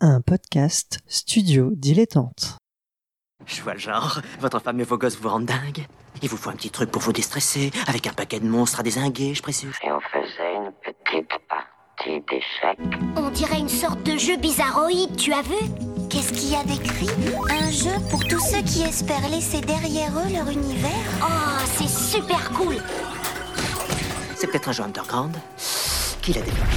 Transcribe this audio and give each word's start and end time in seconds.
un 0.00 0.20
podcast 0.20 1.00
studio 1.06 1.70
dilettante. 1.74 2.56
Je 3.46 3.62
vois 3.62 3.72
le 3.74 3.78
genre. 3.80 4.20
Votre 4.40 4.60
femme 4.60 4.80
et 4.80 4.84
vos 4.84 4.98
gosses 4.98 5.18
vous 5.18 5.28
rendent 5.28 5.46
dingue. 5.46 5.86
Il 6.22 6.28
vous 6.28 6.36
faut 6.36 6.50
un 6.50 6.54
petit 6.54 6.70
truc 6.70 6.90
pour 6.90 7.02
vous 7.02 7.12
déstresser, 7.12 7.70
avec 7.86 8.06
un 8.06 8.12
paquet 8.12 8.40
de 8.40 8.46
monstres 8.46 8.80
à 8.80 8.82
désinguer, 8.82 9.34
je 9.34 9.42
présume. 9.42 9.72
Et 9.82 9.90
on 9.90 10.00
faisait 10.00 10.54
une 10.54 10.72
petite 10.82 11.30
partie 11.48 12.20
d'échecs. 12.28 13.00
On 13.16 13.30
dirait 13.30 13.58
une 13.58 13.68
sorte 13.68 14.02
de 14.04 14.16
jeu 14.16 14.36
bizarroïde, 14.36 15.16
tu 15.16 15.32
as 15.32 15.42
vu? 15.42 15.56
Qu'est-ce 16.10 16.32
qu'il 16.32 16.52
y 16.52 16.56
a 16.56 16.64
d'écrit? 16.64 17.10
Un 17.50 17.70
jeu 17.70 17.94
pour 18.10 18.24
tous 18.24 18.40
ceux 18.40 18.62
qui 18.62 18.82
espèrent 18.82 19.28
laisser 19.28 19.60
derrière 19.60 20.12
eux 20.18 20.32
leur 20.32 20.48
univers? 20.48 20.90
Oh, 21.22 21.64
c'est 21.76 21.88
super 21.88 22.50
cool 22.50 22.76
C'est 24.36 24.46
peut-être 24.46 24.68
un 24.68 24.72
jeu 24.72 24.84
underground 24.84 25.36
qui 26.22 26.32
l'a 26.32 26.42
développé. 26.42 26.76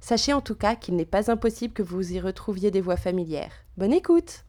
Sachez 0.00 0.32
en 0.32 0.40
tout 0.40 0.54
cas 0.54 0.76
qu'il 0.76 0.96
n'est 0.96 1.04
pas 1.04 1.30
impossible 1.30 1.74
que 1.74 1.82
vous 1.82 2.12
y 2.12 2.20
retrouviez 2.20 2.70
des 2.70 2.80
voix 2.80 2.96
familières. 2.96 3.52
Bonne 3.76 3.92
écoute 3.92 4.44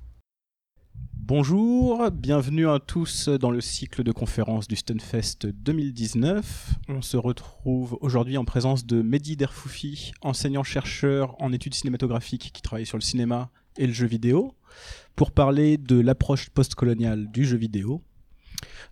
Bonjour, 1.18 2.10
bienvenue 2.10 2.68
à 2.68 2.80
tous 2.80 3.30
dans 3.30 3.52
le 3.52 3.62
cycle 3.62 4.02
de 4.04 4.12
conférences 4.12 4.68
du 4.68 4.76
Stunfest 4.76 5.46
2019. 5.46 6.74
On 6.88 7.04
se 7.04 7.18
retrouve 7.18 8.00
aujourd'hui 8.02 8.36
en 8.38 8.46
présence 8.46 8.86
de 8.88 9.04
Mehdi 9.04 9.38
Derfoufi, 9.38 10.12
enseignant-chercheur 10.22 11.36
en 11.40 11.54
études 11.54 11.76
cinématographiques 11.76 12.52
qui 12.52 12.64
travaille 12.64 12.88
sur 12.88 12.98
le 12.98 13.04
cinéma 13.04 13.52
et 13.78 13.86
le 13.86 13.94
jeu 13.94 14.08
vidéo, 14.08 14.56
pour 15.16 15.32
parler 15.32 15.78
de 15.78 16.00
l'approche 16.00 16.50
postcoloniale 16.50 17.30
du 17.30 17.46
jeu 17.46 17.58
vidéo. 17.58 18.02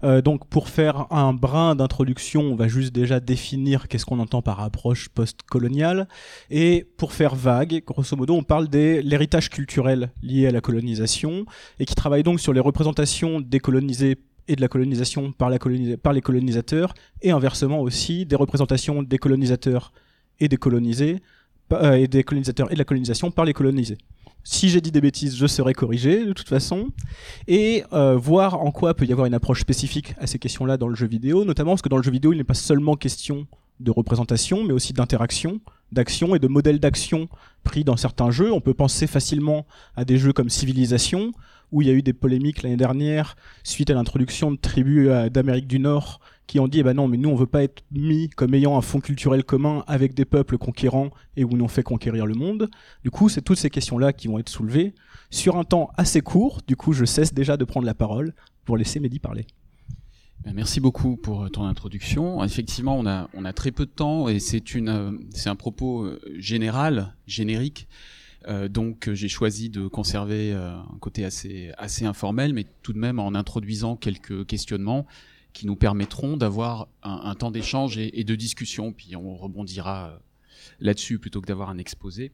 Euh, 0.03 0.22
donc 0.22 0.48
pour 0.48 0.70
faire 0.70 1.12
un 1.12 1.34
brin 1.34 1.76
d'introduction, 1.76 2.42
on 2.42 2.56
va 2.56 2.67
juste 2.67 2.94
déjà 2.94 3.20
définir 3.20 3.88
qu'est-ce 3.88 4.06
qu'on 4.06 4.20
entend 4.20 4.42
par 4.42 4.62
approche 4.62 5.09
post-coloniale. 5.09 6.08
Et 6.50 6.88
pour 6.98 7.14
faire 7.14 7.36
vague, 7.36 7.84
grosso 7.86 8.16
modo, 8.16 8.36
on 8.36 8.44
parle 8.44 8.67
de 8.67 9.02
l'héritage 9.04 9.50
culturel 9.50 10.12
lié 10.22 10.48
à 10.48 10.52
la 10.52 10.62
colonisation 10.62 11.45
et 11.80 11.86
qui 11.86 11.95
travaille 11.95 12.23
donc 12.23 12.39
sur 12.39 12.54
les 12.54 12.59
représentations 12.59 13.42
décolonisées 13.42 14.17
et 14.48 14.56
de 14.56 14.62
la 14.62 14.67
colonisation 14.67 15.31
par, 15.31 15.50
les 15.50 16.22
colonisateurs 16.22 16.94
et 17.22 17.32
inversement 17.32 17.82
aussi 17.82 18.26
des 18.26 18.36
représentations 18.36 19.04
des 19.04 19.17
colonisateurs 19.17 19.92
et 20.39 20.48
des 20.48 20.58
colonisés 20.58 21.21
euh, 21.73 22.08
des 22.08 22.23
colonisateurs 22.23 22.71
et 22.71 22.76
de 22.76 22.80
la 22.80 22.86
colonisation 22.86 23.30
par 23.30 23.44
les 23.44 23.54
colonisés. 23.54 23.98
Si 24.49 24.69
j'ai 24.69 24.80
dit 24.80 24.93
des 24.93 25.02
bêtises, 25.02 25.35
je 25.35 25.45
serai 25.45 25.73
corrigé 25.73 26.25
de 26.25 26.31
toute 26.31 26.47
façon. 26.47 26.87
Et 27.49 27.83
euh, 27.91 28.15
voir 28.15 28.61
en 28.61 28.71
quoi 28.71 28.93
peut 28.93 29.03
y 29.03 29.11
avoir 29.11 29.27
une 29.27 29.33
approche 29.33 29.59
spécifique 29.59 30.15
à 30.19 30.25
ces 30.25 30.39
questions-là 30.39 30.77
dans 30.77 30.87
le 30.87 30.95
jeu 30.95 31.05
vidéo, 31.05 31.43
notamment 31.43 31.71
parce 31.71 31.81
que 31.81 31.89
dans 31.89 31.97
le 31.97 32.03
jeu 32.03 32.11
vidéo, 32.11 32.31
il 32.31 32.37
n'est 32.37 32.45
pas 32.45 32.53
seulement 32.53 32.95
question 32.95 33.45
de 33.81 33.91
représentation, 33.91 34.63
mais 34.63 34.71
aussi 34.71 34.93
d'interaction, 34.93 35.59
d'action 35.91 36.33
et 36.33 36.39
de 36.39 36.47
modèles 36.47 36.80
d'action 36.80 37.27
pris 37.65 37.83
dans 37.83 37.97
certains 37.97 38.31
jeux. 38.31 38.53
On 38.53 38.61
peut 38.61 38.73
penser 38.73 39.05
facilement 39.05 39.65
à 39.97 40.05
des 40.05 40.17
jeux 40.17 40.31
comme 40.31 40.49
Civilization, 40.49 41.33
où 41.73 41.81
il 41.81 41.89
y 41.89 41.91
a 41.91 41.93
eu 41.93 42.02
des 42.02 42.14
polémiques 42.14 42.64
l'année 42.64 42.77
dernière 42.77 43.35
suite 43.65 43.89
à 43.89 43.95
l'introduction 43.95 44.52
de 44.52 44.55
tribus 44.55 45.09
euh, 45.09 45.27
d'Amérique 45.27 45.67
du 45.67 45.79
Nord 45.79 46.21
qui 46.47 46.59
ont 46.59 46.67
dit 46.67 46.80
eh 46.80 46.83
ben 46.83 46.93
non 46.93 47.08
mais 47.08 47.17
nous 47.17 47.30
on 47.30 47.35
veut 47.35 47.45
pas 47.45 47.63
être 47.63 47.83
mis 47.91 48.30
comme 48.30 48.53
ayant 48.53 48.77
un 48.77 48.81
fond 48.81 48.99
culturel 48.99 49.43
commun 49.43 49.83
avec 49.85 50.13
des 50.13 50.25
peuples 50.25 50.58
conquérants 50.58 51.11
et 51.35 51.43
où 51.43 51.49
on 51.53 51.67
fait 51.67 51.83
conquérir 51.83 52.25
le 52.25 52.33
monde. 52.33 52.69
Du 53.03 53.11
coup, 53.11 53.30
c'est 53.30 53.41
toutes 53.41 53.58
ces 53.58 53.69
questions-là 53.69 54.13
qui 54.13 54.27
vont 54.27 54.39
être 54.39 54.49
soulevées 54.49 54.95
sur 55.30 55.58
un 55.58 55.63
temps 55.63 55.91
assez 55.97 56.21
court. 56.21 56.61
Du 56.65 56.75
coup, 56.75 56.93
je 56.93 57.05
cesse 57.05 57.33
déjà 57.33 57.58
de 57.58 57.65
prendre 57.65 57.85
la 57.85 57.93
parole 57.93 58.33
pour 58.65 58.77
laisser 58.77 58.99
Mehdi 58.99 59.19
parler. 59.19 59.45
Ben, 60.43 60.53
merci 60.53 60.80
beaucoup 60.80 61.17
pour 61.17 61.43
euh, 61.43 61.49
ton 61.49 61.65
introduction. 61.65 62.43
Effectivement, 62.43 62.97
on 62.97 63.05
a, 63.05 63.29
on 63.33 63.43
a 63.43 63.53
très 63.53 63.71
peu 63.71 63.85
de 63.85 63.91
temps 63.91 64.29
et 64.29 64.39
c'est 64.39 64.64
euh, 64.75 65.11
un 65.45 65.55
propos 65.55 66.09
général, 66.37 67.15
générique. 67.25 67.87
Euh, 68.47 68.69
donc 68.69 69.11
j'ai 69.11 69.27
choisi 69.27 69.69
de 69.69 69.87
conserver 69.87 70.53
un 70.53 70.97
côté 71.02 71.25
assez, 71.25 71.71
assez 71.77 72.05
informel, 72.05 72.53
mais 72.53 72.65
tout 72.81 72.93
de 72.93 72.99
même 72.99 73.19
en 73.19 73.35
introduisant 73.35 73.97
quelques 73.97 74.45
questionnements 74.45 75.05
qui 75.58 75.66
nous 75.66 75.76
permettront 75.76 76.38
d'avoir 76.38 76.88
un, 77.02 77.34
temps 77.34 77.50
d'échange 77.50 77.98
et, 77.98 78.23
de 78.23 78.36
discussion. 78.36 78.94
Puis 78.94 79.16
on 79.16 79.36
rebondira 79.36 80.10
euh, 80.10 80.18
là-dessus 80.80 81.18
plutôt 81.18 81.42
que 81.42 81.48
d'avoir 81.48 81.72
un 81.72 81.80
exposé, 81.80 82.32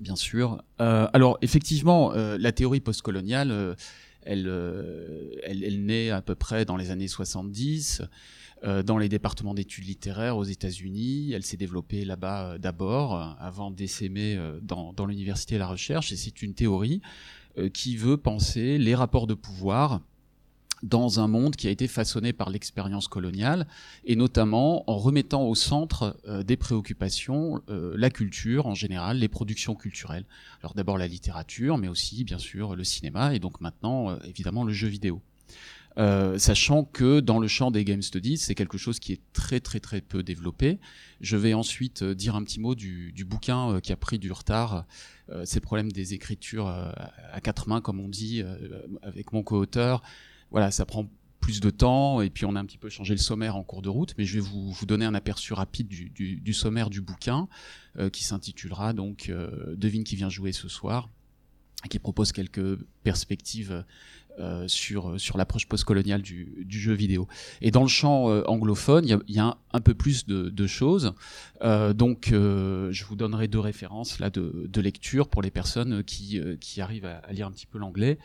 bien 0.00 0.16
sûr. 0.16 0.60
Euh, 0.80 1.06
alors 1.12 1.38
effectivement, 1.40 2.12
euh, 2.14 2.36
la 2.40 2.50
théorie 2.50 2.80
postcoloniale, 2.80 3.76
elle, 4.22 4.48
elle, 5.44 5.84
naît 5.84 6.10
à 6.10 6.20
peu 6.20 6.34
près 6.34 6.64
dans 6.64 6.76
les 6.76 6.90
années 6.90 7.06
70 7.06 8.02
dans 8.84 8.98
les 8.98 9.08
départements 9.08 9.54
d'études 9.54 9.86
littéraires 9.86 10.36
aux 10.36 10.44
États-Unis. 10.44 11.32
Elle 11.32 11.44
s'est 11.44 11.56
développée 11.56 12.04
là-bas 12.04 12.58
d'abord, 12.58 13.36
avant 13.38 13.70
d'essaimer 13.70 14.36
dans, 14.62 14.92
dans 14.92 15.06
l'université 15.06 15.54
et 15.56 15.58
la 15.58 15.68
recherche. 15.68 16.10
Et 16.10 16.16
c'est 16.16 16.42
une 16.42 16.54
théorie 16.54 17.00
qui 17.72 17.96
veut 17.96 18.16
penser 18.16 18.78
les 18.78 18.96
rapports 18.96 19.28
de 19.28 19.34
pouvoir 19.34 20.00
dans 20.82 21.20
un 21.20 21.28
monde 21.28 21.56
qui 21.56 21.68
a 21.68 21.70
été 21.70 21.86
façonné 21.86 22.32
par 22.32 22.50
l'expérience 22.50 23.08
coloniale, 23.08 23.66
et 24.04 24.16
notamment 24.16 24.88
en 24.90 24.98
remettant 24.98 25.44
au 25.44 25.54
centre 25.54 26.16
euh, 26.26 26.42
des 26.42 26.56
préoccupations 26.56 27.62
euh, 27.68 27.94
la 27.96 28.10
culture 28.10 28.66
en 28.66 28.74
général, 28.74 29.18
les 29.18 29.28
productions 29.28 29.74
culturelles. 29.74 30.24
Alors 30.60 30.74
d'abord 30.74 30.98
la 30.98 31.06
littérature, 31.06 31.78
mais 31.78 31.88
aussi 31.88 32.24
bien 32.24 32.38
sûr 32.38 32.74
le 32.74 32.84
cinéma, 32.84 33.34
et 33.34 33.38
donc 33.38 33.60
maintenant 33.60 34.10
euh, 34.10 34.16
évidemment 34.24 34.64
le 34.64 34.72
jeu 34.72 34.88
vidéo. 34.88 35.22
sachant 36.38 36.84
que 36.84 37.20
dans 37.20 37.38
le 37.38 37.46
champ 37.46 37.70
des 37.70 37.84
game 37.84 38.02
studies, 38.02 38.38
c'est 38.38 38.54
quelque 38.54 38.78
chose 38.78 38.98
qui 38.98 39.12
est 39.12 39.20
très 39.32 39.60
très 39.60 39.78
très 39.78 40.00
peu 40.00 40.22
développé. 40.22 40.80
Je 41.20 41.36
vais 41.36 41.54
ensuite 41.54 42.02
dire 42.02 42.34
un 42.34 42.42
petit 42.42 42.58
mot 42.58 42.74
du, 42.74 43.12
du 43.12 43.24
bouquin 43.24 43.78
qui 43.80 43.92
a 43.92 43.96
pris 43.96 44.18
du 44.18 44.32
retard, 44.32 44.86
ces 45.44 45.60
problèmes 45.60 45.92
des 45.92 46.14
écritures 46.14 46.66
à 46.66 47.40
quatre 47.42 47.68
mains, 47.68 47.82
comme 47.82 48.00
on 48.00 48.08
dit, 48.08 48.42
avec 49.02 49.32
mon 49.34 49.42
co-auteur, 49.42 50.02
voilà, 50.52 50.70
ça 50.70 50.86
prend 50.86 51.08
plus 51.42 51.60
de 51.60 51.68
temps 51.68 52.22
et 52.22 52.30
puis 52.30 52.46
on 52.46 52.56
a 52.56 52.60
un 52.60 52.64
petit 52.64 52.78
peu 52.78 52.88
changé 52.88 53.12
le 53.12 53.20
sommaire 53.20 53.56
en 53.56 53.64
cours 53.64 53.82
de 53.82 53.90
route, 53.90 54.14
mais 54.16 54.24
je 54.24 54.38
vais 54.38 54.40
vous, 54.40 54.86
donner 54.86 55.04
un 55.04 55.14
aperçu 55.14 55.52
rapide 55.52 55.88
du, 55.88 56.52
sommaire 56.54 56.88
du 56.88 57.02
bouquin 57.02 57.48
euh, 57.98 58.08
qui 58.08 58.24
s'intitulera 58.24 58.94
donc 58.94 59.28
euh, 59.28 59.74
Devine 59.76 60.04
qui 60.04 60.16
vient 60.16 60.30
jouer 60.30 60.52
ce 60.52 60.68
soir 60.68 61.10
et 61.84 61.88
qui 61.88 61.98
propose 61.98 62.30
quelques 62.30 62.78
perspectives 63.02 63.84
euh, 64.38 64.66
sur, 64.68 65.20
sur 65.20 65.36
l'approche 65.36 65.66
postcoloniale 65.66 66.22
du, 66.22 66.64
du 66.64 66.78
jeu 66.78 66.94
vidéo. 66.94 67.26
Et 67.60 67.72
dans 67.72 67.82
le 67.82 67.88
champ 67.88 68.26
anglophone, 68.46 69.04
il 69.04 69.34
y 69.34 69.40
a, 69.40 69.58
un, 69.72 69.80
peu 69.80 69.94
plus 69.94 70.26
de, 70.26 70.48
de 70.48 70.66
choses. 70.68 71.12
Donc, 71.60 72.28
je 72.30 73.04
vous 73.04 73.16
donnerai 73.16 73.48
deux 73.48 73.58
références 73.58 74.20
là 74.20 74.30
de, 74.30 74.68
de 74.68 74.80
lecture 74.80 75.28
pour 75.28 75.42
les 75.42 75.50
personnes 75.50 76.04
qui, 76.04 76.40
qui 76.60 76.80
arrivent 76.80 77.04
à 77.04 77.32
lire 77.32 77.48
un 77.48 77.50
petit 77.50 77.66
peu 77.66 77.78
l'anglais. 77.78 78.18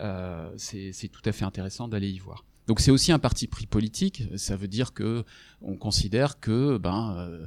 Euh, 0.00 0.50
c'est 0.56 1.08
tout 1.08 1.22
à 1.24 1.32
fait 1.32 1.44
intéressant 1.44 1.88
d'aller 1.88 2.10
y 2.10 2.18
voir. 2.18 2.44
Donc 2.66 2.80
c'est 2.80 2.90
aussi 2.90 3.12
un 3.12 3.18
parti 3.18 3.46
pris 3.46 3.66
politique. 3.66 4.24
Ça 4.36 4.56
veut 4.56 4.68
dire 4.68 4.92
que 4.94 5.24
on 5.60 5.76
considère 5.76 6.40
que 6.40 6.78
ben 6.78 7.16
euh, 7.16 7.46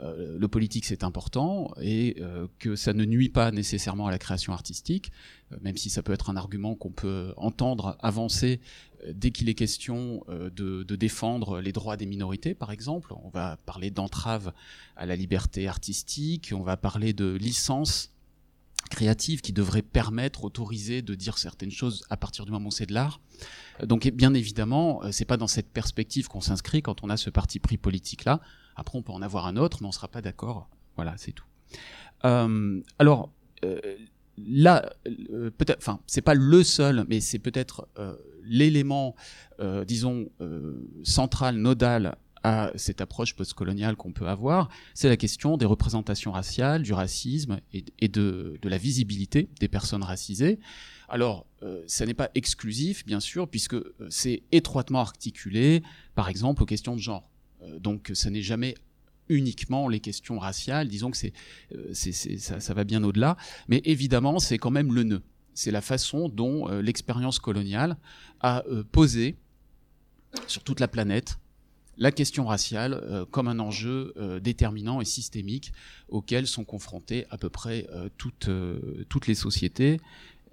euh, 0.00 0.38
le 0.38 0.48
politique 0.48 0.84
c'est 0.84 1.04
important 1.04 1.74
et 1.80 2.22
que 2.58 2.76
ça 2.76 2.92
ne 2.92 3.04
nuit 3.04 3.28
pas 3.28 3.50
nécessairement 3.50 4.06
à 4.06 4.10
la 4.10 4.18
création 4.18 4.52
artistique, 4.52 5.12
même 5.60 5.76
si 5.76 5.90
ça 5.90 6.02
peut 6.02 6.12
être 6.12 6.30
un 6.30 6.36
argument 6.36 6.74
qu'on 6.74 6.92
peut 6.92 7.34
entendre 7.36 7.98
avancer 8.00 8.60
dès 9.12 9.30
qu'il 9.30 9.48
est 9.48 9.54
question 9.54 10.24
de, 10.28 10.82
de, 10.82 10.96
défendre 10.96 11.60
les 11.60 11.72
droits 11.72 11.96
des 11.96 12.06
minorités, 12.06 12.54
par 12.54 12.70
exemple. 12.70 13.14
On 13.24 13.30
va 13.30 13.56
parler 13.64 13.90
d'entrave 13.90 14.52
à 14.96 15.06
la 15.06 15.16
liberté 15.16 15.68
artistique, 15.68 16.52
on 16.54 16.62
va 16.62 16.76
parler 16.76 17.12
de 17.12 17.34
licence 17.34 18.12
créative 18.88 19.40
qui 19.40 19.52
devrait 19.52 19.82
permettre, 19.82 20.44
autoriser 20.44 21.02
de 21.02 21.14
dire 21.14 21.38
certaines 21.38 21.70
choses 21.70 22.04
à 22.10 22.16
partir 22.16 22.44
du 22.44 22.52
moment 22.52 22.68
où 22.68 22.72
c'est 22.72 22.86
de 22.86 22.94
l'art. 22.94 23.20
Donc 23.84 24.08
bien 24.08 24.34
évidemment, 24.34 25.00
c'est 25.12 25.24
pas 25.24 25.36
dans 25.36 25.46
cette 25.46 25.68
perspective 25.68 26.28
qu'on 26.28 26.40
s'inscrit 26.40 26.82
quand 26.82 27.04
on 27.04 27.10
a 27.10 27.16
ce 27.16 27.30
parti 27.30 27.58
pris 27.60 27.76
politique 27.76 28.24
là. 28.24 28.40
Après, 28.76 28.98
on 28.98 29.02
peut 29.02 29.12
en 29.12 29.22
avoir 29.22 29.46
un 29.46 29.56
autre, 29.56 29.78
mais 29.80 29.88
on 29.88 29.92
sera 29.92 30.08
pas 30.08 30.22
d'accord. 30.22 30.70
Voilà, 30.96 31.14
c'est 31.18 31.32
tout. 31.32 31.44
Euh, 32.24 32.80
alors 32.98 33.30
euh, 33.64 33.78
là, 34.46 34.90
euh, 35.06 35.50
peut-être, 35.50 35.78
enfin, 35.78 36.00
c'est 36.06 36.22
pas 36.22 36.34
le 36.34 36.62
seul, 36.62 37.04
mais 37.08 37.20
c'est 37.20 37.38
peut-être 37.38 37.88
euh, 37.98 38.16
l'élément, 38.44 39.14
euh, 39.60 39.84
disons, 39.84 40.28
central, 41.04 41.56
nodal 41.56 42.16
à 42.42 42.72
cette 42.74 43.00
approche 43.00 43.34
postcoloniale 43.34 43.96
qu'on 43.96 44.12
peut 44.12 44.28
avoir, 44.28 44.68
c'est 44.94 45.08
la 45.08 45.16
question 45.16 45.56
des 45.56 45.66
représentations 45.66 46.32
raciales, 46.32 46.82
du 46.82 46.92
racisme 46.92 47.60
et, 47.72 48.08
de, 48.08 48.58
la 48.62 48.78
visibilité 48.78 49.48
des 49.60 49.68
personnes 49.68 50.02
racisées. 50.02 50.58
Alors, 51.08 51.46
euh, 51.62 51.82
ça 51.86 52.06
n'est 52.06 52.14
pas 52.14 52.30
exclusif, 52.34 53.04
bien 53.04 53.20
sûr, 53.20 53.48
puisque 53.48 53.76
c'est 54.08 54.42
étroitement 54.52 55.00
articulé, 55.00 55.82
par 56.14 56.28
exemple, 56.28 56.62
aux 56.62 56.66
questions 56.66 56.94
de 56.94 57.00
genre. 57.00 57.28
Euh, 57.62 57.78
donc, 57.78 58.10
ça 58.14 58.30
n'est 58.30 58.42
jamais 58.42 58.74
uniquement 59.30 59.88
les 59.88 60.00
questions 60.00 60.38
raciales, 60.38 60.88
disons 60.88 61.10
que 61.10 61.16
c'est, 61.16 61.32
euh, 61.74 61.94
ça, 61.94 62.74
va 62.74 62.84
bien 62.84 63.02
au-delà, 63.02 63.36
mais 63.68 63.80
évidemment, 63.84 64.38
c'est 64.38 64.58
quand 64.58 64.70
même 64.70 64.92
le 64.92 65.04
nœud. 65.04 65.22
C'est 65.54 65.70
la 65.70 65.80
façon 65.80 66.28
dont 66.28 66.68
euh, 66.68 66.82
l'expérience 66.82 67.38
coloniale 67.38 67.96
a 68.40 68.64
euh, 68.66 68.82
posé 68.82 69.36
sur 70.46 70.62
toute 70.62 70.80
la 70.80 70.88
planète 70.88 71.38
la 72.00 72.10
question 72.10 72.46
raciale 72.46 72.94
euh, 72.94 73.24
comme 73.30 73.46
un 73.46 73.60
enjeu 73.60 74.14
euh, 74.16 74.40
déterminant 74.40 75.00
et 75.00 75.04
systémique 75.04 75.72
auquel 76.08 76.46
sont 76.46 76.64
confrontées 76.64 77.26
à 77.30 77.36
peu 77.36 77.50
près 77.50 77.86
euh, 77.92 78.08
toutes, 78.16 79.26
les 79.28 79.34
sociétés, 79.34 80.00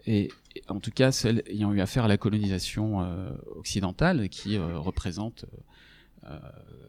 et, 0.05 0.29
en 0.67 0.79
tout 0.79 0.91
cas 0.91 1.11
celles 1.11 1.41
ayant 1.47 1.73
eu 1.73 1.79
affaire 1.79 2.03
à 2.03 2.07
la 2.07 2.17
colonisation 2.17 3.05
occidentale 3.55 4.29
qui 4.29 4.57
représente 4.57 5.45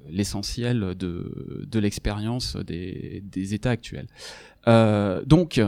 l'essentiel 0.08 0.94
de, 0.96 1.78
l'expérience 1.78 2.56
des, 2.56 3.54
États 3.54 3.70
actuels. 3.70 4.06
donc, 5.26 5.60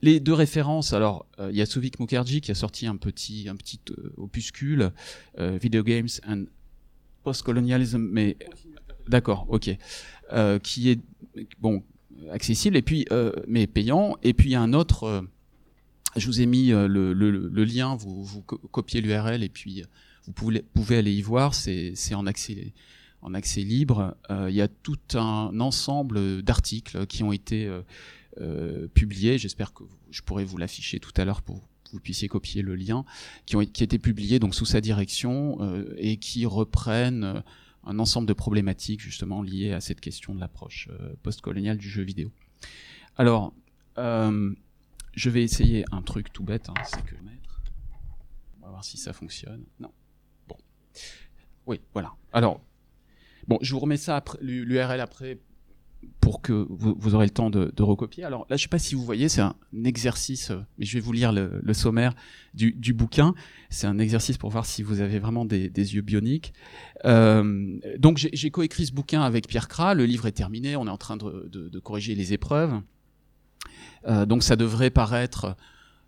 les 0.00 0.20
deux 0.20 0.34
références, 0.34 0.92
alors 0.92 1.26
il 1.38 1.56
y 1.56 1.62
a 1.62 1.66
Souvik 1.66 1.98
Mukherjee 2.00 2.40
qui 2.40 2.50
a 2.50 2.54
sorti 2.54 2.86
un 2.86 2.96
petit, 2.96 3.48
un 3.48 3.56
petit 3.56 3.80
opuscule, 4.16 4.90
Video 5.38 5.82
Games 5.82 6.10
and 6.26 6.44
Postcolonialism, 7.22 7.98
mais 7.98 8.36
d'accord, 9.08 9.46
ok, 9.48 9.70
euh, 10.32 10.58
qui 10.58 10.90
est 10.90 11.00
bon 11.60 11.82
accessible 12.30 12.76
et 12.76 12.82
puis 12.82 13.06
mais 13.46 13.66
payant. 13.66 14.16
Et 14.22 14.32
puis 14.34 14.50
il 14.50 14.52
y 14.52 14.56
a 14.56 14.60
un 14.60 14.72
autre, 14.72 15.24
je 16.16 16.26
vous 16.26 16.40
ai 16.40 16.46
mis 16.46 16.68
le, 16.68 16.86
le, 16.86 17.12
le, 17.12 17.64
lien, 17.64 17.96
vous, 17.96 18.24
vous 18.24 18.42
copiez 18.42 19.00
l'URL 19.00 19.42
et 19.42 19.48
puis 19.48 19.82
vous 20.24 20.32
pouvez, 20.32 20.62
pouvez 20.62 20.98
aller 20.98 21.12
y 21.12 21.22
voir, 21.22 21.54
c'est 21.54 22.14
en 22.14 22.26
accès 22.26 22.72
en 23.22 23.34
accès 23.34 23.60
libre. 23.60 24.16
Il 24.30 24.54
y 24.54 24.62
a 24.62 24.68
tout 24.68 24.98
un 25.14 25.58
ensemble 25.60 26.42
d'articles 26.42 27.06
qui 27.06 27.22
ont 27.22 27.32
été 27.32 27.70
euh, 28.40 28.88
publiés, 28.94 29.36
j'espère 29.36 29.74
que 29.74 29.84
je 30.10 30.22
pourrai 30.22 30.42
vous 30.42 30.56
l'afficher 30.56 30.98
tout 31.00 31.12
à 31.18 31.26
l'heure 31.26 31.42
pour 31.42 31.60
que 31.60 31.66
vous 31.92 32.00
puissiez 32.00 32.28
copier 32.28 32.62
le 32.62 32.74
lien, 32.74 33.04
qui 33.46 33.56
ont 33.56 33.64
qui 33.64 33.84
été 33.84 33.98
publiés 33.98 34.38
donc 34.38 34.54
sous 34.54 34.64
sa 34.64 34.80
direction 34.80 35.58
euh, 35.60 35.94
et 35.96 36.16
qui 36.16 36.46
reprennent 36.46 37.24
euh, 37.24 37.40
un 37.84 37.98
ensemble 37.98 38.26
de 38.28 38.32
problématiques 38.32 39.00
justement 39.00 39.42
liées 39.42 39.72
à 39.72 39.80
cette 39.80 40.00
question 40.00 40.34
de 40.34 40.40
l'approche 40.40 40.88
euh, 40.90 41.14
postcoloniale 41.22 41.78
du 41.78 41.88
jeu 41.88 42.02
vidéo. 42.02 42.30
Alors, 43.16 43.52
je 43.96 45.28
vais 45.28 45.42
essayer 45.42 45.84
un 45.92 46.00
truc 46.00 46.32
tout 46.32 46.44
bête, 46.44 46.70
hein, 46.70 46.74
c'est 46.84 47.04
que 47.04 47.14
on 48.62 48.66
va 48.66 48.70
voir 48.70 48.84
si 48.84 48.96
ça 48.96 49.12
fonctionne. 49.12 49.64
Non. 49.80 49.90
Bon. 50.48 50.56
Oui, 51.66 51.80
voilà. 51.92 52.12
Alors, 52.32 52.60
bon, 53.48 53.58
je 53.60 53.72
vous 53.74 53.80
remets 53.80 53.96
ça 53.96 54.22
l'URL 54.40 55.00
après 55.00 55.38
pour 56.20 56.40
que 56.40 56.66
vous, 56.70 57.14
aurez 57.14 57.26
le 57.26 57.32
temps 57.32 57.50
de, 57.50 57.82
recopier. 57.82 58.24
Alors 58.24 58.46
là, 58.48 58.56
je 58.56 58.62
sais 58.62 58.68
pas 58.68 58.78
si 58.78 58.94
vous 58.94 59.04
voyez, 59.04 59.28
c'est 59.28 59.40
un 59.40 59.54
exercice, 59.84 60.50
euh, 60.50 60.60
mais 60.78 60.86
je 60.86 60.94
vais 60.94 61.00
vous 61.00 61.12
lire 61.12 61.32
le, 61.32 61.72
sommaire 61.72 62.14
du, 62.54 62.92
bouquin. 62.92 63.34
C'est 63.70 63.86
un 63.86 63.98
exercice 63.98 64.38
pour 64.38 64.50
voir 64.50 64.64
si 64.64 64.82
vous 64.82 65.00
avez 65.00 65.18
vraiment 65.18 65.44
des, 65.44 65.68
yeux 65.68 66.02
bioniques. 66.02 66.52
Euh, 67.04 67.78
donc 67.98 68.18
j'ai 68.18 68.50
coécrit 68.50 68.86
ce 68.86 68.92
bouquin 68.92 69.22
avec 69.22 69.48
Pierre 69.48 69.68
Kra. 69.68 69.94
Le 69.94 70.04
livre 70.04 70.26
est 70.26 70.32
terminé. 70.32 70.76
On 70.76 70.86
est 70.86 70.90
en 70.90 70.98
train 70.98 71.16
de, 71.16 71.78
corriger 71.80 72.14
les 72.14 72.32
épreuves. 72.32 72.80
Euh, 74.06 74.26
donc 74.26 74.42
ça 74.42 74.56
devrait 74.56 74.90
paraître 74.90 75.56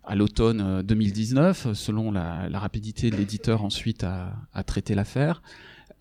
à 0.05 0.15
l'automne 0.15 0.81
2019, 0.83 1.73
selon 1.73 2.11
la, 2.11 2.47
rapidité 2.53 3.09
de 3.09 3.15
l'éditeur 3.15 3.63
ensuite 3.63 4.03
à, 4.03 4.63
traiter 4.65 4.95
l'affaire. 4.95 5.41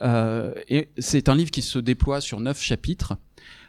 Euh, 0.02 0.52
et 0.68 0.88
c'est 0.98 1.28
un 1.28 1.34
livre 1.34 1.50
qui 1.50 1.62
se 1.62 1.78
déploie 1.78 2.20
sur 2.20 2.40
neuf 2.40 2.60
chapitres. 2.60 3.16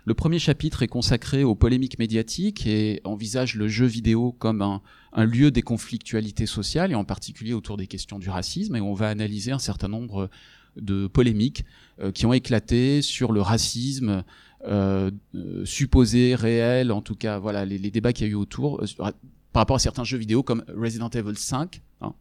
Le 0.08 0.14
premier 0.14 0.38
chapitre 0.38 0.84
est 0.84 0.88
consacré 0.88 1.44
aux 1.44 1.56
polémiques 1.56 1.98
médiatiques 1.98 2.68
et 2.68 3.02
envisage 3.06 3.56
le 3.56 3.68
jeu 3.68 3.88
vidéo 3.88 4.34
comme 4.34 4.62
un, 4.62 5.26
lieu 5.26 5.50
des 5.50 5.64
conflictualités 5.64 6.46
sociales 6.46 6.92
et 6.92 6.96
en 6.96 7.04
particulier 7.04 7.54
autour 7.54 7.76
des 7.76 7.88
questions 7.88 8.20
du 8.20 8.30
racisme. 8.30 8.76
Et 8.76 8.82
on 8.82 8.94
va 8.94 9.10
analyser 9.10 9.52
un 9.52 9.60
certain 9.60 9.88
nombre 9.88 10.30
de 10.76 11.08
polémiques 11.08 11.66
euh, 12.00 12.12
qui 12.12 12.28
ont 12.28 12.34
éclaté 12.34 13.02
sur 13.02 13.32
le 13.32 13.42
racisme 13.42 14.24
euh, 14.68 15.10
euh, 15.34 15.66
supposé, 15.66 16.36
réel, 16.36 16.92
en 16.92 17.02
tout 17.02 17.16
cas, 17.16 17.40
voilà, 17.40 17.66
les, 17.66 17.80
débats 17.90 18.14
qu'il 18.14 18.28
y 18.28 18.30
a 18.30 18.32
eu 18.32 18.36
autour 18.36 18.84
par 18.98 19.62
rapport 19.62 19.78
à 19.78 19.80
certains 19.80 20.04
jeux 20.04 20.20
vidéo 20.20 20.44
comme 20.44 20.64
Resident 20.68 21.10
Evil 21.10 21.36
5. 21.36 21.82
Hein. 22.02 22.14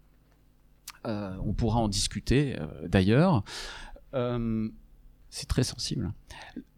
On 1.44 1.52
pourra 1.52 1.80
en 1.80 1.88
discuter 1.88 2.56
d'ailleurs. 2.88 3.44
c'est 4.14 5.48
très 5.48 5.64
sensible 5.64 6.14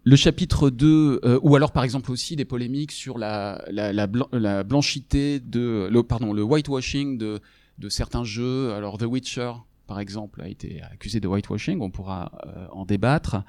le 0.09 0.15
chapitre 0.15 0.71
2, 0.71 1.21
euh, 1.25 1.41
ou 1.43 1.57
alors 1.57 1.73
par 1.73 1.83
exemple 1.83 2.13
aussi 2.13 2.37
des 2.37 2.45
polémiques 2.45 2.93
sur 2.93 3.19
la, 3.19 3.65
la, 3.69 3.93
la, 3.93 4.07
blan 4.07 4.29
la 4.31 4.63
blanchité 4.63 5.41
de, 5.41 5.89
le, 5.91 6.03
pardon, 6.05 6.33
le 6.33 6.45
whitewashing 6.45 7.19
de, 7.19 7.41
de 7.79 7.89
certains 7.89 8.23
jeux. 8.23 8.73
Alors 8.73 8.99
The 8.99 9.03
Witcher, 9.03 9.53
par 9.89 9.99
exemple, 9.99 10.43
a 10.43 10.49
été 10.49 10.81
accusé 10.81 11.19
de 11.19 11.27
whitewashing, 11.27 11.81
on 11.81 11.91
pourra 11.91 12.31
euh, 12.47 12.69
en 12.71 12.85
débattre. 12.85 13.43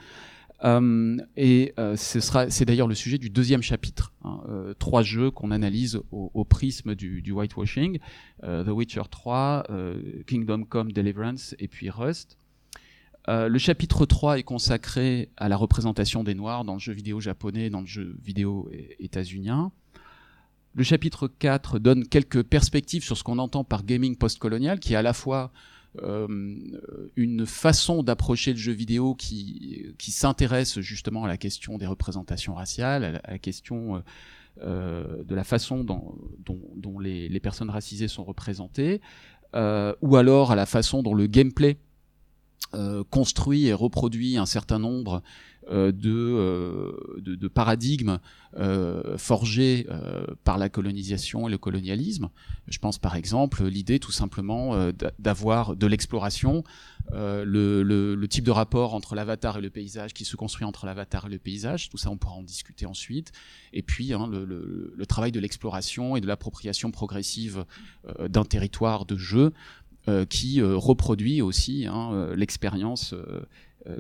Euh, 0.63 1.17
et 1.35 1.75
euh, 1.77 1.95
ce 1.95 2.19
sera, 2.19 2.49
c'est 2.49 2.65
d'ailleurs 2.65 2.87
le 2.87 2.95
sujet 2.95 3.19
du 3.19 3.29
deuxième 3.29 3.61
chapitre. 3.61 4.11
Hein, 4.23 4.41
euh, 4.49 4.73
trois 4.79 5.03
jeux 5.03 5.29
qu'on 5.29 5.51
analyse 5.51 6.01
au, 6.11 6.31
au, 6.33 6.43
prisme 6.43 6.95
du, 6.95 7.21
du 7.21 7.31
whitewashing 7.33 7.99
euh, 8.43 8.63
The 8.63 8.69
Witcher 8.69 9.03
3, 9.11 9.65
Kingdom 10.25 10.63
Come 10.63 10.91
Deliverance 10.91 11.55
et 11.59 11.67
puis 11.67 11.91
Rust. 11.91 12.39
Euh, 13.29 13.49
le 13.49 13.57
chapitre 13.57 14.05
3 14.05 14.39
est 14.39 14.43
consacré 14.43 15.29
à 15.37 15.49
la 15.49 15.57
représentation 15.57 16.23
des 16.23 16.33
Noirs 16.33 16.63
dans 16.63 16.73
le 16.73 16.79
jeu 16.79 16.93
vidéo 16.93 17.19
japonais 17.19 17.69
dans 17.69 17.81
le 17.81 17.87
jeu 17.87 18.15
vidéo 18.23 18.69
états-unien. 18.99 19.71
Le 20.73 20.83
chapitre 20.83 21.27
4 21.27 21.79
donne 21.79 22.07
quelques 22.07 22.43
perspectives 22.43 23.03
sur 23.03 23.17
ce 23.17 23.23
qu'on 23.23 23.39
entend 23.39 23.63
par 23.63 23.83
gaming 23.83 24.15
postcolonial, 24.15 24.79
qui 24.79 24.93
est 24.93 24.95
à 24.95 25.01
la 25.01 25.13
fois 25.13 25.51
euh, 26.03 26.27
une 27.15 27.45
façon 27.45 28.03
d'approcher 28.03 28.51
le 28.51 28.59
jeu 28.59 28.71
vidéo 28.71 29.15
qui, 29.15 29.95
s'intéresse 29.99 30.79
justement 30.79 31.25
à 31.25 31.27
la 31.27 31.37
question 31.37 31.77
des 31.77 31.87
représentations 31.87 32.53
raciales, 32.53 33.03
à 33.03 33.31
la, 33.31 33.39
question 33.39 34.03
euh, 34.61 35.23
de 35.23 35.35
la 35.35 35.43
façon 35.43 35.83
dont, 35.83 36.99
les, 36.99 37.39
personnes 37.39 37.71
racisées 37.71 38.07
sont 38.07 38.23
représentées, 38.23 39.01
ou 39.53 40.15
alors 40.15 40.51
à 40.51 40.55
la 40.55 40.67
façon 40.67 41.01
dont 41.01 41.15
le 41.15 41.25
gameplay 41.25 41.77
euh, 42.73 43.03
construit 43.09 43.67
et 43.67 43.73
reproduit 43.73 44.37
un 44.37 44.45
certain 44.45 44.79
nombre 44.79 45.21
euh, 45.69 45.91
de, 45.91 46.13
euh, 46.13 46.91
de, 47.19 47.35
de, 47.35 47.47
paradigmes 47.49 48.19
euh, 48.57 49.17
forgés 49.17 49.85
euh, 49.89 50.25
par 50.45 50.57
la 50.57 50.69
colonisation 50.69 51.47
et 51.47 51.51
le 51.51 51.57
colonialisme. 51.57 52.29
Je 52.67 52.79
pense 52.79 52.97
par 52.99 53.17
exemple 53.17 53.65
l'idée 53.65 53.99
tout 53.99 54.13
simplement 54.13 54.91
d'avoir 55.19 55.75
de 55.75 55.87
l'exploration, 55.87 56.63
le, 57.11 57.43
le, 57.83 58.15
le, 58.15 58.27
type 58.27 58.45
de 58.45 58.51
rapport 58.51 58.93
entre 58.93 59.15
l'avatar 59.15 59.57
et 59.57 59.61
le 59.61 59.69
paysage 59.69 60.13
qui 60.13 60.25
se 60.25 60.35
construit 60.35 60.65
entre 60.65 60.85
l'avatar 60.85 61.25
et 61.27 61.29
le 61.29 61.37
paysage, 61.37 61.89
tout 61.89 61.97
ça 61.97 62.09
on 62.09 62.17
pourra 62.17 62.35
en 62.35 62.43
discuter 62.43 62.85
ensuite, 62.85 63.31
et 63.73 63.81
puis 63.81 64.13
hein, 64.13 64.27
le, 64.29 64.45
le, 64.45 65.05
travail 65.05 65.31
de 65.31 65.39
l'exploration 65.39 66.15
et 66.15 66.21
de 66.21 66.27
l'appropriation 66.27 66.91
progressive 66.91 67.65
d'un 68.27 68.43
territoire 68.43 69.05
de 69.05 69.17
jeu 69.17 69.53
qui 70.29 70.61
euh, 70.61 70.75
reproduit 70.75 71.41
aussi 71.41 71.85
hein, 71.85 72.11
euh, 72.13 72.35
l'expérience 72.35 73.13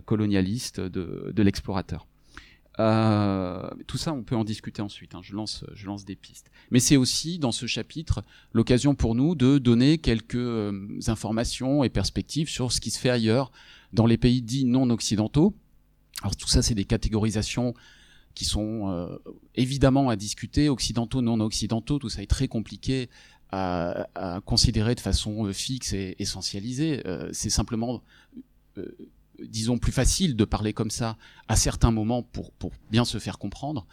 colonialiste 0.05 0.81
de, 0.81 1.41
l'explorateur. 1.41 2.07
Euh, 2.79 3.69
tout 3.87 3.97
ça, 3.97 4.13
on 4.13 4.23
peut 4.23 4.35
en 4.35 4.43
discuter 4.43 4.81
ensuite. 4.81 5.15
Hein. 5.15 5.21
Je 5.23 5.33
lance, 5.33 5.63
je 5.73 5.87
lance 5.87 6.05
des 6.05 6.15
pistes. 6.15 6.51
Mais 6.71 6.79
c'est 6.79 6.97
aussi 6.97 7.39
dans 7.39 7.51
ce 7.51 7.65
chapitre 7.65 8.21
l'occasion 8.53 8.95
pour 8.95 9.15
nous 9.15 9.33
de 9.33 9.57
donner 9.57 9.97
quelques 9.97 10.35
euh, 10.35 10.99
informations 11.07 11.83
et 11.83 11.89
perspectives 11.89 12.49
sur 12.49 12.71
ce 12.71 12.81
qui 12.81 12.91
se 12.91 12.99
fait 12.99 13.09
ailleurs 13.09 13.51
dans 13.93 14.05
les 14.05 14.17
pays 14.17 14.41
dits 14.41 14.65
non 14.65 14.89
occidentaux. 14.89 15.55
Alors 16.21 16.35
tout 16.35 16.49
ça, 16.49 16.61
c'est 16.61 16.75
des 16.75 16.85
catégorisations 16.85 17.73
qui 18.35 18.45
sont 18.45 19.09
évidemment 19.55 20.09
à 20.09 20.15
discuter, 20.15 20.69
occidentaux, 20.69 21.21
non 21.21 21.39
occidentaux, 21.39 21.97
tout 21.97 22.09
ça 22.09 22.21
est 22.21 22.27
très 22.27 22.47
compliqué 22.47 23.09
à, 23.51 24.41
considérer 24.45 24.95
de 24.95 24.99
façon 24.99 25.51
fixe 25.53 25.93
et 25.93 26.15
essentialisée. 26.19 27.03
c'est 27.31 27.49
simplement 27.49 28.03
disons, 29.43 29.77
plus 29.77 29.91
facile 29.91 30.35
de 30.35 30.45
parler 30.45 30.73
comme 30.73 30.89
ça 30.89 31.17
à 31.47 31.55
certains 31.55 31.91
moments 31.91 32.23
pour, 32.23 32.51
pour 32.51 32.71
bien 32.91 33.05
se 33.05 33.17
faire 33.19 33.37
comprendre. 33.37 33.85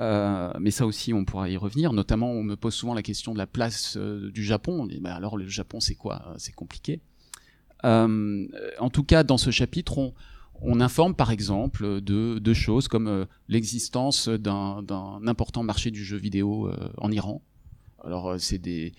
Euh, 0.00 0.52
mais 0.60 0.70
ça 0.70 0.86
aussi, 0.86 1.12
on 1.12 1.24
pourra 1.24 1.48
y 1.48 1.56
revenir. 1.56 1.92
Notamment, 1.92 2.30
on 2.30 2.42
me 2.42 2.56
pose 2.56 2.74
souvent 2.74 2.94
la 2.94 3.02
question 3.02 3.32
de 3.32 3.38
la 3.38 3.46
place 3.46 3.96
euh, 3.96 4.30
du 4.30 4.44
Japon. 4.44 4.82
On 4.82 5.00
bah, 5.00 5.14
alors, 5.14 5.36
le 5.36 5.46
Japon, 5.46 5.80
c'est 5.80 5.94
quoi? 5.94 6.34
C'est 6.38 6.54
compliqué. 6.54 7.00
Euh, 7.84 8.46
en 8.78 8.90
tout 8.90 9.04
cas, 9.04 9.22
dans 9.22 9.38
ce 9.38 9.50
chapitre, 9.50 9.98
on, 9.98 10.14
on 10.60 10.80
informe 10.80 11.14
par 11.14 11.30
exemple 11.30 12.00
de, 12.00 12.38
de 12.38 12.54
choses 12.54 12.88
comme 12.88 13.06
euh, 13.06 13.24
l'existence 13.48 14.28
d'un 14.28 15.26
important 15.26 15.62
marché 15.62 15.90
du 15.90 16.04
jeu 16.04 16.16
vidéo 16.16 16.68
euh, 16.68 16.90
en 16.98 17.10
Iran. 17.10 17.42
Alors, 18.04 18.34
c'est 18.38 18.58
des, 18.58 18.92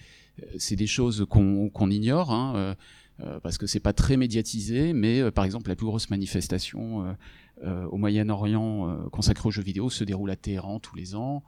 des 0.71 0.87
choses 0.87 1.25
qu'on 1.29 1.69
qu'on 1.69 1.89
ignore. 1.89 2.31
Hein, 2.31 2.75
euh, 3.23 3.39
parce 3.41 3.57
que 3.57 3.67
c'est 3.67 3.79
pas 3.79 3.93
très 3.93 4.15
médiatisé, 4.15 4.93
mais 4.93 5.19
euh, 5.19 5.31
par 5.31 5.43
exemple 5.43 5.69
la 5.69 5.75
plus 5.75 5.85
grosse 5.85 6.09
manifestation 6.09 7.15
euh, 7.63 7.85
au 7.87 7.97
Moyen-Orient 7.97 9.09
consacrée 9.11 9.47
aux 9.47 9.51
jeux 9.51 9.63
vidéo 9.63 9.89
se 9.89 10.03
déroule 10.03 10.31
à 10.31 10.35
Téhéran 10.35 10.79
tous 10.79 10.95
les 10.95 11.15
ans. 11.15 11.43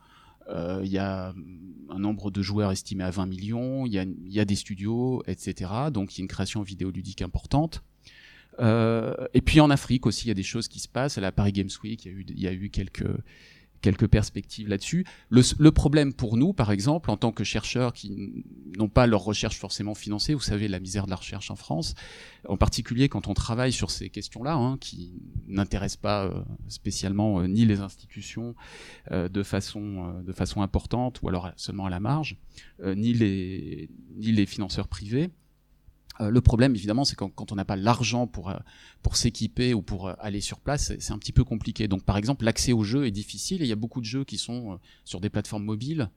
Il 0.84 0.89
y 0.89 0.98
a 0.98 1.34
un 1.89 2.00
nombre 2.00 2.29
de 2.29 2.41
joueurs 2.41 2.74
estimé 2.74 3.05
à 3.05 3.10
20 3.10 3.25
millions, 3.25 3.86
il 3.86 3.93
y, 3.93 4.39
a, 4.39 4.43
des 4.43 4.55
studios, 4.55 5.24
etc. 5.25 5.72
Donc 5.93 6.13
il 6.13 6.20
y 6.20 6.22
a 6.22 6.24
une 6.24 6.27
création 6.27 6.62
vidéoludique 6.62 7.22
importante. 7.22 7.84
et 8.60 9.41
puis 9.46 9.62
en 9.62 9.70
Afrique 9.70 10.05
aussi, 10.05 10.25
il 10.25 10.27
y 10.27 10.31
a 10.31 10.34
des 10.36 10.43
choses 10.43 10.67
qui 10.67 10.81
se 10.81 10.89
passent. 10.89 11.17
À 11.17 11.22
la 11.22 11.31
Paris 11.31 11.53
Games 11.53 11.70
Week, 11.86 12.03
il 12.03 12.12
y 12.12 12.13
a 12.13 12.17
eu, 12.17 12.25
il 12.27 12.39
y 12.41 12.48
a 12.48 12.53
eu 12.53 12.70
quelques, 12.70 13.08
quelques 13.81 14.07
perspectives 14.07 14.67
là-dessus. 14.67 15.05
Le, 15.29 15.69
problème 15.71 16.13
pour 16.13 16.38
nous, 16.38 16.53
par 16.53 16.71
exemple, 16.71 17.09
en 17.09 17.17
tant 17.17 17.31
que 17.31 17.43
chercheurs 17.43 17.93
qui 17.93 18.43
n'ont 18.77 18.89
pas 18.89 19.07
leur 19.07 19.21
recherche 19.21 19.57
forcément 19.57 19.95
financée, 19.95 20.33
vous 20.33 20.41
savez 20.41 20.67
la 20.67 20.79
misère 20.79 21.05
de 21.05 21.09
la 21.09 21.15
recherche 21.15 21.51
en 21.51 21.55
France, 21.55 21.95
en 22.47 22.57
particulier 22.57 23.09
quand 23.09 23.27
on 23.27 23.33
travaille 23.33 23.71
sur 23.71 23.91
ces 23.91 24.09
questions-là, 24.09 24.53
hein, 24.53 24.77
qui 24.79 25.13
n'intéressent 25.47 26.01
pas 26.01 26.25
euh, 26.25 26.43
spécialement 26.67 27.41
euh, 27.41 27.47
ni 27.47 27.65
les 27.65 27.79
institutions 27.81 28.55
euh, 29.11 29.27
de 29.27 29.43
façon 29.43 30.21
de 30.21 30.33
façon 30.33 30.61
importante 30.61 31.21
ou 31.21 31.29
alors 31.29 31.51
seulement 31.55 31.85
à 31.85 31.89
la 31.89 32.00
marge, 32.00 32.38
ni 32.83 33.13
les 33.13 33.89
ni 34.15 34.31
les 34.31 34.45
financeurs 34.45 34.88
privés. 34.88 35.29
Euh, 36.22 36.30
le 36.30 36.42
problème, 36.42 36.75
évidemment, 36.75 37.04
c'est 37.04 37.16
quand, 37.16 37.30
quand 37.30 37.51
on 37.51 37.56
n'a 37.56 37.66
pas 37.66 37.75
l'argent 37.75 38.28
pour, 38.28 38.50
euh, 38.50 38.58
pour 39.01 39.16
s'équiper 39.16 39.74
ou 39.74 39.82
pour 39.82 40.08
euh, 40.08 40.13
aller 40.20 40.42
sur 40.42 40.60
place, 40.60 40.94
c'est 41.00 41.12
un 41.12 41.18
petit 41.18 41.32
peu 41.32 41.44
compliqué. 41.44 41.88
Donc, 41.88 42.04
par 42.04 42.18
exemple, 42.18 42.46
l'accès 42.46 42.74
aux 42.74 42.84
jeux 42.84 43.06
est 43.06 43.12
difficile 43.12 43.62
et 43.62 43.66
il 43.66 43.70
y 43.70 43.74
a 43.74 43.78
beaucoup 43.78 44.01
de 44.01 44.06
jeux 44.06 44.24
qui 44.24 44.38
sont 44.38 44.80
sur 45.04 45.20
des 45.20 45.30
plateformes 45.30 45.63
mobiles, 45.63 46.10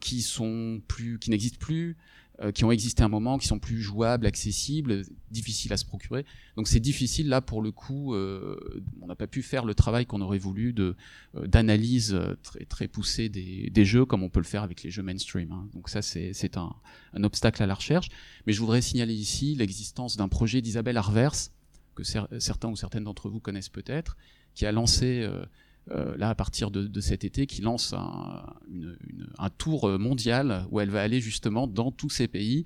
qui 0.00 0.22
sont 0.22 0.80
plus, 0.88 1.18
qui 1.18 1.30
n'existent 1.30 1.58
plus, 1.60 1.96
euh, 2.42 2.52
qui 2.52 2.66
ont 2.66 2.70
existé 2.70 3.02
un 3.02 3.08
moment, 3.08 3.38
qui 3.38 3.46
sont 3.46 3.58
plus 3.58 3.80
jouables, 3.80 4.26
accessibles, 4.26 5.04
difficiles 5.30 5.72
à 5.72 5.78
se 5.78 5.86
procurer. 5.86 6.26
Donc 6.56 6.68
c'est 6.68 6.80
difficile 6.80 7.30
là 7.30 7.40
pour 7.40 7.62
le 7.62 7.72
coup. 7.72 8.14
Euh, 8.14 8.84
on 9.00 9.06
n'a 9.06 9.16
pas 9.16 9.26
pu 9.26 9.40
faire 9.40 9.64
le 9.64 9.74
travail 9.74 10.04
qu'on 10.04 10.20
aurait 10.20 10.36
voulu 10.36 10.74
de 10.74 10.96
euh, 11.34 11.46
d'analyse 11.46 12.18
très 12.42 12.66
très 12.66 12.88
poussée 12.88 13.30
des, 13.30 13.70
des, 13.70 13.84
jeux 13.86 14.04
comme 14.04 14.22
on 14.22 14.28
peut 14.28 14.40
le 14.40 14.44
faire 14.44 14.62
avec 14.62 14.82
les 14.82 14.90
jeux 14.90 15.02
mainstream. 15.02 15.50
Hein. 15.50 15.66
Donc 15.72 15.88
ça 15.88 16.02
c'est 16.02 16.34
c'est 16.34 16.58
un, 16.58 16.74
un 17.14 17.24
obstacle 17.24 17.62
à 17.62 17.66
la 17.66 17.74
recherche. 17.74 18.08
Mais 18.46 18.52
je 18.52 18.60
voudrais 18.60 18.82
signaler 18.82 19.14
ici 19.14 19.54
l'existence 19.54 20.18
d'un 20.18 20.28
projet 20.28 20.60
d'Isabelle 20.60 20.98
Arvers 20.98 21.50
que 21.94 22.02
certains 22.04 22.68
ou 22.68 22.76
certaines 22.76 23.04
d'entre 23.04 23.30
vous 23.30 23.40
connaissent 23.40 23.70
peut-être, 23.70 24.18
qui 24.54 24.66
a 24.66 24.72
lancé 24.72 25.22
euh, 25.22 25.46
là 25.88 26.30
à 26.30 26.34
partir 26.34 26.70
de, 26.70 26.86
de, 26.86 27.00
cet 27.00 27.24
été 27.24 27.46
qui 27.46 27.62
lance 27.62 27.92
un, 27.92 28.44
une, 28.68 28.96
une, 29.08 29.28
un, 29.38 29.50
tour 29.50 29.88
mondial 29.98 30.66
où 30.70 30.80
elle 30.80 30.90
va 30.90 31.00
aller 31.00 31.20
justement 31.20 31.66
dans 31.66 31.92
tous 31.92 32.10
ces 32.10 32.26
pays. 32.26 32.64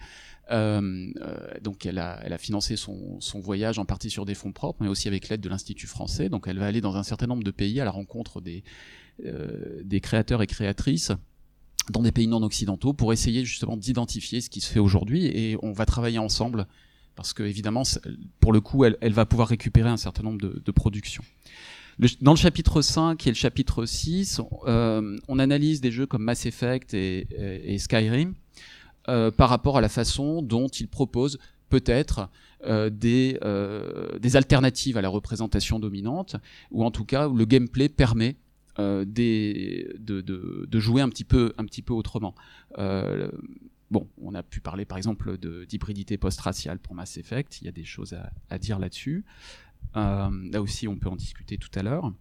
Euh, 0.51 1.13
euh, 1.21 1.61
donc 1.63 1.87
elle 1.87 1.99
a, 1.99 2.21
elle 2.25 2.33
a 2.33 2.39
financé 2.39 2.77
son, 2.77 3.21
son, 3.21 3.39
voyage 3.39 3.79
en 3.79 3.85
partie 3.85 4.11
sur 4.11 4.25
des 4.25 4.35
fonds 4.35 4.53
propres, 4.53 4.83
mais 4.83 4.89
aussi 4.89 5.07
avec 5.07 5.29
l'aide 5.29 5.41
de 5.41 5.49
l'Institut 5.49 5.87
français. 5.87 6.29
Donc 6.29 6.47
elle 6.49 6.59
va 6.59 6.67
aller 6.67 6.81
dans 6.81 6.97
un 6.97 7.05
certain 7.05 7.27
nombre 7.27 7.45
de 7.45 7.51
pays 7.53 7.81
à 7.81 7.85
la 7.85 7.93
rencontre 7.93 8.41
des, 8.41 8.65
euh, 9.25 9.81
des 9.85 10.01
créateurs 10.01 10.43
et 10.43 10.47
créatrices 10.47 11.13
dans 11.89 12.03
des 12.03 12.13
pays 12.13 12.27
non 12.27 12.43
occidentaux 12.43 12.93
pour 12.93 13.13
essayer 13.13 13.45
justement 13.45 13.77
d'identifier 13.77 14.41
ce 14.41 14.51
qui 14.51 14.61
se 14.61 14.71
fait 14.71 14.81
aujourd'hui 14.81 15.27
et 15.27 15.57
on 15.63 15.73
va 15.73 15.87
travailler 15.87 16.19
ensemble 16.19 16.67
parce 17.17 17.33
que 17.33 17.43
évidemment 17.43 17.83
pour 18.39 18.53
le 18.53 18.61
coup 18.61 18.85
elle, 18.85 18.97
elle 19.01 19.13
va 19.13 19.27
pouvoir 19.27 19.49
récupérer 19.49 19.89
un 19.89 19.97
certain 19.97 20.23
nombre 20.23 20.41
de, 20.41 20.63
de 20.65 20.73
productions 20.73 21.25
dans 22.21 22.33
le 22.33 22.39
chapitre 22.39 22.81
5 22.81 23.27
et 23.27 23.31
le 23.31 23.35
chapitre 23.35 23.85
6, 23.85 24.41
euh, 24.67 25.19
on 25.29 25.39
analyse 25.39 25.81
des 25.81 25.91
jeux 25.91 26.07
comme 26.07 26.23
Mass 26.23 26.47
Effect 26.47 26.95
et, 26.95 27.77
Skyrim 27.79 28.35
euh, 29.09 29.31
par 29.31 29.51
rapport 29.51 29.77
à 29.77 29.81
la 29.81 29.89
façon 29.89 30.41
dont 30.41 30.69
ils 30.69 30.89
proposent 30.89 31.39
peut-être 31.69 32.31
euh, 32.65 32.91
des, 32.91 33.39
alternatives 34.35 34.97
à 34.97 35.03
la 35.03 35.09
représentation 35.09 35.79
dominante, 35.79 36.37
ou 36.71 36.85
en 36.85 36.91
tout 36.91 37.05
cas 37.05 37.29
où 37.29 37.37
le 37.37 37.45
gameplay 37.45 37.89
permet 37.89 38.37
de, 38.79 39.99
jouer 40.73 41.03
un 41.03 41.09
petit 41.11 41.25
peu, 41.25 41.53
autrement. 41.91 42.35
Bon, 43.91 44.07
on 44.23 44.37
a 44.37 44.45
pu 44.45 44.61
parler 44.61 44.85
par 44.85 44.99
exemple 44.99 45.37
d'hybridité 45.67 46.17
post-raciale 46.17 46.79
pour 46.79 46.95
Mass 46.95 47.19
Effect, 47.19 47.61
il 47.61 47.65
y 47.65 47.69
a 47.69 47.73
des 47.73 47.85
choses 47.85 48.17
à 48.49 48.59
dire 48.59 48.79
là-dessus. 48.79 49.25
Euh, 49.97 50.31
là 50.51 50.63
aussi, 50.63 50.89
on 50.89 50.97
peut 50.97 51.09
en 51.09 51.17
discuter 51.17 51.59
tout 51.59 51.71
à 51.75 51.83
l'heure. 51.83 52.13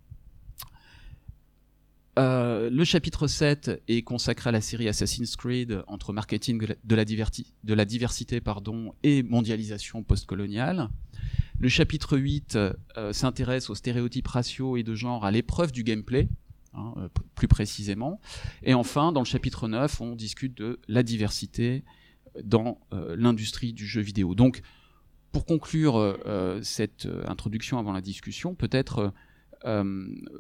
Euh, 2.18 2.70
le 2.70 2.84
chapitre 2.84 3.28
7 3.28 3.82
est 3.88 4.01
consacré 4.01 4.50
à 4.50 4.51
la 4.51 4.62
série 4.62 4.89
Assassin's 4.89 5.36
Creed 5.38 5.84
entre 5.88 6.12
marketing 6.12 6.60
de 6.84 6.96
la, 6.96 7.06
diversité 7.86 8.42
et 9.04 9.24
mondialisation 9.24 10.04
postcoloniale. 10.04 10.89
Le 11.60 11.70
chapitre 11.70 12.18
8 12.18 12.56
euh, 12.56 13.13
s'intéresse 13.13 13.70
aux 13.70 13.75
stéréotypes 13.75 14.28
raciaux 14.28 14.75
et 14.75 14.84
de 14.84 14.96
genre 14.96 15.24
à 15.24 15.32
l'épreuve 15.32 15.72
du 15.72 15.84
gameplay, 15.84 16.28
hein, 16.74 16.94
plus 17.36 17.48
précisément. 17.48 18.20
Et 18.63 18.74
enfin, 18.74 19.12
dans 19.12 19.22
le 19.22 19.25
chapitre 19.25 19.68
9, 19.70 20.01
on 20.01 20.16
discute 20.16 20.58
de 20.58 20.80
la 20.88 21.04
diversité 21.04 21.84
dans 22.44 22.80
l'industrie 22.92 23.74
du 23.74 23.88
jeu 23.88 24.01
vidéo. 24.01 24.36
Donc, 24.36 24.62
pour 25.31 25.45
conclure 25.45 25.98
euh, 25.98 26.17
euh, 26.25 26.59
cette 26.63 27.05
euh, 27.05 27.24
introduction 27.27 27.79
avant 27.79 27.91
la 27.91 28.01
discussion, 28.01 28.55
peut-être 28.55 29.13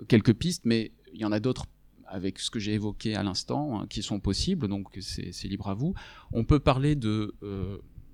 quelques 0.07 0.33
pistes, 0.33 0.61
mais 0.63 0.93
il 1.13 1.19
y 1.19 1.25
en 1.25 1.33
a 1.33 1.41
d'autres 1.41 1.65
avec 2.05 2.39
ce 2.39 2.49
que 2.49 2.57
j'ai 2.57 2.73
évoqué 2.73 3.15
à 3.15 3.23
l'instant, 3.23 3.81
hein, 3.81 3.87
qui 3.89 4.01
sont 4.01 4.21
possibles, 4.21 4.69
donc 4.69 4.97
c'est 5.01 5.47
libre 5.49 5.67
à 5.67 5.73
vous. 5.73 5.93
On 6.31 6.45
peut 6.45 6.61
parler 6.61 6.95
de 6.95 7.35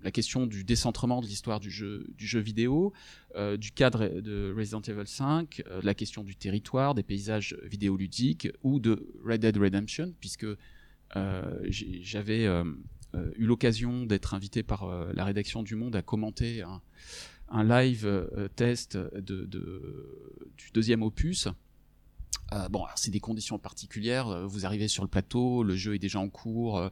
la 0.02 0.10
question 0.10 0.48
du 0.48 0.64
décentrement 0.64 1.22
de 1.22 1.28
l'histoire 1.28 1.60
du 1.60 1.70
jeu, 1.70 2.08
du 2.18 2.26
jeu 2.26 2.40
vidéo, 2.40 2.92
du 3.60 3.72
cadre 3.72 4.20
de 4.20 4.52
Resident 4.58 4.82
Evil 4.82 5.06
5, 5.06 5.62
la 5.84 5.94
question 5.94 6.24
du 6.24 6.36
territoire, 6.36 6.96
des 6.96 7.04
paysages 7.04 7.56
vidéoludiques, 7.62 8.48
ou 8.64 8.80
de 8.80 9.08
Red 9.24 9.42
Dead 9.42 9.58
Redemption, 9.58 10.12
puisque 10.20 10.48
j'avais 11.70 12.48
eu 13.36 13.46
l'occasion 13.46 14.06
d'être 14.06 14.34
invité 14.34 14.64
par 14.64 14.84
euh, 14.84 15.12
la 15.14 15.26
rédaction 15.26 15.64
du 15.64 15.76
Monde 15.76 15.96
à 15.96 16.02
commenter 16.02 16.64
un, 17.50 17.64
live 17.64 18.06
euh, 18.06 18.48
test 18.56 18.98
du 18.98 20.72
deuxième 20.74 21.04
opus. 21.04 21.48
bon, 22.70 22.86
c'est 22.96 23.12
des 23.12 23.20
conditions 23.20 23.60
particulières. 23.60 24.48
Vous 24.48 24.66
arrivez 24.66 24.88
sur 24.88 25.04
le 25.04 25.10
plateau, 25.10 25.64
le 25.64 25.76
jeu 25.76 25.96
est 25.96 26.00
déjà 26.00 26.20
en 26.20 26.30
cours. 26.30 26.90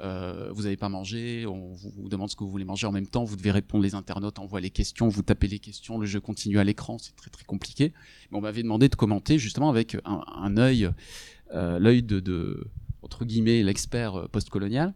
vous 0.00 0.62
n'avez 0.62 0.76
pas 0.76 0.88
mangé, 0.88 1.46
on 1.46 1.72
vous, 1.72 2.08
demande 2.08 2.30
ce 2.30 2.36
que 2.36 2.44
vous 2.44 2.50
voulez 2.50 2.64
manger 2.64 2.86
en 2.86 2.92
même 2.92 3.06
temps, 3.06 3.24
vous 3.24 3.36
devez 3.36 3.50
répondre, 3.50 3.82
les 3.82 3.94
internautes 3.94 4.38
envoient 4.38 4.60
les 4.60 4.70
questions, 4.70 5.08
vous 5.08 5.22
tapez 5.22 5.48
les 5.48 5.58
questions, 5.58 5.98
le 5.98 6.06
jeu 6.06 6.20
continue 6.20 6.58
à 6.58 6.64
l'écran, 6.64 6.98
c'est 6.98 7.16
très 7.16 7.30
très 7.30 7.44
compliqué. 7.44 7.92
On 8.32 8.40
m'avait 8.40 8.62
demandé 8.62 8.88
de 8.88 8.96
commenter 8.96 9.38
justement 9.38 9.70
avec 9.70 9.96
un, 10.04 10.24
un 10.26 10.56
œil, 10.56 10.90
l'œil 11.52 12.02
de, 12.02 12.20
de, 12.20 12.68
entre 13.02 13.24
guillemets, 13.24 13.62
l'expert 13.62 14.28
postcolonial. 14.30 14.94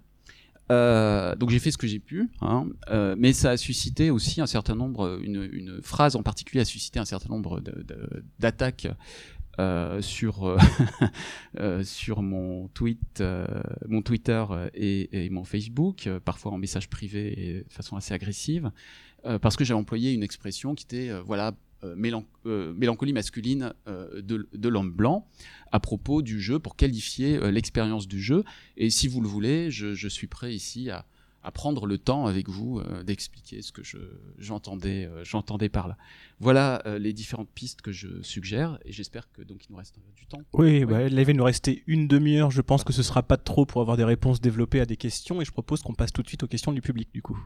Euh, 0.70 1.34
donc 1.34 1.50
j'ai 1.50 1.58
fait 1.58 1.70
ce 1.70 1.78
que 1.78 1.86
j'ai 1.86 1.98
pu, 1.98 2.30
hein, 2.40 2.66
euh, 2.90 3.16
mais 3.18 3.32
ça 3.32 3.50
a 3.50 3.56
suscité 3.56 4.10
aussi 4.10 4.40
un 4.40 4.46
certain 4.46 4.74
nombre, 4.74 5.18
une, 5.22 5.48
une 5.52 5.82
phrase 5.82 6.14
en 6.16 6.22
particulier 6.22 6.60
a 6.60 6.64
suscité 6.64 6.98
un 7.00 7.04
certain 7.04 7.28
nombre 7.28 7.60
d'attaques 8.38 8.86
euh, 9.58 10.00
sur 10.00 10.56
euh, 11.58 11.82
sur 11.82 12.22
mon 12.22 12.68
tweet, 12.68 13.20
euh, 13.20 13.44
mon 13.88 14.00
Twitter 14.00 14.42
et, 14.74 15.24
et, 15.26 15.28
mon 15.28 15.44
Facebook, 15.44 16.08
parfois 16.24 16.52
en 16.52 16.58
message 16.58 16.88
privé 16.88 17.34
et 17.36 17.64
de 17.64 17.72
façon 17.72 17.96
assez 17.96 18.14
agressive, 18.14 18.70
parce 19.42 19.56
que 19.56 19.64
j'ai 19.64 19.74
employé 19.74 20.12
une 20.12 20.22
expression 20.22 20.74
qui 20.74 20.84
était 20.84 21.10
voilà 21.26 21.52
euh, 21.84 22.22
euh, 22.46 22.74
mélancolie 22.74 23.12
masculine 23.12 23.72
euh, 23.88 24.22
de, 24.22 24.48
de 24.52 24.68
l'homme 24.68 24.90
blanc 24.92 25.26
à 25.72 25.80
propos 25.80 26.22
du 26.22 26.40
jeu 26.40 26.58
pour 26.58 26.76
qualifier 26.76 27.38
l'expérience 27.50 28.08
du 28.08 28.20
jeu. 28.20 28.44
Et 28.76 28.90
si 28.90 29.08
vous 29.08 29.20
le 29.20 29.28
voulez, 29.28 29.70
je, 29.70 29.94
je 29.94 30.08
suis 30.08 30.26
prêt 30.26 30.54
ici 30.54 30.90
à, 30.90 31.06
à 31.42 31.50
prendre 31.50 31.86
le 31.86 31.98
temps 31.98 32.26
avec 32.26 32.48
vous 32.48 32.80
euh, 32.80 33.02
d'expliquer 33.02 33.62
ce 33.62 33.72
que 33.72 33.82
je, 33.82 33.98
j'entendais, 34.38 35.06
euh, 35.06 35.24
j'entendais 35.24 35.68
par 35.68 35.88
là. 35.88 35.96
Voilà 36.38 36.82
euh, 36.86 36.98
les 36.98 37.12
différentes 37.12 37.48
pistes 37.50 37.80
que 37.80 37.92
je 37.92 38.22
suggère 38.22 38.78
et 38.84 38.92
j'espère 38.92 39.30
que 39.32 39.42
donc 39.42 39.64
il 39.64 39.72
nous 39.72 39.78
reste 39.78 39.98
du 40.14 40.26
temps. 40.26 40.42
Oui, 40.52 40.84
bah, 40.84 41.08
là, 41.08 41.20
il 41.20 41.26
va 41.26 41.32
nous 41.32 41.44
rester 41.44 41.82
une 41.86 42.08
demi-heure. 42.08 42.50
Je 42.50 42.60
pense 42.60 42.84
que 42.84 42.92
ce 42.92 43.02
sera 43.02 43.22
pas 43.22 43.38
trop 43.38 43.64
pour 43.64 43.80
avoir 43.80 43.96
des 43.96 44.04
réponses 44.04 44.40
développées 44.40 44.80
à 44.80 44.86
des 44.86 44.96
questions 44.96 45.40
et 45.40 45.44
je 45.44 45.52
propose 45.52 45.82
qu'on 45.82 45.94
passe 45.94 46.12
tout 46.12 46.22
de 46.22 46.28
suite 46.28 46.42
aux 46.42 46.48
questions 46.48 46.72
du 46.72 46.82
public 46.82 47.08
du 47.12 47.22
coup. 47.22 47.38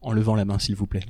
En 0.00 0.12
levant 0.12 0.36
la 0.36 0.44
main, 0.44 0.58
s'il 0.58 0.76
vous 0.76 0.86
plaît. 0.86 1.04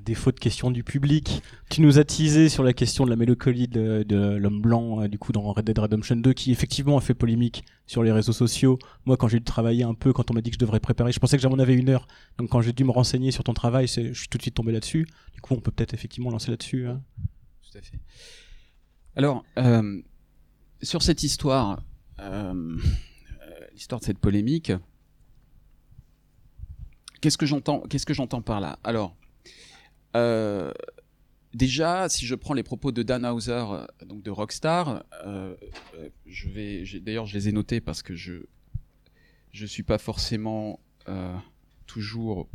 Défaut 0.00 0.32
de 0.32 0.40
questions 0.40 0.70
du 0.72 0.82
public, 0.82 1.40
tu 1.70 1.80
nous 1.80 1.98
as 1.98 2.04
teasé 2.04 2.48
sur 2.48 2.64
la 2.64 2.72
question 2.72 3.04
de 3.04 3.10
la 3.10 3.16
mélancolie 3.16 3.68
de, 3.68 4.04
l'homme 4.36 4.60
blanc, 4.60 5.02
euh, 5.02 5.08
du 5.08 5.18
coup, 5.18 5.30
dans 5.30 5.52
Red 5.52 5.64
Dead 5.66 5.78
Redemption 5.78 6.16
2, 6.16 6.32
qui 6.32 6.50
effectivement 6.50 6.98
a 6.98 7.00
fait 7.00 7.14
polémique 7.14 7.64
sur 7.86 8.02
les 8.02 8.10
réseaux 8.10 8.32
sociaux. 8.32 8.78
Moi, 9.04 9.16
quand 9.16 9.28
j'ai 9.28 9.38
dû 9.38 9.44
travailler 9.44 9.84
un 9.84 9.94
peu, 9.94 10.12
quand 10.12 10.30
on 10.30 10.34
m'a 10.34 10.40
dit 10.40 10.50
que 10.50 10.54
je 10.54 10.58
devrais 10.58 10.80
préparer, 10.80 11.12
je 11.12 11.20
pensais 11.20 11.36
que 11.36 11.42
j'en 11.42 11.58
avais 11.58 11.74
une 11.74 11.88
heure. 11.90 12.08
Donc, 12.38 12.48
quand 12.48 12.60
j'ai 12.60 12.72
dû 12.72 12.82
me 12.82 12.90
renseigner 12.90 13.30
sur 13.30 13.44
ton 13.44 13.54
travail, 13.54 13.86
je 13.86 14.12
suis 14.12 14.28
tout 14.28 14.36
de 14.36 14.42
suite 14.42 14.54
tombé 14.54 14.72
là-dessus. 14.72 15.06
Du 15.32 15.40
coup, 15.40 15.54
on 15.54 15.60
peut 15.60 15.70
peut-être 15.70 15.94
effectivement 15.94 16.30
lancer 16.30 16.50
là-dessus. 16.50 16.88
hein. 16.88 17.00
Tout 17.62 17.78
à 17.78 17.82
fait. 17.82 18.00
Alors, 19.16 19.44
euh, 19.58 20.02
sur 20.82 21.02
cette 21.02 21.22
histoire, 21.22 21.82
euh, 22.18 22.78
l'histoire 23.72 24.00
de 24.00 24.04
cette 24.04 24.18
polémique, 24.18 24.72
qu'est-ce 27.20 27.38
que 27.38 27.46
j'entends 27.46 27.80
Qu'est-ce 27.88 28.06
que 28.06 28.14
j'entends 28.14 28.42
par 28.42 28.60
là? 28.60 28.78
Alors, 28.82 29.14
euh, 30.16 30.72
déjà, 31.52 32.08
si 32.08 32.26
je 32.26 32.34
prends 32.34 32.54
les 32.54 32.62
propos 32.62 32.92
de 32.92 33.02
Dan 33.02 33.24
Hauser, 33.26 33.64
euh, 33.70 33.86
donc 34.06 34.22
de 34.22 34.30
Rockstar, 34.30 35.04
euh, 35.24 35.54
je 36.26 36.48
vais, 36.48 36.84
d'ailleurs, 37.00 37.26
je 37.26 37.34
les 37.34 37.48
ai 37.48 37.52
notés 37.52 37.80
parce 37.80 38.02
que 38.02 38.14
je 38.14 38.34
je 39.52 39.66
suis 39.66 39.84
pas 39.84 39.98
forcément 39.98 40.80
toujours 41.86 42.48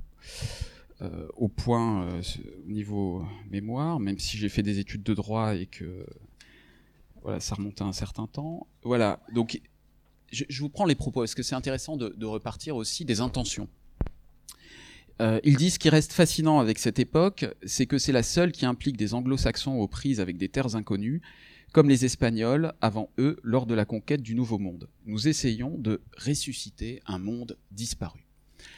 au 1.38 1.48
point 1.48 2.20
au 2.20 2.70
niveau 2.70 3.26
mémoire, 3.50 4.02
même 4.02 4.20
si 4.20 4.38
j'ai 4.38 4.50
fait 4.50 4.64
des 4.64 4.80
études 4.80 5.04
de 5.04 5.14
droit 5.14 5.56
et 5.56 5.66
que 5.66 6.06
voilà, 7.22 7.40
ça 7.40 7.56
remonte 7.56 7.82
à 7.82 7.86
un 7.86 7.94
certain 7.94 8.28
temps. 8.28 8.68
Voilà, 8.84 9.22
donc 9.34 9.62
je, 10.34 10.44
vous 10.60 10.68
prends 10.68 10.84
les 10.84 10.96
propos 10.96 11.22
parce 11.22 11.36
que 11.36 11.44
c'est 11.44 11.56
intéressant 11.56 11.96
de 11.96 12.26
repartir 12.26 12.76
aussi 12.76 13.06
des 13.06 13.22
intentions? 13.22 13.70
Euh, 15.22 15.40
ils 15.44 15.58
disent 15.58 15.74
ce 15.74 15.80
qui 15.80 15.90
reste 15.90 16.14
fascinant 16.14 16.60
avec 16.60 16.80
cette 16.80 17.00
époque, 17.00 17.46
c'est 17.66 17.86
que 17.86 17.98
c'est 17.98 18.12
la 18.12 18.24
seule 18.24 18.52
qui 18.52 18.66
implique 18.66 18.96
des 18.96 19.14
anglo-saxons 19.14 19.74
aux 19.74 19.88
prises 19.88 20.22
avec 20.22 20.38
des 20.38 20.48
terres 20.48 20.76
inconnues, 20.76 21.22
comme 21.74 21.90
les 21.90 22.06
Espagnols 22.06 22.74
avant 22.82 23.10
eux 23.20 23.38
lors 23.44 23.66
de 23.66 23.76
la 23.76 23.86
conquête 23.86 24.22
du 24.22 24.34
Nouveau 24.34 24.58
Monde. 24.58 24.90
Nous 25.06 25.28
essayons 25.28 25.78
de 25.78 26.02
ressusciter 26.18 27.02
un 27.06 27.20
monde 27.20 27.58
disparu. 27.72 28.26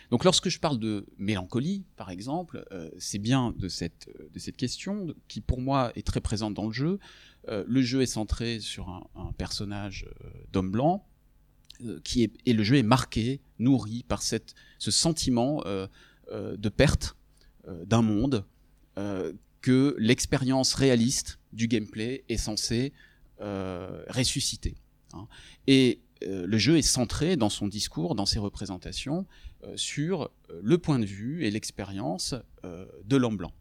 Donc 0.10 0.26
lorsque 0.26 0.50
je 0.50 0.60
parle 0.60 0.78
de 0.80 1.06
mélancolie, 1.18 1.86
par 1.96 2.10
exemple, 2.12 2.66
euh, 2.72 2.90
c'est 2.98 3.20
bien 3.20 3.54
de 3.58 3.68
cette, 3.68 4.10
de 4.34 4.40
cette 4.40 4.58
question 4.58 5.08
qui 5.28 5.42
pour 5.42 5.62
moi 5.62 5.92
est 5.96 6.06
très 6.06 6.22
présente 6.22 6.54
dans 6.54 6.66
le 6.66 6.74
jeu. 6.74 7.00
Euh, 7.48 7.64
le 7.68 7.82
jeu 7.82 8.02
est 8.02 8.08
centré 8.08 8.60
sur 8.60 8.90
un, 8.90 9.04
un 9.16 9.32
personnage 9.32 10.08
euh, 10.24 10.30
d'homme 10.52 10.72
blanc, 10.72 11.06
euh, 11.86 12.00
qui 12.04 12.24
est, 12.24 12.34
et 12.46 12.54
le 12.54 12.64
jeu 12.64 12.76
est 12.76 12.84
marqué, 12.84 13.42
nourri 13.58 14.04
par 14.08 14.22
cette, 14.22 14.54
ce 14.78 14.92
sentiment 14.92 15.64
euh, 15.66 15.88
de 16.58 16.70
perte 16.70 17.16
euh, 17.68 17.86
d'un 17.86 18.02
monde 18.02 18.46
euh, 18.98 19.34
que 19.62 19.96
l'expérience 20.00 20.74
réaliste 20.74 21.40
du 21.54 21.68
gameplay 21.68 22.24
est 22.30 22.38
censée 22.38 22.94
euh, 23.42 24.04
ressusciter. 24.10 24.76
hein. 25.14 25.28
Et 25.68 26.00
euh, 26.24 26.46
le 26.48 26.58
jeu 26.58 26.78
est 26.78 26.82
centré 26.84 27.36
dans 27.36 27.50
son 27.50 27.68
discours, 27.68 28.16
dans 28.16 28.26
ses 28.26 28.40
représentations, 28.40 29.26
euh, 29.64 29.76
sur 29.78 30.24
euh, 30.24 30.60
le 30.64 30.78
point 30.78 31.00
de 31.00 31.06
vue 31.06 31.46
et 31.46 31.52
l'expérience 31.52 32.36
euh, 32.64 32.86
de 33.06 33.18
l'homme 33.18 33.38
blanc. 33.38 33.54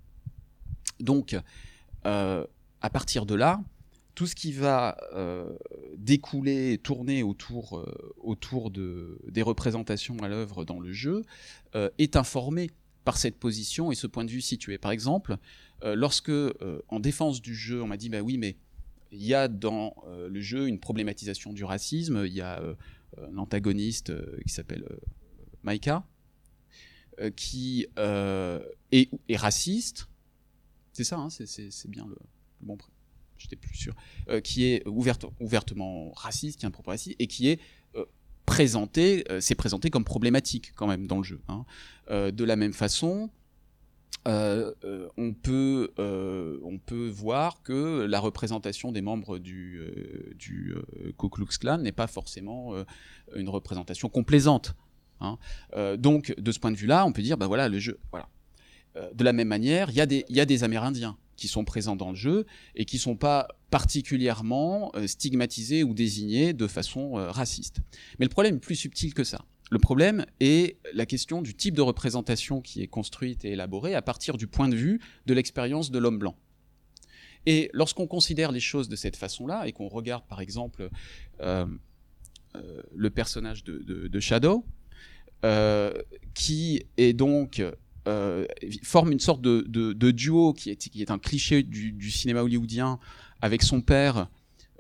Donc, 1.01 1.37
euh, 2.07 2.47
à 2.81 2.91
partir 2.91 3.27
de 3.27 3.35
là, 3.35 3.63
tout 4.15 4.27
ce 4.27 4.35
qui 4.35 4.53
va 4.53 4.97
euh, 5.15 5.57
découler, 5.97 6.79
tourner 6.79 7.23
autour, 7.23 7.79
euh, 7.79 9.19
des 9.29 9.43
représentations 9.43 10.17
à 10.19 10.29
l'œuvre 10.29 10.65
dans 10.65 10.81
le 10.81 10.93
jeu 10.93 11.23
euh, 11.75 11.89
est 11.99 12.17
informé 12.17 12.71
par 13.05 13.17
cette 13.17 13.39
position 13.39 13.91
et 13.93 13.95
ce 13.95 14.07
point 14.07 14.25
de 14.25 14.31
vue 14.31 14.41
situé. 14.43 14.77
Par 14.79 14.91
exemple, 14.93 15.37
lorsque, 15.83 16.31
en 16.89 17.01
défense 17.01 17.41
du 17.41 17.55
jeu, 17.55 17.83
on 17.83 17.87
m'a 17.87 17.97
dit, 17.97 18.11
bah 18.11 18.21
oui, 18.21 18.37
mais 18.37 18.57
il 19.11 19.25
y 19.25 19.33
a 19.33 19.49
dans 19.49 19.95
le 20.29 20.41
jeu 20.43 20.69
une 20.69 20.79
problématisation 20.79 21.55
du 21.55 21.65
racisme, 21.65 22.25
il 22.27 22.35
y 22.35 22.43
a 22.43 22.63
un 23.17 23.39
antagoniste 23.39 24.13
qui 24.43 24.53
s'appelle 24.53 24.85
Maika, 25.63 26.05
qui 27.37 27.87
est, 27.97 29.37
raciste, 29.37 30.09
c'est 30.93 31.05
ça, 31.05 31.17
hein, 31.17 31.31
c'est- 31.31 31.89
bien 31.89 32.07
le, 32.07 32.17
bon 32.61 32.77
pré- 32.77 32.93
euh, 34.29 34.41
qui 34.41 34.65
est 34.65 34.87
ouverte- 34.87 35.27
ouvertement 35.41 36.13
raciste, 36.13 36.61
qui 36.61 36.67
a 36.67 36.69
un 36.69 36.73
propos 36.73 36.91
raciste, 36.91 37.17
et 37.19 37.27
qui 37.27 37.49
est 37.49 37.61
euh, 37.97 38.05
présenté, 38.47 39.25
euh, 39.31 39.41
c'est 39.41 39.55
présenté 39.55 39.91
comme 39.91 40.05
problématique 40.05 40.73
quand 40.75 40.87
même 40.87 41.07
dans 41.07 41.19
le 41.19 41.25
jeu. 41.25 41.41
hein. 41.49 41.65
Euh, 42.11 42.31
de 42.31 42.45
la 42.45 42.57
même 42.57 42.73
façon, 42.73 43.31
euh, 44.29 44.75
euh, 44.85 45.09
on, 45.17 45.33
peut, 45.33 45.93
euh, 45.99 46.59
on 46.65 46.79
peut 46.79 47.09
voir 47.09 47.63
que 47.63 48.05
la 48.05 48.21
représentation 48.21 48.93
des 48.93 49.01
membres 49.01 49.39
du, 49.39 49.79
euh, 49.79 50.35
du 50.35 50.75
euh, 50.75 51.13
Ku 51.17 51.29
Klux 51.31 51.47
Klan 51.59 51.79
n'est 51.79 51.93
pas 51.93 52.07
forcément 52.07 52.75
euh, 52.75 52.85
une 53.37 53.49
représentation 53.49 54.09
complaisante. 54.09 54.75
hein. 55.21 55.39
Euh, 55.75 55.97
donc, 55.97 56.35
de 56.37 56.53
ce 56.53 56.59
point 56.59 56.73
de 56.73 56.77
vue-là, 56.77 57.07
on 57.07 57.13
peut 57.13 57.23
dire, 57.23 57.39
bah 57.39 57.47
voilà, 57.47 57.69
le 57.69 57.79
jeu, 57.79 57.99
voilà. 58.11 58.29
Euh, 58.97 59.09
de 59.15 59.23
la 59.25 59.33
même 59.33 59.49
manière, 59.49 59.89
il 59.91 59.97
y 59.97 60.41
a 60.41 60.45
des 60.47 60.65
Amérindiens 60.65 61.17
qui 61.41 61.49
sont 61.49 61.65
présents 61.65 61.97
dans 61.97 62.11
le 62.11 62.17
jeu 62.17 62.47
et 62.77 62.85
qui 62.85 62.99
sont 62.99 63.17
pas 63.17 63.49
particulièrement 63.71 64.93
euh, 64.95 65.07
stigmatisés 65.07 65.83
ou 65.83 65.95
désignés 65.95 66.53
de 66.53 66.67
façon 66.67 67.19
euh, 67.19 67.31
raciste. 67.31 67.79
Mais 68.19 68.27
le 68.27 68.31
problème 68.31 68.57
est 68.57 68.61
plus 68.61 68.77
subtil 68.77 69.15
que 69.15 69.25
ça. 69.25 69.45
Le 69.71 69.79
problème 69.79 70.27
est 70.41 70.77
la 70.93 71.07
question 71.07 71.41
du 71.41 71.55
type 71.55 71.75
de 71.75 71.81
représentation 71.81 72.61
qui 72.61 72.83
est 72.83 72.89
construite 72.89 73.45
et 73.45 73.53
élaborée 73.53 73.95
à 73.95 74.03
partir 74.03 74.37
du 74.37 74.47
point 74.49 74.69
de 74.69 74.77
vue 74.77 75.01
de 75.27 75.33
l'expérience 75.33 75.91
de 75.91 75.99
l'homme 75.99 76.19
blanc. 76.19 76.37
Et 77.47 77.71
lorsqu'on 77.73 78.07
considère 78.07 78.53
les 78.53 78.61
choses 78.61 78.91
de 78.91 78.97
cette 78.97 79.17
façon-là 79.17 79.67
et 79.67 79.73
qu'on 79.73 79.89
regarde 79.89 80.25
par 80.29 80.43
exemple 80.43 80.91
euh, 81.41 81.65
le 82.95 83.11
personnage 83.11 83.65
de, 83.65 84.21
Shadow, 84.21 84.67
qui 86.35 86.83
est 86.99 87.13
donc 87.15 87.63
euh, 88.11 88.45
forme 88.83 89.13
une 89.13 89.21
sorte 89.21 89.41
de, 89.41 90.11
duo 90.11 90.53
qui 90.53 90.71
est, 90.71 91.11
un 91.11 91.19
cliché 91.19 91.63
du, 91.63 92.11
cinéma 92.11 92.43
hollywoodien 92.43 92.99
avec 93.41 93.63
son 93.63 93.81
père 93.81 94.29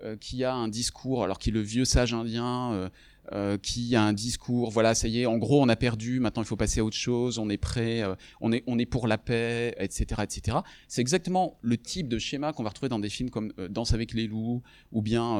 euh, 0.02 0.16
qui 0.16 0.44
a 0.44 0.54
un 0.54 0.68
discours, 0.68 1.24
alors 1.24 1.38
qu'il 1.38 1.54
est 1.54 1.58
le 1.58 1.62
vieux 1.62 1.84
sage 1.84 2.14
indien, 2.14 2.72
euh, 2.72 2.88
euh, 3.32 3.58
qui 3.58 3.94
a 3.94 4.02
un 4.02 4.14
discours, 4.14 4.70
voilà, 4.70 4.94
ça 4.94 5.08
y 5.08 5.20
est, 5.20 5.26
en 5.26 5.36
gros, 5.36 5.62
on 5.62 5.68
a 5.68 5.76
perdu, 5.76 6.20
maintenant 6.20 6.42
il 6.42 6.46
faut 6.46 6.56
passer 6.56 6.80
à 6.80 6.84
autre 6.84 6.96
chose, 6.96 7.38
on 7.38 7.50
est 7.50 7.58
prêt, 7.58 8.02
on, 8.40 8.50
est, 8.50 8.64
on 8.66 8.78
est 8.78 8.86
pour 8.86 9.06
la 9.06 9.18
paix, 9.18 9.74
etc. 9.78 10.22
etc. 10.22 10.58
C'est 10.88 11.02
exactement 11.02 11.58
le 11.60 11.76
type 11.76 12.08
de 12.08 12.18
schéma 12.18 12.54
qu'on 12.54 12.62
va 12.62 12.70
retrouver 12.70 12.88
dans 12.88 12.98
des 12.98 13.10
films 13.10 13.28
comme 13.28 13.52
Danse 13.68 13.92
avec 13.92 14.14
les 14.14 14.26
loups, 14.26 14.62
ou 14.90 15.02
bien 15.02 15.38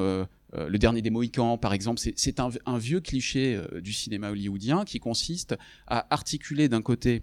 Le 0.53 0.79
Dernier 0.79 1.00
des 1.00 1.11
Mohicans, 1.11 1.57
par 1.57 1.72
exemple. 1.72 1.98
C'est- 1.98 2.38
un, 2.38 2.79
vieux 2.79 3.00
cliché 3.00 3.59
du 3.81 3.92
cinéma 3.92 4.31
hollywoodien 4.31 4.85
qui 4.85 5.00
consiste 5.00 5.57
à 5.87 6.07
articuler 6.14 6.68
d'un 6.68 6.83
côté 6.83 7.22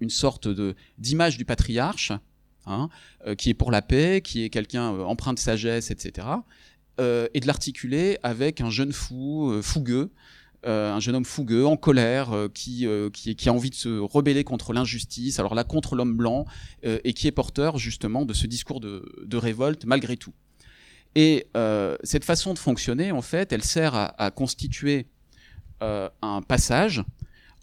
une 0.00 0.10
sorte 0.10 0.46
de 0.46 0.74
d'image 0.98 1.36
du 1.36 1.44
patriarche, 1.44 2.12
hein, 2.66 2.88
euh, 3.26 3.34
qui 3.34 3.50
est 3.50 3.54
pour 3.54 3.70
la 3.70 3.82
paix, 3.82 4.20
qui 4.22 4.44
est 4.44 4.50
quelqu'un 4.50 4.94
euh, 4.94 5.02
empreint 5.02 5.34
de 5.34 5.38
sagesse, 5.38 5.90
etc. 5.90 6.28
euh, 7.00 7.28
et 7.34 7.40
de 7.40 7.46
l'articuler 7.46 8.18
avec 8.22 8.60
un 8.60 8.70
jeune 8.70 8.92
fou 8.92 9.50
euh, 9.50 9.62
fougueux, 9.62 10.10
euh, 10.66 10.92
un 10.92 11.00
jeune 11.00 11.16
homme 11.16 11.24
fougueux, 11.24 11.66
en 11.66 11.76
colère, 11.76 12.32
euh, 12.32 12.48
qui, 12.48 12.86
euh, 12.86 13.10
qui, 13.10 13.48
a 13.48 13.52
envie 13.52 13.70
de 13.70 13.74
se 13.74 13.98
rebeller 13.98 14.44
contre 14.44 14.72
l'injustice, 14.72 15.38
alors 15.38 15.54
là 15.54 15.64
contre 15.64 15.94
l'homme 15.94 16.16
blanc, 16.16 16.46
euh, 16.84 16.98
et 17.04 17.12
qui 17.12 17.26
est 17.26 17.32
porteur 17.32 17.78
justement 17.78 18.24
de 18.24 18.32
ce 18.32 18.46
discours 18.46 18.80
de, 18.80 19.04
de 19.24 19.36
révolte 19.36 19.84
malgré 19.84 20.16
tout. 20.16 20.32
Et 21.16 21.46
euh, 21.56 21.96
cette 22.02 22.24
façon 22.24 22.54
de 22.54 22.58
fonctionner, 22.58 23.12
en 23.12 23.22
fait, 23.22 23.52
elle 23.52 23.62
sert 23.62 23.94
à, 23.94 24.30
constituer 24.32 25.06
euh, 25.82 26.08
un 26.22 26.42
passage 26.42 27.04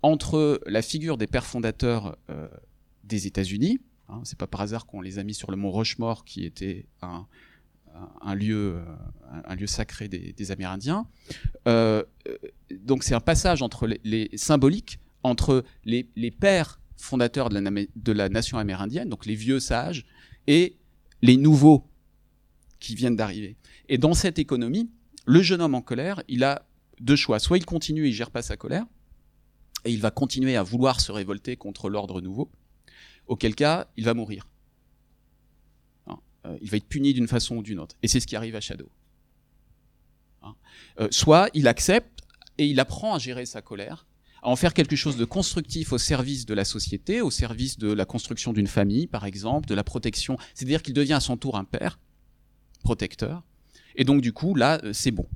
entre 0.04 0.62
la 0.66 0.82
figure 0.82 1.18
des 1.18 1.28
pères 1.28 1.46
fondateurs 1.46 2.18
euh, 2.30 2.48
des 3.04 3.28
États-Unis, 3.28 3.80
hein, 4.10 4.22
c'est 4.24 4.38
pas 4.38 4.48
par 4.48 4.62
hasard 4.62 4.86
qu'on 4.86 5.02
les 5.02 5.20
a 5.20 5.24
mis 5.24 5.34
sur 5.34 5.52
le 5.52 5.58
mont 5.58 5.72
Rushmore, 5.72 6.26
qui 6.26 6.46
était 6.46 6.86
euh, 7.04 7.08
un, 8.22 8.36
lieu 8.36 8.82
sacré 9.68 10.08
des, 10.08 10.52
Amérindiens. 10.52 11.08
Euh, 11.68 12.04
donc 12.80 13.04
c'est 13.04 13.16
un 13.16 13.20
passage 13.20 13.62
entre 13.62 13.88
les, 14.04 14.30
symboliques 14.36 15.00
entre 15.24 15.64
les, 15.86 16.32
pères 16.32 16.80
fondateurs 16.98 17.50
de 17.50 17.60
la, 17.60 17.70
de 17.96 18.12
la 18.12 18.30
nation 18.30 18.58
amérindienne, 18.58 19.10
donc 19.10 19.26
les 19.26 19.36
vieux 19.36 19.60
sages, 19.60 20.06
et 20.48 20.78
les 21.22 21.38
nouveaux 21.38 21.88
qui 22.80 22.96
viennent 22.96 23.16
d'arriver. 23.16 23.56
Et 23.88 23.98
dans 23.98 24.14
cette 24.14 24.40
économie, 24.40 24.90
le 25.26 25.42
jeune 25.42 25.62
homme 25.62 25.76
en 25.76 25.82
colère, 25.82 26.24
il 26.28 26.44
a 26.44 26.66
deux 27.00 27.16
choix. 27.16 27.40
Soit 27.40 27.58
il 27.58 27.66
continue 27.66 28.06
et 28.06 28.10
il 28.10 28.14
gère 28.14 28.32
pas 28.32 28.42
sa 28.42 28.58
colère, 28.58 28.86
et 29.86 29.92
il 29.92 30.00
va 30.00 30.12
continuer 30.12 30.56
à 30.56 30.64
vouloir 30.64 31.00
se 31.00 31.12
révolter 31.12 31.56
contre 31.56 31.90
l'ordre 31.90 32.22
nouveau, 32.22 32.52
auquel 33.28 33.56
cas 33.56 33.88
il 33.98 34.06
va 34.06 34.14
mourir. 34.14 34.48
Hein, 36.08 36.18
euh, 36.46 36.58
il 36.62 36.70
va 36.70 36.78
être 36.78 36.88
puni 36.88 37.14
d'une 37.14 37.28
façon 37.28 37.58
ou 37.58 37.64
d'une 37.64 37.80
autre. 37.80 37.96
Et 38.04 38.08
c'est 38.08 38.20
ce 38.20 38.28
qui 38.28 38.36
arrive 38.36 38.56
à 38.56 38.62
Shadow. 38.62 38.90
Hein. 40.44 40.56
Euh, 41.00 41.08
soit 41.12 41.50
il 41.54 41.68
accepte 41.68 42.22
et 42.58 42.66
il 42.66 42.80
apprend 42.80 43.14
à 43.14 43.20
gérer 43.20 43.46
sa 43.46 43.62
colère, 43.62 44.06
à 44.44 44.50
en 44.50 44.56
faire 44.56 44.74
quelque 44.74 44.96
chose 44.96 45.18
de 45.18 45.26
constructif 45.26 45.94
au 45.94 45.98
service 45.98 46.46
de 46.46 46.54
la 46.54 46.66
société, 46.66 47.22
au 47.22 47.32
service 47.32 47.78
de 47.78 47.92
la 47.92 48.06
construction 48.06 48.54
d'une 48.54 48.68
famille, 48.68 49.08
par 49.08 49.26
exemple, 49.26 49.68
de 49.68 49.76
la 49.76 49.84
protection. 49.84 50.38
C'est-à-dire 50.54 50.82
qu'il 50.82 50.94
devient 50.94 51.14
à 51.14 51.20
son 51.20 51.38
tour 51.38 51.58
un 51.58 51.64
père, 51.64 52.00
protecteur. 52.84 53.44
Et 53.96 54.04
donc, 54.04 54.22
du 54.22 54.34
coup, 54.34 54.56
là, 54.56 54.80
euh, 54.84 54.94
c'est 54.94 55.12
bon. 55.12 55.28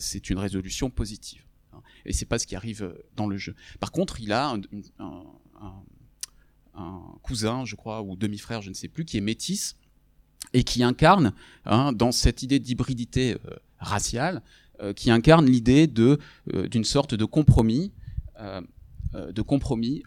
C'est 0.00 0.28
une 0.28 0.38
résolution 0.38 0.90
positive. 0.90 1.44
Hein. 1.78 1.82
Et 2.04 2.12
c'est 2.12 2.26
pas 2.26 2.38
ce 2.38 2.46
qui 2.46 2.56
arrive 2.56 2.82
euh, 2.82 3.06
dans 3.16 3.26
le 3.26 3.36
jeu. 3.36 3.54
Par 3.80 3.92
contre, 3.92 4.20
il 4.20 4.32
a 4.32 4.54
un, 4.98 5.22
cousin, 7.22 7.64
je 7.64 7.74
crois, 7.74 8.02
ou 8.02 8.16
demi-frère, 8.16 8.62
je 8.62 8.68
ne 8.68 8.74
sais 8.74 8.88
plus, 8.88 9.04
qui 9.04 9.16
est 9.16 9.22
métis 9.22 9.76
et 10.52 10.62
qui 10.62 10.82
incarne, 10.82 11.32
hein, 11.64 11.92
dans 11.92 12.12
cette 12.12 12.42
idée 12.42 12.60
d'hybridité 12.60 13.34
euh, 13.34 13.56
raciale, 13.78 14.42
euh, 14.80 14.92
qui 14.92 15.10
incarne 15.10 15.46
l'idée 15.46 15.86
de 15.86 16.18
d'une 16.46 16.84
sorte 16.84 17.14
de 17.14 17.24
compromis, 17.24 17.92
de 19.14 19.42
compromis 19.42 20.04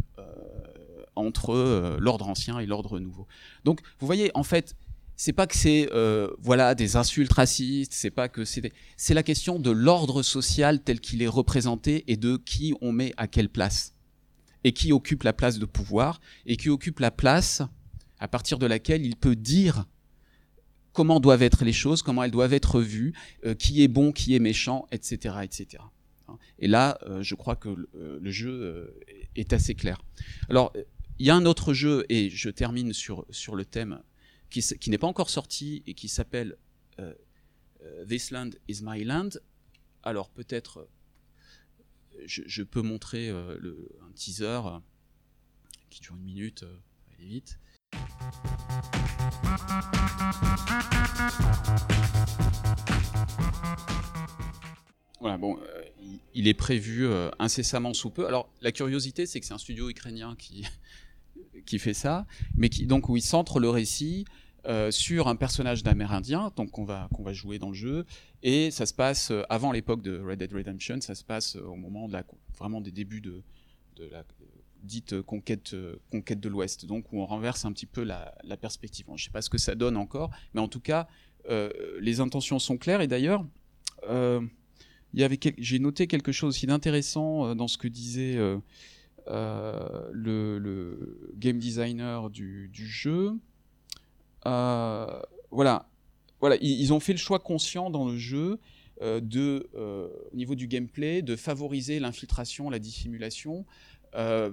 entre 1.16 1.98
l'ordre 2.00 2.30
ancien 2.30 2.58
et 2.60 2.66
l'ordre 2.66 3.00
nouveau. 3.00 3.28
Donc, 3.66 3.82
vous 4.00 4.08
voyez, 4.08 4.32
en 4.34 4.44
fait, 4.44 4.76
c'est 5.24 5.34
pas 5.34 5.46
que 5.46 5.56
c'est 5.56 5.88
euh, 5.94 6.32
voilà 6.40 6.74
des 6.74 6.96
insultes 6.96 7.32
racistes, 7.34 7.94
c'est 7.94 8.10
pas 8.10 8.28
que 8.28 8.44
c'est 8.44 8.62
des- 8.62 8.74
c'est 8.98 9.14
la 9.14 9.22
question 9.22 9.60
de 9.60 9.70
l'ordre 9.70 10.24
social 10.24 10.82
tel 10.82 11.00
qu'il 11.00 11.22
est 11.22 11.28
représenté 11.28 12.04
et 12.08 12.18
de 12.18 12.38
qui 12.38 12.74
on 12.82 12.92
met 12.92 13.14
à 13.18 13.28
quelle 13.28 13.48
place 13.50 13.94
et 14.64 14.72
qui 14.74 14.92
occupe 14.92 15.22
la 15.22 15.32
place 15.34 15.60
de 15.60 15.66
pouvoir 15.66 16.22
et 16.48 16.58
qui 16.58 16.70
occupe 16.70 17.00
la 17.00 17.12
place 17.12 17.62
à 18.18 18.28
partir 18.28 18.58
de 18.58 18.66
laquelle 18.66 19.06
il 19.06 19.16
peut 19.16 19.36
dire 19.36 19.86
comment 20.92 21.20
doivent 21.20 21.44
être 21.44 21.66
les 21.66 21.74
choses, 21.74 22.02
comment 22.02 22.24
elles 22.24 22.32
doivent 22.32 22.54
être 22.54 22.82
vues, 22.82 23.14
euh, 23.46 23.54
qui 23.54 23.84
est 23.84 23.88
bon, 23.88 24.12
qui 24.12 24.34
est 24.36 24.40
méchant, 24.40 24.88
etc., 24.92 25.36
etc. 25.44 25.84
Et 26.58 26.68
là, 26.68 26.98
euh, 27.06 27.22
je 27.22 27.36
crois 27.36 27.56
que 27.56 27.70
le, 27.70 27.90
euh, 27.96 28.20
jeu 28.24 28.50
euh, 28.50 29.00
est 29.36 29.54
assez 29.54 29.76
clair. 29.76 30.02
Alors, 30.50 30.74
il 31.20 31.28
y 31.28 31.30
a 31.30 31.36
un 31.36 31.46
autre 31.46 31.74
jeu, 31.74 32.06
et 32.10 32.32
je 32.32 32.50
termine 32.50 32.92
sur, 32.94 33.26
sur 33.30 33.56
le 33.56 33.66
thème, 33.66 34.02
qui, 34.52 34.90
n'est 34.90 34.98
pas 34.98 35.08
encore 35.08 35.30
sorti 35.30 35.82
et 35.88 35.94
qui 35.94 36.10
s'appelle 36.10 36.58
euh, 37.00 37.14
euh, 37.84 38.06
This 38.06 38.32
Land 38.32 38.52
is 38.68 38.82
My 38.84 39.04
Land. 39.04 39.30
Alors, 40.04 40.30
peut-être, 40.30 40.80
euh, 40.80 42.24
je, 42.26 42.64
peux 42.64 42.82
montrer 42.82 43.30
un 43.30 44.12
teaser 44.14 44.60
qui 45.90 46.02
dure 46.02 46.16
une 46.16 46.24
minute, 46.24 46.66
allez 47.18 47.28
vite. 47.28 47.60
Voilà, 55.20 55.38
bon, 55.38 55.60
il- 56.34 56.48
est 56.48 56.54
prévu 56.54 57.08
incessamment 57.40 57.94
sous 57.94 58.10
peu. 58.10 58.28
Alors, 58.28 58.52
la 58.62 58.72
curiosité, 58.72 59.26
c'est 59.26 59.40
que 59.40 59.46
c'est 59.46 59.54
un 59.54 59.60
studio 59.60 59.90
ukrainien 59.90 60.36
qui, 60.36 60.66
qui 61.65 61.80
fait 61.80 61.93
ça, 61.93 62.26
mais 62.56 62.69
qui, 62.69 62.86
donc, 62.86 63.10
où 63.10 63.17
il 63.17 63.21
centre 63.21 63.60
le 63.60 63.69
récit 63.69 64.26
euh, 64.65 64.91
sur 64.91 65.28
un 65.28 65.36
personnage 65.36 65.82
d'Amérindien, 65.82 66.52
donc 66.56 66.71
qu'on 66.71 66.84
va, 66.84 67.10
qu'on 67.13 67.24
va 67.24 67.34
jouer 67.34 67.58
dans 67.58 67.69
le 67.69 67.76
jeu, 67.76 68.06
et 68.43 68.69
ça 68.69 68.86
se 68.86 68.93
passe 68.93 69.32
euh, 69.32 69.43
avant 69.50 69.71
l'époque 69.71 70.04
de 70.04 70.19
Red 70.19 70.39
Dead 70.39 70.54
Redemption, 70.54 71.02
ça 71.02 71.15
se 71.15 71.24
passe 71.24 71.56
euh, 71.56 71.63
au 71.63 71.76
moment 71.76 72.08
de 72.08 72.13
la, 72.13 72.24
vraiment 72.58 72.80
des 72.80 72.91
débuts 72.91 73.21
de, 73.21 73.41
de 73.95 74.06
la 74.12 74.24
dite 74.84 75.21
conquête, 75.21 75.76
conquête 76.12 76.39
de 76.39 76.50
l'Ouest, 76.50 76.86
donc 76.86 77.12
où 77.12 77.21
on 77.21 77.26
renverse 77.26 77.65
un 77.65 77.71
petit 77.71 77.86
peu 77.86 78.04
la, 78.04 78.36
la 78.43 78.58
perspective. 78.58 79.06
Je 79.08 79.12
ne 79.12 79.17
sais 79.17 79.30
pas 79.30 79.41
ce 79.41 79.50
que 79.50 79.60
ça 79.60 79.76
donne 79.76 79.95
encore, 79.95 80.32
mais 80.54 80.62
en 80.62 80.67
tout 80.67 80.80
cas, 80.80 81.08
les 82.00 82.19
intentions 82.19 82.58
sont 82.58 82.78
claires, 82.78 83.02
et 83.02 83.08
d'ailleurs, 83.08 83.45
euh, 84.10 84.41
j'ai 85.13 85.78
noté 85.78 86.08
quelque 86.08 86.32
chose 86.32 86.56
aussi 86.56 86.65
d'intéressant 86.65 87.54
dans 87.54 87.67
ce 87.67 87.78
que 87.78 87.88
disait 87.88 88.39
le, 89.32 90.58
le 90.60 91.32
game 91.36 91.58
designer 91.60 92.30
du, 92.30 92.70
jeu. 92.74 93.39
Euh, 94.46 95.22
voilà, 95.52 95.89
voilà, 96.39 96.56
ils, 96.62 96.91
ont 96.94 97.00
fait 97.00 97.13
le 97.13 97.20
choix 97.20 97.39
conscient 97.39 97.89
dans 97.89 98.08
le 98.08 98.17
jeu 98.17 98.60
euh, 99.02 99.20
de, 99.20 99.70
euh, 99.76 100.10
au 100.32 100.36
niveau 100.36 100.56
du 100.56 100.67
gameplay, 100.67 101.22
de 101.22 101.36
favoriser 101.36 102.00
l'infiltration, 102.00 102.70
la 102.70 102.80
dissimulation, 102.80 103.65
euh, 104.15 104.52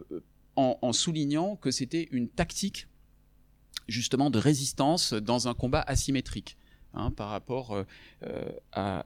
en, 0.56 0.92
soulignant 0.92 1.56
que 1.56 1.70
c'était 1.70 2.08
une 2.10 2.28
tactique 2.28 2.88
justement 3.86 4.28
de 4.28 4.38
résistance 4.38 5.12
dans 5.12 5.46
un 5.48 5.54
combat 5.54 5.80
asymétrique. 5.82 6.56
hein, 6.94 7.10
par 7.10 7.28
rapport 7.28 7.72
euh, 7.72 7.84
euh, 8.26 8.50
à, 8.72 9.04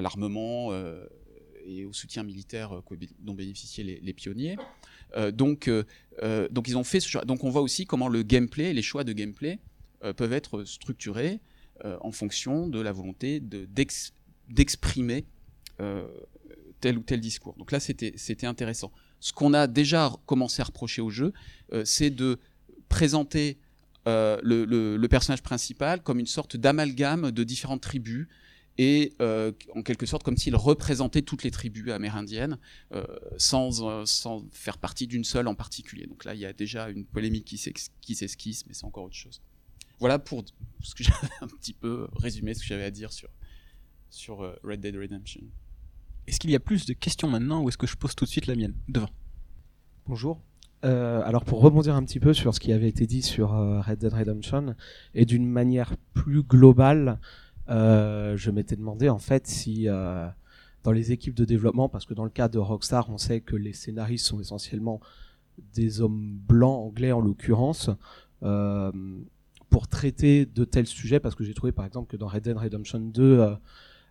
l'armement 0.00 0.72
euh, 0.72 1.06
et 1.66 1.84
au 1.84 1.92
soutien 1.92 2.22
militaire 2.22 2.72
euh, 2.76 2.96
dont 3.20 3.34
bénéficiaient 3.34 3.84
les, 3.84 4.12
pionniers. 4.12 4.56
Euh, 5.16 5.30
donc, 5.30 5.68
euh, 5.68 5.84
donc 6.50 6.68
ils 6.68 6.76
ont 6.76 6.84
fait. 6.84 7.00
Donc 7.26 7.44
on 7.44 7.50
voit 7.50 7.62
aussi 7.62 7.86
comment 7.86 8.08
le 8.08 8.22
gameplay, 8.22 8.72
les 8.72 8.82
choix 8.82 9.04
de 9.04 9.12
gameplay 9.12 9.58
peuvent 10.16 10.34
être 10.34 10.64
structurés 10.64 11.40
en 11.82 12.12
fonction 12.12 12.68
de 12.68 12.78
la 12.78 12.92
volonté 12.92 13.40
de- 13.40 13.64
d'ex- 13.64 14.12
d'exprimer 14.50 15.24
tel 16.80 16.98
ou 16.98 17.02
tel 17.02 17.20
discours. 17.20 17.54
Donc 17.56 17.72
là, 17.72 17.80
c'était 17.80 18.46
intéressant. 18.46 18.92
Ce 19.20 19.32
qu'on 19.32 19.54
a 19.54 19.66
déjà 19.66 20.12
commencé 20.26 20.60
à 20.60 20.66
reprocher 20.66 21.00
au 21.00 21.08
jeu, 21.08 21.32
c'est 21.84 22.10
de 22.10 22.38
présenter 22.90 23.56
le 24.04 25.06
personnage 25.06 25.42
principal 25.42 26.02
comme 26.02 26.18
une 26.20 26.26
sorte 26.26 26.58
d'amalgame 26.58 27.30
de 27.30 27.42
différentes 27.42 27.80
tribus 27.80 28.28
et 28.78 29.12
euh, 29.20 29.52
en 29.74 29.82
quelque 29.82 30.06
sorte 30.06 30.22
comme 30.22 30.36
s'il 30.36 30.56
représentait 30.56 31.22
toutes 31.22 31.44
les 31.44 31.50
tribus 31.50 31.90
amérindiennes 31.90 32.58
euh, 32.92 33.04
sans, 33.36 33.82
euh, 33.82 34.04
sans 34.04 34.44
faire 34.52 34.78
partie 34.78 35.06
d'une 35.06 35.24
seule 35.24 35.46
en 35.46 35.54
particulier. 35.54 36.06
Donc 36.06 36.24
là, 36.24 36.34
il 36.34 36.40
y 36.40 36.46
a 36.46 36.52
déjà 36.52 36.90
une 36.90 37.04
polémique 37.04 37.44
qui 37.44 37.58
s'esquisse, 38.14 38.66
mais 38.66 38.74
c'est 38.74 38.84
encore 38.84 39.04
autre 39.04 39.14
chose. 39.14 39.40
Voilà 40.00 40.18
pour 40.18 40.44
ce 40.82 40.94
que 40.94 41.04
j'avais 41.04 41.32
un 41.40 41.46
petit 41.46 41.72
peu 41.72 42.08
résumé 42.14 42.54
ce 42.54 42.60
que 42.60 42.66
j'avais 42.66 42.84
à 42.84 42.90
dire 42.90 43.12
sur, 43.12 43.28
sur 44.10 44.42
euh, 44.42 44.54
Red 44.62 44.80
Dead 44.80 44.96
Redemption. 44.96 45.42
Est-ce 46.26 46.40
qu'il 46.40 46.50
y 46.50 46.56
a 46.56 46.60
plus 46.60 46.86
de 46.86 46.94
questions 46.94 47.28
maintenant 47.28 47.62
ou 47.62 47.68
est-ce 47.68 47.78
que 47.78 47.86
je 47.86 47.96
pose 47.96 48.14
tout 48.14 48.24
de 48.24 48.30
suite 48.30 48.46
la 48.46 48.56
mienne? 48.56 48.74
Devant. 48.88 49.10
Bonjour. 50.06 50.40
Euh, 50.84 51.22
alors 51.24 51.44
pour 51.44 51.60
rebondir 51.60 51.94
un 51.94 52.04
petit 52.04 52.20
peu 52.20 52.34
sur 52.34 52.54
ce 52.54 52.60
qui 52.60 52.72
avait 52.72 52.88
été 52.88 53.06
dit 53.06 53.22
sur 53.22 53.54
euh, 53.54 53.80
Red 53.80 54.00
Dead 54.00 54.12
Redemption 54.12 54.74
et 55.14 55.24
d'une 55.24 55.46
manière 55.46 55.94
plus 56.12 56.42
globale, 56.42 57.08
euh, 57.08 57.16
je 57.68 58.50
m'étais 58.50 58.76
demandé 58.76 59.08
en 59.08 59.18
fait 59.18 59.46
si 59.46 59.88
euh, 59.88 60.26
dans 60.82 60.92
les 60.92 61.12
équipes 61.12 61.34
de 61.34 61.44
développement, 61.44 61.88
parce 61.88 62.04
que 62.04 62.14
dans 62.14 62.24
le 62.24 62.30
cas 62.30 62.48
de 62.48 62.58
Rockstar, 62.58 63.10
on 63.10 63.18
sait 63.18 63.40
que 63.40 63.56
les 63.56 63.72
scénaristes 63.72 64.26
sont 64.26 64.40
essentiellement 64.40 65.00
des 65.74 66.00
hommes 66.00 66.38
blancs 66.46 66.88
anglais 66.88 67.12
en 67.12 67.20
l'occurrence, 67.20 67.90
euh, 68.42 68.92
pour 69.70 69.88
traiter 69.88 70.46
de 70.46 70.64
tels 70.64 70.86
sujets, 70.86 71.20
parce 71.20 71.34
que 71.34 71.42
j'ai 71.42 71.54
trouvé 71.54 71.72
par 71.72 71.86
exemple 71.86 72.10
que 72.10 72.16
dans 72.16 72.28
Red 72.28 72.44
Dead 72.44 72.56
Redemption 72.56 73.00
2, 73.00 73.22
euh, 73.22 73.54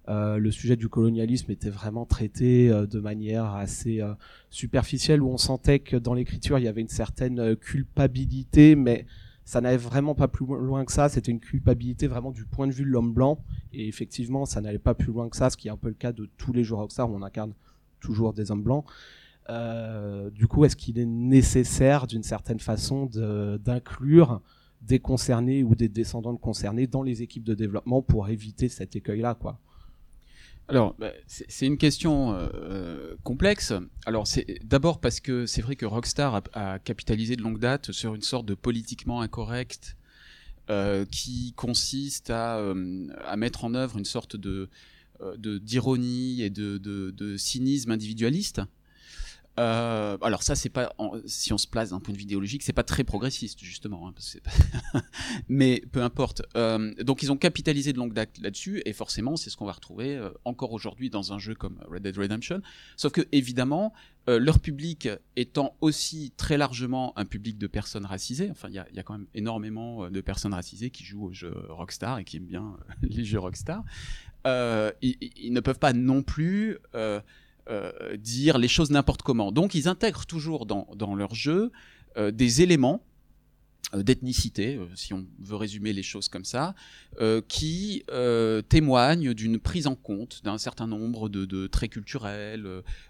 euh, 0.09 0.37
le 0.37 0.51
sujet 0.51 0.75
du 0.75 0.89
colonialisme 0.89 1.49
était 1.51 1.69
vraiment 1.69 2.05
traité 2.05 2.69
euh, 2.69 2.85
de 2.85 2.99
manière 2.99 3.45
assez 3.45 4.01
euh, 4.01 4.13
superficielle 4.49 5.21
où 5.21 5.29
on 5.29 5.37
sentait 5.37 5.79
que 5.79 5.95
dans 5.95 6.13
l'écriture 6.13 6.59
il 6.59 6.65
y 6.65 6.67
avait 6.67 6.81
une 6.81 6.89
certaine 6.89 7.39
euh, 7.39 7.55
culpabilité, 7.55 8.75
mais 8.75 9.05
ça 9.45 9.61
n'allait 9.61 9.77
vraiment 9.77 10.15
pas 10.15 10.27
plus 10.27 10.45
loin 10.45 10.85
que 10.85 10.91
ça. 10.91 11.09
C'était 11.09 11.31
une 11.31 11.39
culpabilité 11.39 12.07
vraiment 12.07 12.31
du 12.31 12.45
point 12.45 12.67
de 12.67 12.71
vue 12.71 12.83
de 12.83 12.89
l'homme 12.89 13.13
blanc, 13.13 13.43
et 13.71 13.87
effectivement 13.87 14.45
ça 14.45 14.61
n'allait 14.61 14.79
pas 14.79 14.93
plus 14.93 15.11
loin 15.11 15.29
que 15.29 15.35
ça, 15.35 15.49
ce 15.49 15.57
qui 15.57 15.67
est 15.67 15.71
un 15.71 15.77
peu 15.77 15.89
le 15.89 15.95
cas 15.95 16.11
de 16.11 16.29
tous 16.37 16.53
les 16.53 16.63
jeux 16.63 16.75
Rockstar 16.75 17.09
où 17.09 17.15
on 17.15 17.21
incarne 17.21 17.53
toujours 17.99 18.33
des 18.33 18.51
hommes 18.51 18.63
blancs. 18.63 18.85
Euh, 19.49 20.29
du 20.29 20.47
coup, 20.47 20.63
est-ce 20.63 20.75
qu'il 20.75 20.97
est 20.97 21.05
nécessaire 21.05 22.07
d'une 22.07 22.23
certaine 22.23 22.59
façon 22.59 23.07
d'inclure 23.07 24.41
des 24.81 24.99
concernés 24.99 25.63
ou 25.63 25.75
des 25.75 25.89
descendants 25.89 26.33
de 26.33 26.39
concernés 26.39 26.87
dans 26.87 27.03
les 27.03 27.21
équipes 27.21 27.43
de 27.43 27.53
développement 27.53 28.01
pour 28.01 28.29
éviter 28.29 28.69
cet 28.69 28.95
écueil-là, 28.95 29.35
quoi? 29.35 29.59
Alors, 30.69 30.95
bah, 30.97 31.11
c'est 31.27 31.65
une 31.65 31.77
question 31.77 32.33
euh, 32.33 33.15
complexe. 33.23 33.73
Alors, 34.05 34.27
c'est 34.27 34.59
d'abord 34.63 34.99
parce 35.01 35.19
que 35.19 35.45
c'est 35.45 35.61
vrai 35.61 35.75
que 35.75 35.85
Rockstar 35.85 36.41
a, 36.53 36.79
capitalisé 36.79 37.35
de 37.35 37.41
longue 37.41 37.59
date 37.59 37.91
sur 37.91 38.15
une 38.15 38.21
sorte 38.21 38.45
de 38.45 38.55
politiquement 38.55 39.21
incorrect 39.21 39.97
euh, 40.69 41.05
qui 41.05 41.53
consiste 41.57 42.29
à, 42.29 42.57
euh, 42.57 42.73
mettre 43.35 43.65
en 43.65 43.73
œuvre 43.73 43.97
une 43.97 44.05
sorte 44.05 44.37
de 44.37 44.69
euh, 45.21 45.35
d'ironie 45.59 46.41
et 46.41 46.49
de 46.49 47.35
cynisme 47.37 47.91
individualiste. 47.91 48.61
Euh, 49.59 50.17
alors 50.21 50.41
ça, 50.41 50.55
c'est 50.55 50.69
pas 50.69 50.93
en- 50.97 51.13
si 51.27 51.53
on 51.53 51.59
se 51.59 51.67
place 51.67 51.91
d'un 51.91 51.99
point 51.99 52.11
de 52.11 52.17
vue 52.17 52.23
idéologique, 52.23 52.63
c'est 52.63 52.73
pas 52.73 52.83
très 52.83 53.03
progressiste 53.03 53.59
justement. 53.61 54.07
hein, 54.07 54.11
parce 54.13 54.33
que 54.33 54.39
pas- 54.39 55.01
Mais 55.47 55.83
peu 55.91 56.01
importe. 56.01 56.41
Euh, 56.55 56.91
donc 57.03 57.21
ils 57.21 57.31
ont 57.31 57.37
capitalisé 57.37 57.93
de 57.93 57.97
longue 57.99 58.13
date 58.13 58.39
là-dessus 58.41 58.81
et 58.85 58.93
forcément, 58.93 59.35
c'est 59.35 59.49
ce 59.51 59.57
qu'on 59.57 59.65
va 59.65 59.73
retrouver 59.73 60.15
euh, 60.15 60.31
encore 60.45 60.71
aujourd'hui 60.73 61.09
dans 61.11 61.33
un 61.33 61.39
jeu 61.39 61.53
comme 61.53 61.77
Red 61.87 62.01
Dead 62.03 62.17
Redemption. 62.17 62.61
Sauf 62.97 63.11
que 63.11 63.21
évidemment, 63.31 63.93
euh, 64.27 64.39
leur 64.39 64.59
public 64.59 65.07
étant 65.35 65.75
aussi 65.81 66.31
très 66.35 66.57
largement 66.57 67.13
un 67.17 67.25
public 67.25 67.57
de 67.59 67.67
personnes 67.67 68.05
racisées. 68.05 68.49
Enfin, 68.49 68.69
il 68.69 68.75
y 68.75 68.79
a, 68.79 69.03
quand 69.03 69.13
même 69.19 69.27
énormément 69.35 70.05
euh, 70.05 70.09
de 70.09 70.21
personnes 70.21 70.53
racisées 70.55 70.89
qui 70.89 71.03
jouent 71.03 71.25
aux 71.25 71.33
jeux 71.33 71.53
Rockstar 71.69 72.17
et 72.17 72.23
qui 72.23 72.37
aiment 72.37 72.45
bien 72.45 72.75
les 73.03 73.23
jeux 73.23 73.39
Rockstar. 73.39 73.83
Ils 74.45 75.51
ne 75.53 75.59
peuvent 75.59 75.79
pas 75.79 75.93
non 75.93 76.23
plus 76.23 76.77
euh, 77.69 78.17
dire 78.17 78.57
les 78.57 78.67
choses 78.67 78.91
n'importe 78.91 79.21
comment. 79.21 79.53
Donc 79.53 79.73
ils 79.73 79.87
intègrent 79.87 80.25
toujours 80.25 80.65
dans, 80.65 81.15
leur 81.15 81.33
jeu 81.33 81.71
euh, 82.17 82.29
des 82.29 82.61
éléments 82.61 83.05
euh, 83.93 84.03
d'ethnicité, 84.03 84.77
si 84.95 85.13
on 85.13 85.25
veut 85.39 85.55
résumer 85.55 85.93
les 85.93 86.03
choses 86.03 86.27
comme 86.27 86.43
ça, 86.43 86.75
qui 87.47 88.03
témoignent 88.67 89.33
d'une 89.33 89.59
prise 89.59 89.87
en 89.87 89.95
compte 89.95 90.43
d'un 90.43 90.57
certain 90.57 90.87
nombre 90.87 91.29
de, 91.29 91.67
traits 91.67 91.91
culturels, 91.91 92.63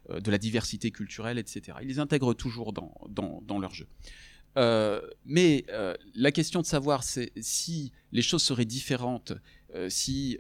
de 0.10 0.32
la 0.32 0.38
diversité 0.38 0.92
culturelle, 0.92 1.40
etc. 1.40 1.78
Ils 1.82 1.88
les 1.88 2.00
intègrent 2.00 2.36
toujours 2.36 2.74
dans, 2.74 3.60
leur 3.60 3.74
jeu. 3.74 3.88
Mais 5.26 5.66
la 6.14 6.32
question 6.32 6.62
de 6.62 6.68
savoir 6.68 7.04
si 7.04 7.92
les 8.12 8.22
choses 8.22 8.44
seraient 8.44 8.66
différentes 8.66 9.34
si 9.90 10.38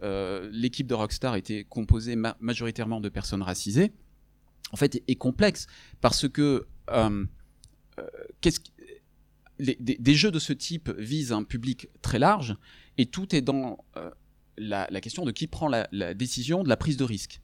l'équipe 0.52 0.86
de 0.86 0.94
Rockstar 0.94 1.36
était 1.36 1.64
composée 1.64 2.16
ma- 2.16 2.38
majoritairement 2.40 3.02
de 3.02 3.10
personnes 3.10 3.42
racisées, 3.42 3.92
en 4.72 4.76
fait, 4.76 5.02
est, 5.08 5.16
complexe 5.16 5.68
parce 6.02 6.28
que 6.28 6.66
euh, 6.90 7.26
euh, 8.00 8.08
des, 9.60 10.16
jeux 10.16 10.32
de 10.32 10.40
ce 10.40 10.52
type 10.52 10.90
visent 10.98 11.32
un 11.32 11.44
public 11.44 11.88
très 12.02 12.20
large 12.20 12.58
et 12.98 13.06
tout 13.06 13.36
est 13.36 13.42
dans 13.42 13.78
euh, 13.98 14.10
la, 14.58 14.88
question 15.00 15.26
de 15.26 15.32
qui 15.32 15.48
prend 15.48 15.68
la, 15.68 16.14
décision 16.14 16.64
de 16.64 16.70
la 16.70 16.78
prise 16.78 16.98
de 16.98 17.04
risque 17.04 17.40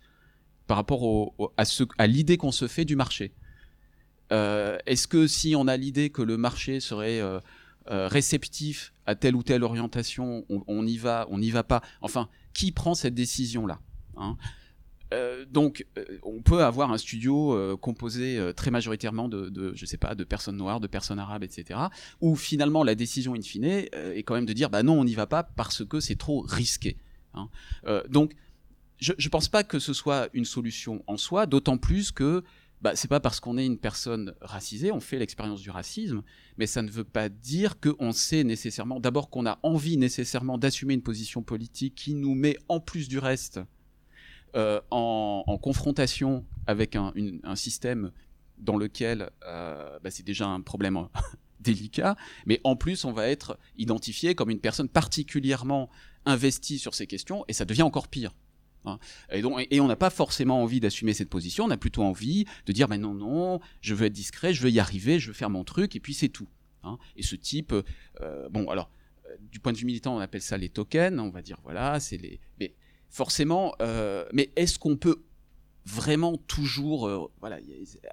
par 0.67 0.77
rapport 0.77 1.34
à, 1.58 2.08
l'idée 2.08 2.38
qu'on 2.38 2.51
se 2.51 2.67
fait 2.67 2.86
du 2.86 2.95
marché. 2.95 3.34
Est-ce 4.32 5.08
que 5.08 5.25
si 5.25 5.55
on 5.55 5.67
a 5.67 5.77
l'idée 5.77 6.12
que 6.12 6.21
le 6.21 6.38
marché 6.38 6.79
serait 6.79 7.21
réceptif 7.88 8.93
à 9.08 9.15
telle 9.15 9.36
ou 9.36 9.41
telle 9.41 9.63
orientation, 9.63 10.45
on, 10.49 10.63
on 10.67 10.86
y 10.86 10.97
va, 10.97 11.27
on 11.32 11.39
n'y 11.39 11.49
va 11.49 11.63
pas? 11.63 11.82
Enfin, 12.01 12.29
qui 12.53 12.71
prend 12.71 12.93
cette 12.93 13.15
décision-là 13.15 13.79
hein? 14.17 14.38
Euh, 15.13 15.45
donc, 15.50 15.86
euh, 15.98 16.06
on 16.24 16.41
peut 16.41 16.63
avoir 16.63 16.91
un 16.91 16.98
studio 16.98 17.54
euh, 17.54 17.76
composé 17.76 18.39
très 18.56 18.72
majoritairement 18.72 19.28
de, 19.30 19.74
sais 19.86 19.98
pas, 19.98 20.15
de 20.15 20.24
personnes 20.24 20.58
noires, 20.58 20.80
de 20.80 20.88
personnes 20.88 21.19
arabes, 21.19 21.43
etc. 21.43 21.80
Où 22.22 22.36
finalement 22.36 22.84
la 22.84 22.95
décision 22.95 23.34
in 23.34 23.41
fine 23.41 23.65
est 23.65 24.24
quand 24.24 24.36
même 24.36 24.45
de 24.45 24.54
dire, 24.54 24.69
bah 24.69 24.84
non, 24.84 25.00
on 25.00 25.06
n'y 25.06 25.15
va 25.15 25.28
pas 25.28 25.43
parce 25.43 25.86
que 25.86 26.00
c'est 26.00 26.17
trop 26.17 26.41
risqué. 26.41 26.98
hein. 27.34 27.50
Donc, 28.10 28.34
je, 29.00 29.13
je 29.17 29.30
pense 29.30 29.48
pas 29.48 29.63
que 29.63 29.80
ce 29.80 29.93
soit 29.93 30.30
une 30.34 30.45
solution 30.45 31.04
en 31.08 31.15
soi, 31.15 31.45
d'autant 31.45 31.78
plus 31.78 32.12
que 32.12 32.43
bah, 32.82 32.95
c'est 32.95 33.08
pas 33.08 33.19
parce 33.19 33.39
qu'on 33.39 33.58
est 33.58 33.65
une 33.65 33.78
personne 33.78 34.34
racisée, 34.41 34.91
on 34.91 35.00
fait 35.00 35.19
l'expérience 35.19 35.62
du 35.62 35.69
racisme, 35.69 36.22
mais 36.58 36.65
ça 36.65 36.82
ne 36.82 36.89
veut 36.89 37.04
pas 37.04 37.28
dire 37.30 37.80
qu'on 37.80 38.12
sait 38.12 38.43
nécessairement, 38.43 39.00
d'abord 39.00 39.30
qu'on 39.30 39.45
a 39.45 39.60
envie 39.63 39.98
nécessairement 39.98 40.58
d'assumer 40.58 40.93
une 40.93 41.02
position 41.02 41.41
politique 41.41 41.95
qui 41.95 42.13
nous 42.13 42.36
met 42.36 42.58
en 42.67 42.80
plus 42.80 43.08
du 43.10 43.19
reste 43.19 43.60
euh, 44.55 44.81
en, 44.91 45.57
confrontation 45.62 46.45
avec 46.67 46.95
un, 46.95 47.13
système 47.55 48.12
dans 48.57 48.77
lequel 48.77 49.29
euh, 49.45 49.99
bah, 50.03 50.12
c'est 50.12 50.25
déjà 50.25 50.47
un 50.47 50.62
problème 50.62 51.07
délicat, 51.59 52.15
mais 52.45 52.59
en 52.63 52.75
plus 52.75 53.05
on 53.05 53.12
va 53.12 53.27
être 53.27 53.57
identifié 53.77 54.35
comme 54.35 54.49
une 54.49 54.59
personne 54.59 54.89
particulièrement 54.89 55.89
investie 56.25 56.79
sur 56.79 56.93
ces 56.93 57.07
questions, 57.07 57.45
et 57.47 57.53
ça 57.53 57.65
devient 57.65 57.81
encore 57.83 58.07
pire. 58.07 58.33
hein. 58.85 58.99
Et, 59.31 59.79
on 59.79 59.88
n'a 59.88 59.95
pas 59.95 60.09
forcément 60.09 60.62
envie 60.62 60.79
d'assumer 60.79 61.13
cette 61.13 61.29
position, 61.29 61.65
on 61.65 61.71
a 61.71 61.77
plutôt 61.77 62.03
envie 62.03 62.45
de 62.65 62.71
dire, 62.71 62.88
ben 62.88 62.99
non, 62.99 63.13
non, 63.13 63.59
je 63.81 63.93
veux 63.93 64.05
être 64.05 64.13
discret, 64.13 64.53
je 64.53 64.62
veux 64.62 64.71
y 64.71 64.79
arriver, 64.79 65.19
je 65.19 65.27
veux 65.27 65.33
faire 65.33 65.49
mon 65.49 65.63
truc, 65.63 65.95
et 65.95 65.99
puis 65.99 66.13
c'est 66.13 66.29
tout. 66.29 66.47
hein. 66.83 66.97
Et 67.15 67.23
ce 67.23 67.35
type, 67.35 67.73
euh, 68.21 68.49
bon, 68.49 68.69
alors, 68.69 68.89
du 69.51 69.59
point 69.59 69.73
de 69.73 69.77
vue 69.77 69.85
militant, 69.85 70.15
on 70.15 70.19
appelle 70.19 70.41
ça 70.41 70.57
les 70.57 70.69
tokens, 70.69 71.19
on 71.19 71.29
va 71.29 71.41
dire, 71.41 71.59
voilà, 71.63 71.99
c'est 71.99 72.17
les... 72.17 72.39
forcément, 73.10 73.74
euh, 73.82 74.26
mais 74.34 74.52
est-ce 74.56 74.80
qu'on 74.80 74.95
peut 74.95 75.24
vraiment 75.86 76.38
toujours, 76.38 77.08
euh, 77.08 77.28
voilà, 77.39 77.60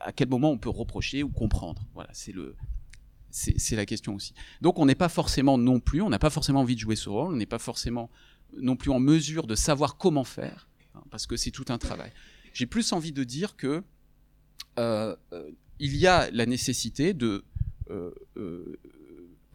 à 0.00 0.12
quel 0.12 0.28
moment 0.28 0.50
on 0.50 0.58
peut 0.58 0.70
reprocher 0.70 1.22
ou 1.22 1.28
comprendre? 1.28 1.82
Voilà, 1.94 2.10
c'est 2.12 2.32
le, 2.32 2.56
c'est 3.30 3.76
la 3.76 3.84
question 3.84 4.14
aussi. 4.14 4.32
Donc 4.62 4.78
on 4.78 4.86
n'est 4.86 4.94
pas 4.94 5.08
forcément 5.08 5.58
non 5.58 5.80
plus, 5.80 6.00
on 6.00 6.08
n'a 6.08 6.18
pas 6.18 6.30
forcément 6.30 6.60
envie 6.60 6.74
de 6.74 6.80
jouer 6.80 6.96
ce 6.96 7.08
rôle, 7.08 7.34
on 7.34 7.36
n'est 7.36 7.46
pas 7.46 7.58
forcément 7.58 8.10
non 8.58 8.76
plus 8.76 8.90
en 8.90 9.00
mesure 9.00 9.46
de 9.46 9.54
savoir 9.54 9.98
comment 9.98 10.24
faire, 10.24 10.68
hein, 10.94 11.02
parce 11.10 11.26
que 11.26 11.36
c'est 11.36 11.50
tout 11.50 11.66
un 11.68 11.78
travail. 11.78 12.12
J'ai 12.54 12.66
plus 12.66 12.92
envie 12.92 13.12
de 13.12 13.24
dire 13.24 13.56
que 13.56 13.82
euh, 14.78 15.14
il 15.78 15.96
y 15.96 16.06
a 16.06 16.30
la 16.30 16.46
nécessité 16.46 17.12
de 17.12 17.44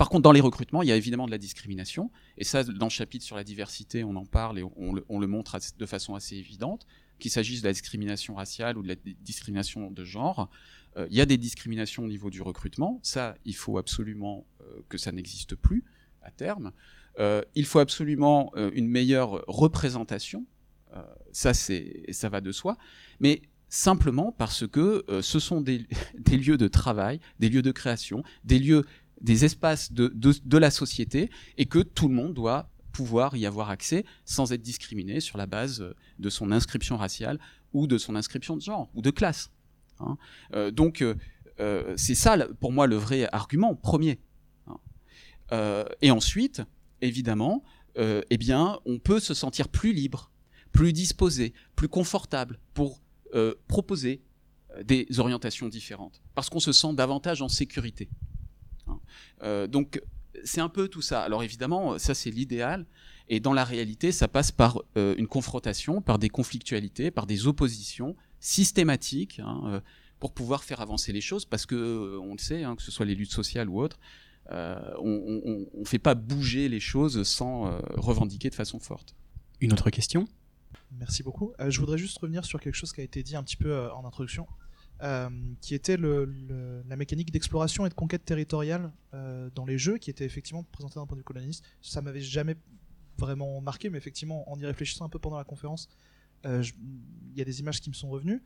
par 0.02 0.10
contre, 0.10 0.24
dans 0.24 0.32
les 0.32 0.42
recrutements, 0.42 0.82
il 0.82 0.90
y 0.90 0.92
a 0.92 0.96
évidemment 0.96 1.28
de 1.28 1.32
la 1.32 1.38
discrimination. 1.38 2.10
Et 2.36 2.44
ça, 2.44 2.64
dans 2.64 2.88
le 2.88 2.90
chapitre 2.90 3.24
sur 3.24 3.36
la 3.36 3.44
diversité, 3.44 4.04
on 4.04 4.16
en 4.16 4.26
parle 4.26 4.58
et 4.58 4.64
on, 4.64 4.94
le, 4.94 5.06
on 5.10 5.20
le 5.20 5.28
montre 5.28 5.60
de 5.78 5.86
façon 5.86 6.16
assez 6.16 6.38
évidente, 6.38 6.88
qu'il 7.20 7.30
s'agisse 7.30 7.62
de 7.62 7.68
la 7.68 7.72
discrimination 7.72 8.34
raciale 8.34 8.80
ou 8.80 8.82
de 8.82 8.88
la 8.88 8.96
di- 8.96 9.16
discrimination 9.22 9.92
de 9.92 10.04
genre. 10.04 10.50
Euh, 10.98 11.06
il 11.12 11.18
y 11.18 11.22
a 11.22 11.28
des 11.28 11.38
discriminations 11.38 12.04
au 12.04 12.08
niveau 12.08 12.32
du 12.32 12.42
recrutement. 12.42 13.00
Ça, 13.04 13.36
il 13.46 13.56
faut 13.56 13.78
absolument 13.78 14.48
euh, 14.62 14.82
que 14.90 14.98
ça 14.98 15.12
n'existe 15.12 15.54
plus 15.54 15.84
à 16.24 16.32
terme. 16.32 16.72
Euh, 17.20 17.44
il 17.54 17.66
faut 17.68 17.78
absolument 17.78 18.52
une 18.74 18.88
meilleure 18.88 19.46
représentation. 19.48 20.48
Ça, 21.32 21.54
ça 21.54 22.30
va 22.30 22.42
de 22.42 22.52
soi. 22.52 22.76
Mais 23.20 23.44
simplement 23.70 24.32
parce 24.32 24.66
que 24.66 25.06
ce 25.22 25.38
sont 25.38 25.62
des 25.62 25.86
lieux 26.28 26.58
de 26.58 26.68
travail, 26.68 27.20
des 27.38 27.50
lieux 27.50 27.62
de 27.62 27.72
création, 27.72 28.24
des 28.44 28.58
lieux 28.58 28.84
des 29.22 29.46
espaces 29.46 29.92
de, 29.94 30.58
la 30.58 30.72
société 30.72 31.30
et 31.58 31.66
que 31.66 31.80
tout 31.80 32.08
le 32.08 32.16
monde 32.16 32.34
doit 32.34 32.70
pouvoir 32.92 33.36
y 33.38 33.46
avoir 33.46 33.70
accès 33.70 34.04
sans 34.26 34.52
être 34.52 34.62
discriminé 34.62 35.22
sur 35.22 35.38
la 35.38 35.46
base 35.46 35.82
euh, 35.82 35.96
de 36.20 36.30
son 36.30 36.52
inscription 36.52 36.98
raciale 36.98 37.40
ou 37.74 37.88
de 37.88 37.98
son 37.98 38.18
inscription 38.18 38.58
de 38.58 38.62
genre 38.62 38.90
ou 38.94 39.02
de 39.02 39.12
classe. 39.12 39.50
hein. 40.02 40.18
Euh, 40.54 40.72
donc 40.72 41.02
euh, 41.02 41.94
c'est 41.96 42.16
ça 42.16 42.38
pour 42.60 42.72
moi 42.72 42.88
le 42.88 42.98
vrai 42.98 43.30
argument 43.32 43.76
premier. 43.76 44.20
hein. 44.68 45.86
Et 46.02 46.12
ensuite, 46.12 46.62
évidemment, 47.02 47.64
eh 47.96 48.24
on 48.86 49.00
peut 49.00 49.20
se 49.20 49.34
sentir 49.34 49.70
plus 49.70 49.94
libre, 49.94 50.32
plus 50.72 50.92
disposé, 50.92 51.54
plus 51.76 51.88
confortable 51.88 52.60
pour 52.74 53.02
proposer 53.68 54.22
des 54.84 55.08
orientations 55.20 55.68
différentes, 55.68 56.22
parce 56.34 56.50
qu'on 56.50 56.60
se 56.60 56.72
sent 56.72 56.94
davantage 56.94 57.42
en 57.42 57.50
sécurité. 57.50 58.10
Hein. 58.92 59.00
Euh, 59.44 59.68
donc, 59.68 60.02
c'est 60.44 60.62
un 60.62 60.70
peu 60.70 60.88
tout 60.88 61.02
ça. 61.02 61.22
Alors 61.22 61.44
évidemment, 61.44 61.98
ça 61.98 62.14
c'est 62.14 62.32
l'idéal, 62.32 62.86
et 63.28 63.40
dans 63.40 63.54
la 63.54 63.64
réalité, 63.64 64.12
ça 64.12 64.28
passe 64.28 64.52
par 64.52 64.82
euh, 64.98 65.16
une 65.18 65.28
confrontation, 65.28 66.02
par 66.02 66.20
des 66.20 66.30
conflictualités, 66.30 67.12
par 67.12 67.26
des 67.26 67.48
oppositions 67.48 68.16
systématiques, 68.40 69.40
hein, 69.40 69.62
euh, 69.66 69.82
pour 70.20 70.34
pouvoir 70.34 70.64
faire 70.64 70.82
avancer 70.82 71.12
les 71.14 71.22
choses, 71.22 71.46
parce 71.46 71.66
que 71.66 71.76
euh, 71.76 72.20
on 72.20 72.34
le 72.34 72.40
sait, 72.40 72.64
hein, 72.64 72.76
que 72.76 72.84
ce 72.84 72.92
soit 72.92 73.06
les 73.06 73.16
luttes 73.16 73.32
sociales 73.32 73.70
ou 73.70 73.82
autres, 73.82 74.00
euh, 74.52 74.80
on 75.00 75.68
ne 75.80 75.86
fait 75.86 76.00
pas 76.00 76.16
bouger 76.16 76.68
les 76.68 76.80
choses 76.80 77.24
sans 77.24 77.68
euh, 77.68 77.80
revendiquer 77.96 78.50
de 78.50 78.56
façon 78.56 78.80
forte. 78.80 79.16
Une 79.60 79.72
autre 79.74 79.90
question? 79.90 80.28
Merci 80.92 81.24
beaucoup. 81.24 81.54
Euh, 81.60 81.70
je 81.70 81.80
voudrais 81.80 81.98
juste 81.98 82.18
revenir 82.18 82.44
sur 82.44 82.60
quelque 82.60 82.76
chose 82.76 82.92
qui 82.92 83.02
a 83.02 83.04
été 83.04 83.24
dit 83.24 83.36
un 83.36 83.44
petit 83.44 83.56
peu 83.56 83.72
euh, 83.72 83.94
en 83.94 84.06
introduction, 84.06 84.48
euh, 85.04 85.30
qui 85.62 85.74
était 85.74 85.98
la 85.98 86.96
mécanique 86.96 87.32
d'exploration 87.32 87.88
et 87.88 87.90
de 87.90 87.94
conquête 87.96 88.24
territoriale 88.24 88.92
euh, 89.16 89.50
dans 89.56 89.66
les 89.66 89.80
jeux, 89.80 89.98
qui 89.98 90.12
était 90.12 90.26
effectivement 90.26 90.64
présentée 90.72 91.00
d'un 91.00 91.08
point 91.08 91.16
de 91.16 91.22
vue 91.22 91.26
colonialiste. 91.26 91.64
Ça 91.82 92.02
m'avait 92.02 92.22
jamais 92.22 92.56
vraiment 93.18 93.62
marqué, 93.62 93.90
mais 93.90 93.98
effectivement, 93.98 94.50
en 94.52 94.60
y 94.60 94.66
réfléchissant 94.66 95.06
un 95.06 95.10
peu 95.10 95.18
pendant 95.18 95.38
la 95.38 95.44
conférence, 95.44 95.90
euh, 96.46 96.64
il 97.32 97.38
y 97.38 97.42
a 97.42 97.46
des 97.46 97.60
images 97.62 97.82
qui 97.82 97.90
me 97.90 97.96
sont 97.96 98.10
revenues. 98.10 98.44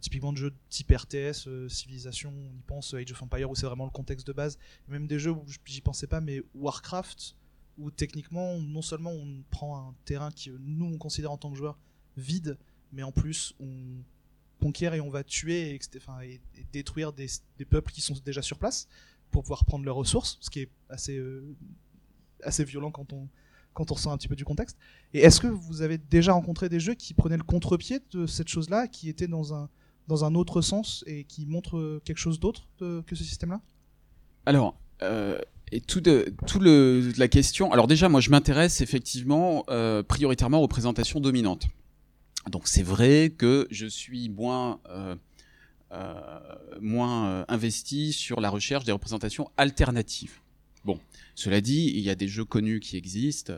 Typiquement 0.00 0.32
de 0.32 0.38
jeux 0.38 0.54
type 0.70 0.90
RTS, 0.90 1.68
Civilisation, 1.68 2.32
on 2.32 2.56
y 2.56 2.62
pense, 2.62 2.94
Age 2.94 3.12
of 3.12 3.22
Empire, 3.22 3.50
où 3.50 3.54
c'est 3.54 3.66
vraiment 3.66 3.84
le 3.84 3.90
contexte 3.90 4.26
de 4.26 4.32
base. 4.32 4.58
Même 4.88 5.06
des 5.06 5.18
jeux 5.18 5.32
où 5.32 5.44
j'y 5.66 5.82
pensais 5.82 6.06
pas, 6.06 6.22
mais 6.22 6.40
Warcraft, 6.54 7.36
où 7.76 7.90
techniquement, 7.90 8.58
non 8.58 8.80
seulement 8.80 9.10
on 9.10 9.42
prend 9.50 9.88
un 9.88 9.94
terrain 10.04 10.30
que 10.30 10.50
nous 10.60 10.86
on 10.86 10.96
considère 10.96 11.30
en 11.30 11.36
tant 11.36 11.50
que 11.50 11.56
joueur 11.56 11.78
vide, 12.16 12.58
mais 12.90 13.02
en 13.02 13.12
plus 13.12 13.54
on 13.60 14.02
conquiert 14.60 14.94
et 14.94 15.00
on 15.00 15.10
va 15.10 15.24
tuer 15.24 15.74
et, 15.74 16.40
détruire 16.72 17.12
des, 17.12 17.28
peuples 17.68 17.92
qui 17.92 18.00
sont 18.00 18.14
déjà 18.24 18.42
sur 18.42 18.58
place 18.58 18.88
pour 19.30 19.42
pouvoir 19.42 19.64
prendre 19.64 19.84
leurs 19.84 19.96
ressources, 19.96 20.38
ce 20.40 20.50
qui 20.50 20.60
est 20.60 20.70
assez, 20.88 21.16
euh, 21.16 21.56
assez 22.42 22.64
violent 22.64 22.90
quand 22.90 23.12
on, 23.12 23.28
quand 23.74 23.90
on 23.90 23.94
ressent 23.94 24.12
un 24.12 24.16
petit 24.16 24.28
peu 24.28 24.36
du 24.36 24.44
contexte. 24.44 24.76
Et 25.14 25.20
est-ce 25.20 25.40
que 25.40 25.46
vous 25.46 25.82
avez 25.82 25.98
déjà 25.98 26.32
rencontré 26.32 26.68
des 26.68 26.80
jeux 26.80 26.94
qui 26.94 27.14
prenaient 27.14 27.36
le 27.36 27.42
contre-pied 27.42 28.00
de 28.12 28.26
cette 28.26 28.48
chose-là, 28.48 28.88
qui 28.88 29.08
étaient 29.08 29.28
dans 29.28 29.54
un, 29.54 29.68
dans 30.08 30.24
un 30.24 30.34
autre 30.34 30.60
sens 30.60 31.04
et 31.06 31.24
qui 31.24 31.46
montre 31.46 32.00
quelque 32.04 32.18
chose 32.18 32.40
d'autre 32.40 32.68
que 32.78 33.14
ce 33.14 33.24
système-là? 33.24 33.60
Alors, 34.46 34.76
euh, 35.02 35.38
et 35.72 35.80
tout, 35.80 36.00
le, 36.60 37.12
la 37.16 37.28
question. 37.28 37.72
Alors 37.72 37.86
déjà, 37.86 38.08
moi, 38.08 38.20
je 38.20 38.30
m'intéresse 38.30 38.80
effectivement 38.80 39.64
euh, 39.70 40.02
prioritairement 40.02 40.58
aux 40.58 40.62
représentations 40.62 41.20
dominantes. 41.20 41.66
Donc 42.48 42.68
c'est 42.68 42.82
vrai 42.82 43.32
que 43.36 43.66
je 43.70 43.86
suis 43.86 44.28
moins 44.28 44.80
euh, 44.88 45.14
euh, 45.92 46.40
moins 46.80 47.28
euh, 47.28 47.44
investi 47.48 48.12
sur 48.12 48.40
la 48.40 48.48
recherche 48.48 48.84
des 48.84 48.92
représentations 48.92 49.50
alternatives. 49.56 50.40
Bon, 50.84 50.98
cela 51.34 51.60
dit, 51.60 51.92
il 51.94 52.00
y 52.00 52.08
a 52.08 52.14
des 52.14 52.28
jeux 52.28 52.46
connus 52.46 52.80
qui 52.80 52.96
existent 52.96 53.52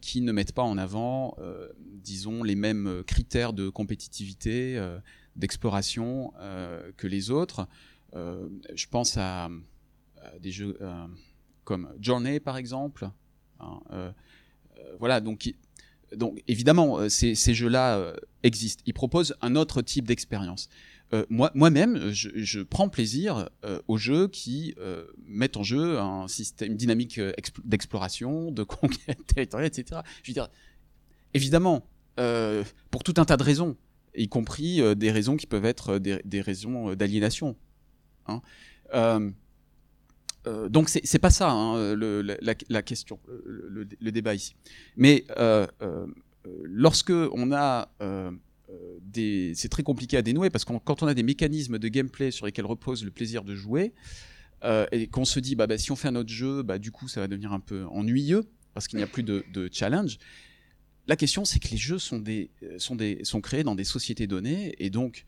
qui 0.00 0.22
ne 0.22 0.32
mettent 0.32 0.52
pas 0.54 0.62
en 0.62 0.78
avant, 0.78 1.36
disons, 2.02 2.42
les 2.42 2.54
mêmes 2.54 3.02
critères 3.06 3.52
de 3.52 3.68
compétitivité, 3.68 4.82
d'exploration 5.34 6.32
que 6.96 7.06
les 7.06 7.30
autres. 7.30 7.68
je 8.14 8.86
pense 8.90 9.18
à, 9.18 9.50
à 10.22 10.38
des 10.40 10.50
jeux 10.50 10.78
comme 11.64 11.92
Journey, 12.00 12.40
par 12.40 12.56
exemple. 12.56 13.10
Hein, 13.60 14.14
voilà, 14.98 15.20
donc 15.20 15.52
donc 16.14 16.42
évidemment, 16.48 17.08
ces, 17.08 17.34
ces 17.34 17.54
jeux-là 17.54 17.96
euh, 17.96 18.14
existent. 18.42 18.82
Ils 18.86 18.94
proposent 18.94 19.34
un 19.40 19.56
autre 19.56 19.82
type 19.82 20.06
d'expérience. 20.06 20.68
Euh, 21.12 21.24
moi, 21.30 21.50
moi-même, 21.54 22.10
je, 22.10 22.62
prends 22.62 22.88
plaisir 22.88 23.48
euh, 23.64 23.80
aux 23.86 23.96
jeux 23.96 24.26
qui 24.28 24.74
euh, 24.78 25.06
mettent 25.24 25.56
en 25.56 25.62
jeu 25.62 25.98
un 25.98 26.26
système, 26.26 26.72
une 26.72 26.76
dynamique 26.76 27.20
d'exploration, 27.64 28.50
de 28.50 28.62
conquête 28.64 29.24
territoriale, 29.26 29.68
etc. 29.68 30.00
Je 30.22 30.30
veux 30.30 30.34
dire, 30.34 30.48
évidemment, 31.34 31.86
pour 32.90 33.04
tout 33.04 33.14
un 33.18 33.24
tas 33.24 33.36
de 33.36 33.42
raisons, 33.42 33.76
y 34.16 34.28
compris 34.28 34.80
des 34.96 35.10
raisons 35.10 35.36
qui 35.36 35.46
peuvent 35.46 35.66
être 35.66 35.98
des, 35.98 36.20
des 36.24 36.40
raisons 36.40 36.94
d'aliénation. 36.94 37.56
Hein. 38.26 38.40
Euh, 40.46 40.68
donc 40.68 40.88
c'est 40.88 41.18
pas 41.18 41.30
ça 41.30 41.50
hein, 41.50 41.94
le, 41.94 42.22
la, 42.22 42.82
question, 42.82 43.18
le, 43.44 44.10
débat 44.12 44.34
ici. 44.34 44.54
Mais 44.96 45.24
euh, 45.38 45.66
euh, 45.82 46.06
lorsque 46.62 47.10
on 47.10 47.52
a 47.52 47.90
des, 49.02 49.52
c'est 49.54 49.68
très 49.68 49.82
compliqué 49.82 50.16
à 50.16 50.22
dénouer 50.22 50.50
parce 50.50 50.64
que 50.64 50.72
quand 50.84 51.02
on 51.02 51.06
a 51.06 51.14
des 51.14 51.22
mécanismes 51.22 51.78
de 51.78 51.88
gameplay 51.88 52.30
sur 52.30 52.46
lesquels 52.46 52.66
repose 52.66 53.04
le 53.04 53.10
plaisir 53.10 53.44
de 53.44 53.54
jouer 53.54 53.92
et 54.92 55.06
qu'on 55.08 55.24
se 55.24 55.40
dit 55.40 55.54
bah, 55.54 55.66
bah, 55.66 55.78
si 55.78 55.92
on 55.92 55.96
fait 55.96 56.08
un 56.08 56.16
autre 56.16 56.30
jeu, 56.30 56.62
bah 56.62 56.78
du 56.78 56.90
coup 56.90 57.08
ça 57.08 57.20
va 57.20 57.28
devenir 57.28 57.52
un 57.52 57.60
peu 57.60 57.84
ennuyeux 57.86 58.44
parce 58.74 58.88
qu'il 58.88 58.98
n'y 58.98 59.02
a 59.02 59.08
plus 59.08 59.22
de, 59.22 59.44
de 59.52 59.68
challenge. 59.72 60.18
La 61.08 61.16
question, 61.16 61.44
c'est 61.44 61.60
que 61.60 61.68
les 61.68 61.76
jeux 61.76 61.98
sont, 61.98 62.18
des, 62.18 62.50
sont, 62.78 62.96
des, 62.96 63.20
sont 63.22 63.40
créés 63.40 63.62
dans 63.62 63.76
des 63.76 63.84
sociétés 63.84 64.26
données, 64.26 64.74
et 64.78 64.90
donc 64.90 65.24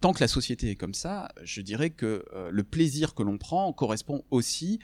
tant 0.00 0.12
que 0.12 0.20
la 0.20 0.28
société 0.28 0.70
est 0.70 0.76
comme 0.76 0.94
ça, 0.94 1.30
je 1.42 1.60
dirais 1.60 1.90
que 1.90 2.24
euh, 2.34 2.50
le 2.50 2.62
plaisir 2.62 3.14
que 3.14 3.22
l'on 3.22 3.38
prend 3.38 3.72
correspond 3.72 4.24
aussi 4.30 4.78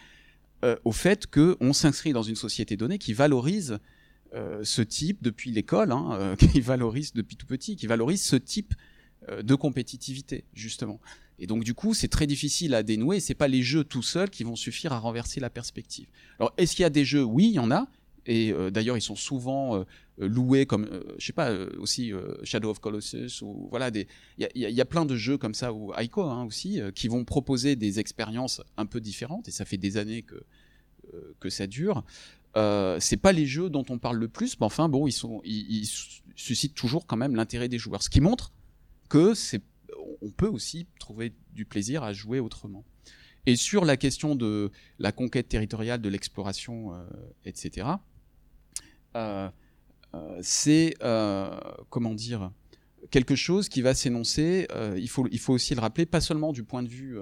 euh, 0.65 0.77
au 0.85 0.93
fait 0.93 1.27
qu'on 1.27 1.73
s'inscrit 1.73 2.13
dans 2.13 2.23
une 2.23 2.37
société 2.37 2.77
donnée 2.77 2.99
qui 2.99 3.15
valorise 3.15 3.79
euh, 4.35 4.61
ce 4.63 4.83
type 4.83 5.23
depuis 5.23 5.51
l'école, 5.51 5.93
hein, 5.93 6.37
qui 6.53 6.61
valorise 6.61 7.13
depuis 7.15 7.37
tout 7.37 7.47
petit, 7.47 7.77
qui 7.77 7.87
valorise 7.87 8.23
ce 8.23 8.37
type 8.37 8.75
de 9.43 9.55
compétitivité 9.57 10.45
justement. 10.55 11.01
Et 11.39 11.47
donc 11.47 11.65
du 11.65 11.75
coup, 11.75 11.95
c'est 11.95 12.09
très 12.09 12.27
difficile 12.27 12.75
à 12.75 12.83
dénouer. 12.83 13.19
C'est 13.19 13.35
pas 13.35 13.49
les 13.49 13.63
jeux 13.63 13.83
tout 13.83 14.03
seuls 14.03 14.31
qui 14.31 14.45
vont 14.45 14.57
suffire 14.57 14.93
à 14.93 14.99
renverser 14.99 15.41
la 15.41 15.51
perspective. 15.51 16.07
Alors, 16.39 16.53
est-ce 16.59 16.77
qu'il 16.77 16.83
y 16.83 16.87
a 16.87 16.91
des 16.91 17.05
jeux? 17.05 17.25
Oui, 17.25 17.47
il 17.49 17.55
y 17.55 17.59
en 17.59 17.71
a. 17.71 17.89
Et 18.27 18.53
d'ailleurs, 18.71 18.97
ils 18.97 19.03
sont 19.03 19.17
souvent 19.17 19.85
euh, 20.21 20.29
loué 20.29 20.65
comme 20.65 20.85
euh, 20.85 21.03
je 21.19 21.27
sais 21.27 21.33
pas 21.35 21.51
euh, 21.51 21.69
aussi 21.79 22.13
Shadow 22.43 22.71
of 22.71 22.81
Colossus 22.81 23.43
ou 23.43 23.69
voilà 23.71 23.91
des 23.91 24.09
il 24.39 24.49
y 24.55 24.81
a, 24.81 24.85
plein 24.87 25.05
de 25.05 25.15
jeux 25.15 25.37
comme 25.37 25.53
ça 25.53 25.75
ou 25.75 25.93
Aiko 25.95 26.23
hein, 26.23 26.45
aussi 26.45 26.81
qui 26.95 27.09
vont 27.09 27.25
proposer 27.25 27.77
des 27.77 28.01
expériences 28.01 28.63
un 28.77 28.87
peu 28.87 29.01
différentes. 29.01 29.49
Et 29.49 29.51
ça 29.51 29.65
fait 29.65 29.77
des 29.77 29.97
années 29.97 30.23
que 30.23 30.43
que 31.39 31.51
ça 31.51 31.67
dure. 31.67 32.05
Euh, 32.57 32.99
c'est 33.01 33.19
pas 33.19 33.33
les 33.33 33.47
jeux 33.47 33.69
dont 33.69 33.85
on 33.91 33.99
parle 33.99 34.17
le 34.17 34.29
plus 34.29 34.59
mais 34.59 34.67
enfin 34.67 34.89
bon 34.89 35.07
ils 35.07 35.13
sont 35.13 35.43
ils, 35.45 35.87
suscitent 36.35 36.75
toujours 36.75 37.07
quand 37.07 37.17
même 37.17 37.37
l'intérêt 37.37 37.69
des 37.69 37.79
joueurs. 37.79 38.03
Ce 38.03 38.11
qui 38.11 38.21
montre 38.21 38.53
que 39.09 39.35
c'est 39.35 39.63
on 40.23 40.31
peut 40.31 40.49
aussi 40.49 40.87
trouver 40.99 41.33
du 41.53 41.67
plaisir 41.67 42.03
à 42.03 42.13
jouer 42.13 42.41
autrement. 42.41 42.85
Et 43.45 43.55
sur 43.55 43.85
la 43.85 43.97
question 43.97 44.35
de 44.35 44.73
la 44.99 45.13
conquête 45.13 45.49
territoriale 45.49 46.01
de 46.01 46.09
l'exploration 46.09 46.95
euh, 46.95 47.05
etc 47.45 47.87
euh, 47.87 47.93
euh, 47.93 48.16
c'est 50.41 50.95
euh, 51.03 51.51
comment 51.91 52.15
dire 52.15 52.51
quelque 53.11 53.35
chose 53.35 53.69
qui 53.69 53.83
va 53.83 53.95
s'énoncer. 53.95 54.67
Euh, 54.73 54.97
il 54.99 55.09
faut 55.09 55.27
il 55.31 55.39
faut 55.39 55.53
aussi 55.53 55.75
le 55.75 55.81
rappeler, 55.81 56.07
pas 56.07 56.21
seulement 56.21 56.53
du 56.53 56.65
point 56.65 56.83
de 56.83 56.89
vue 56.89 57.19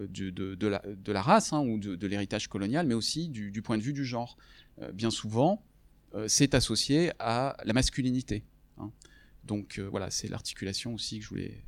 de, 0.00 0.66
la, 1.12 1.22
race 1.22 1.52
hein, 1.52 1.60
ou 1.60 1.78
de, 1.78 2.06
l'héritage 2.06 2.48
colonial, 2.48 2.86
mais 2.86 2.94
aussi 2.94 3.28
du, 3.28 3.50
du, 3.50 3.62
point 3.62 3.78
de 3.78 3.82
vue 3.82 3.92
du 3.92 4.04
genre. 4.04 4.36
bien 4.92 5.10
souvent, 5.10 5.62
c'est 6.26 6.54
associé 6.54 7.12
à 7.18 7.56
la 7.64 7.72
masculinité. 7.72 8.44
Hein. 8.78 8.90
Donc 9.44 9.78
voilà, 9.78 10.10
c'est 10.10 10.28
l'articulation 10.28 10.94
aussi 10.94 11.18
que 11.18 11.24
je 11.24 11.28
voulais 11.30 11.64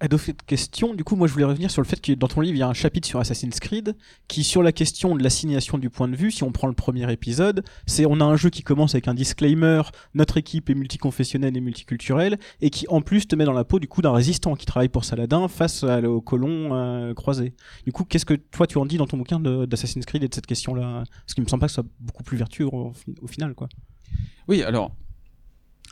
à 0.00 0.08
de 0.08 0.16
question, 0.46 0.94
du 0.94 1.04
coup, 1.04 1.16
moi 1.16 1.26
je 1.26 1.32
voulais 1.32 1.44
revenir 1.44 1.70
sur 1.70 1.82
le 1.82 1.86
fait 1.86 2.00
que 2.00 2.12
dans 2.12 2.28
ton 2.28 2.40
livre 2.40 2.56
il 2.56 2.58
y 2.58 2.62
a 2.62 2.68
un 2.68 2.74
chapitre 2.74 3.06
sur 3.06 3.20
Assassin's 3.20 3.60
Creed 3.60 3.96
qui, 4.28 4.44
sur 4.44 4.62
la 4.62 4.72
question 4.72 5.16
de 5.16 5.22
l'assignation 5.22 5.78
du 5.78 5.90
point 5.90 6.08
de 6.08 6.16
vue, 6.16 6.30
si 6.30 6.42
on 6.42 6.52
prend 6.52 6.66
le 6.66 6.74
premier 6.74 7.10
épisode, 7.12 7.64
c'est 7.86 8.06
on 8.06 8.20
a 8.20 8.24
un 8.24 8.36
jeu 8.36 8.50
qui 8.50 8.62
commence 8.62 8.94
avec 8.94 9.08
un 9.08 9.14
disclaimer, 9.14 9.82
notre 10.14 10.36
équipe 10.36 10.70
est 10.70 10.74
multiconfessionnelle 10.74 11.56
et 11.56 11.60
multiculturelle, 11.60 12.38
et 12.60 12.70
qui 12.70 12.86
en 12.88 13.00
plus 13.00 13.26
te 13.26 13.36
met 13.36 13.44
dans 13.44 13.52
la 13.52 13.64
peau 13.64 13.78
du 13.78 13.88
coup 13.88 14.02
d'un 14.02 14.12
résistant 14.12 14.54
qui 14.54 14.66
travaille 14.66 14.88
pour 14.88 15.04
Saladin 15.04 15.48
face 15.48 15.84
à, 15.84 16.00
aux 16.00 16.20
colons 16.20 16.74
euh, 16.74 17.14
croisés. 17.14 17.54
Du 17.84 17.92
coup, 17.92 18.04
qu'est-ce 18.04 18.26
que 18.26 18.34
toi 18.34 18.66
tu 18.66 18.78
en 18.78 18.86
dis 18.86 18.96
dans 18.96 19.06
ton 19.06 19.16
bouquin 19.16 19.40
d'Assassin's 19.40 20.06
Creed 20.06 20.22
et 20.22 20.28
de 20.28 20.34
cette 20.34 20.46
question-là? 20.46 21.04
Parce 21.24 21.34
qu'il 21.34 21.44
me 21.44 21.48
semble 21.48 21.60
pas 21.60 21.66
que 21.66 21.72
ce 21.72 21.82
soit 21.82 21.90
beaucoup 22.00 22.22
plus 22.22 22.36
vertueux 22.36 22.66
au, 22.66 22.92
au 23.20 23.26
final, 23.26 23.54
quoi. 23.54 23.68
Oui, 24.48 24.62
alors 24.62 24.92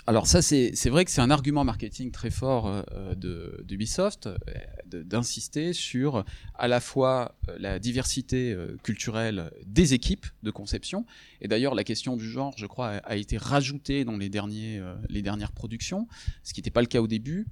alors 0.08 0.26
ça, 0.26 0.42
c'est 0.42 0.88
vrai 0.88 1.04
que 1.04 1.12
c'est 1.12 1.20
un 1.20 1.30
argument 1.30 1.62
marketing 1.62 2.10
très 2.10 2.30
fort 2.30 2.66
euh, 2.66 3.14
d'Ubisoft 3.62 4.26
euh, 4.26 5.02
d'insister 5.04 5.72
sur 5.72 6.24
à 6.54 6.66
la 6.66 6.80
fois 6.80 7.36
euh, 7.48 7.56
la 7.60 7.78
diversité 7.78 8.52
euh, 8.52 8.76
culturelle 8.82 9.52
des 9.64 9.94
équipes 9.94 10.26
de 10.42 10.50
conception, 10.50 11.06
et 11.40 11.46
d'ailleurs 11.46 11.76
la 11.76 11.84
question 11.84 12.16
du 12.16 12.28
genre, 12.28 12.52
je 12.56 12.66
crois, 12.66 12.88
a, 12.88 13.16
été 13.16 13.36
rajoutée 13.36 14.04
dans 14.04 14.16
les, 14.16 14.28
derniers, 14.28 14.78
euh, 14.78 14.94
les 15.08 15.22
dernières 15.22 15.52
productions, 15.52 16.08
ce 16.42 16.52
qui 16.52 16.60
n'était 16.60 16.70
pas 16.70 16.80
le 16.80 16.88
cas 16.88 17.00
au 17.00 17.06
début. 17.06 17.46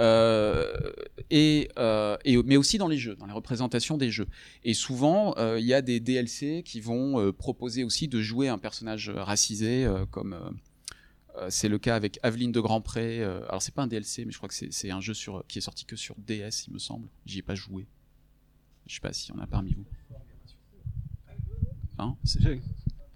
Euh, 0.00 0.72
et, 1.30 1.68
euh, 1.78 2.16
mais 2.44 2.56
aussi 2.56 2.78
dans 2.78 2.88
les 2.88 2.98
jeux, 2.98 3.14
dans 3.16 3.26
les 3.26 3.32
représentations 3.32 3.96
des 3.96 4.10
jeux. 4.10 4.26
Et 4.64 4.74
souvent, 4.74 5.34
euh, 5.38 5.58
il 5.60 5.66
y 5.66 5.74
a 5.74 5.82
des 5.82 6.00
DLC 6.00 6.62
qui 6.64 6.80
vont 6.80 7.32
proposer 7.32 7.84
aussi 7.84 8.08
de 8.08 8.20
jouer 8.20 8.48
un 8.48 8.58
personnage 8.58 9.10
racisé, 9.10 9.88
comme 10.10 10.32
euh, 10.32 10.50
c'est 11.48 11.68
le 11.68 11.78
cas 11.78 11.96
avec 11.96 12.18
Aveline 12.22 12.52
de 12.52 12.60
Grandpré. 12.60 13.20
Euh, 13.20 13.46
alors 13.48 13.62
c'est 13.62 13.74
pas 13.74 13.82
un 13.82 13.86
DLC, 13.86 14.24
mais 14.24 14.32
je 14.32 14.36
crois 14.36 14.48
que 14.48 14.54
c'est 14.54 14.90
un 14.90 15.00
jeu 15.00 15.14
sur, 15.14 15.44
qui 15.46 15.58
est 15.58 15.62
sorti 15.62 15.84
que 15.84 15.96
sur 15.96 16.14
DS, 16.18 16.66
il 16.68 16.72
me 16.72 16.78
semble. 16.78 17.08
J'y 17.26 17.40
ai 17.40 17.42
pas 17.42 17.54
joué. 17.54 17.86
Je 18.86 18.94
sais 18.94 19.00
pas 19.00 19.12
s'il 19.12 19.34
y 19.34 19.38
en 19.38 19.40
a 19.40 19.46
parmi 19.46 19.72
vous. 19.72 19.84
Hein 21.98 22.16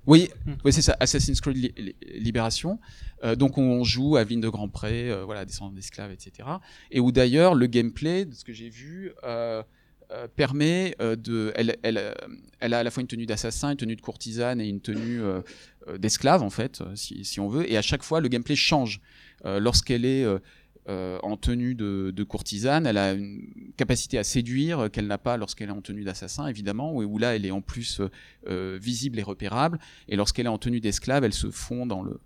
oui, 0.07 0.31
hmm. 0.47 0.53
oui 0.65 0.73
c'est 0.73 0.83
ça, 0.83 0.97
Assassin's 1.01 1.41
Creed 1.41 1.57
Li 1.57 1.95
Libération. 2.15 2.79
Euh, 3.25 3.37
donc 3.37 3.59
on 3.59 3.85
joue 3.85 4.17
Aveline 4.17 4.41
de 4.41 4.49
Grandpré, 4.49 5.11
euh, 5.11 5.25
voilà, 5.25 5.45
descendant 5.45 5.73
d'esclaves, 5.73 6.13
etc. 6.13 6.49
Et 6.91 7.01
où 7.01 7.13
d'ailleurs 7.13 7.55
le 7.55 7.67
gameplay, 7.67 8.25
de 8.25 8.35
ce 8.35 8.45
que 8.45 8.53
j'ai 8.53 8.69
vu, 8.69 9.13
euh, 9.25 9.63
euh, 10.11 10.27
permet 10.27 10.97
euh, 11.03 11.17
de, 11.17 11.53
elle, 11.55 11.77
elle, 11.83 11.99
euh, 11.99 12.15
elle, 12.61 12.73
a 12.73 12.79
à 12.79 12.83
la 12.83 12.91
fois 12.91 13.03
une 13.03 13.07
tenue 13.07 13.27
d'assassin, 13.27 13.73
une 13.73 13.77
tenue 13.77 13.95
de 13.95 14.01
courtisane 14.01 14.59
et 14.59 14.67
une 14.67 14.81
tenue 14.81 15.21
d'esclave 15.99 16.43
en 16.43 16.51
fait, 16.51 16.83
si, 16.95 17.25
si, 17.25 17.41
on 17.41 17.49
veut. 17.49 17.71
Et 17.71 17.77
à 17.77 17.83
chaque 17.83 18.03
fois, 18.03 18.21
le 18.21 18.29
gameplay 18.29 18.57
change. 18.57 19.01
Lorsqu'elle 19.45 20.05
est 20.05 20.27
en 20.87 21.37
tenue 21.37 21.75
de, 21.75 22.25
courtisane, 22.25 22.87
elle 22.87 22.99
a 22.99 23.13
une 23.13 23.73
capacité 23.77 24.19
à 24.19 24.25
séduire 24.25 24.91
qu'elle 24.91 25.07
n'a 25.07 25.19
pas 25.19 25.37
lorsqu'elle 25.37 25.69
est 25.69 25.73
en 25.73 25.81
tenue 25.81 26.05
d'assassin, 26.05 26.49
évidemment, 26.49 26.95
où 26.95 27.19
là, 27.19 27.37
elle 27.37 27.47
est 27.47 27.51
en 27.51 27.61
plus 27.61 28.01
visible 28.47 29.19
et 29.19 29.23
repérable. 29.23 29.79
Et 30.09 30.17
lorsqu'elle 30.17 30.47
est 30.47 30.51
en 30.51 30.59
tenue 30.59 30.81
d'esclave, 30.81 31.25
elle 31.25 31.35
se 31.35 31.51
fond 31.51 31.87
dans 31.87 32.03
le, 32.03 32.21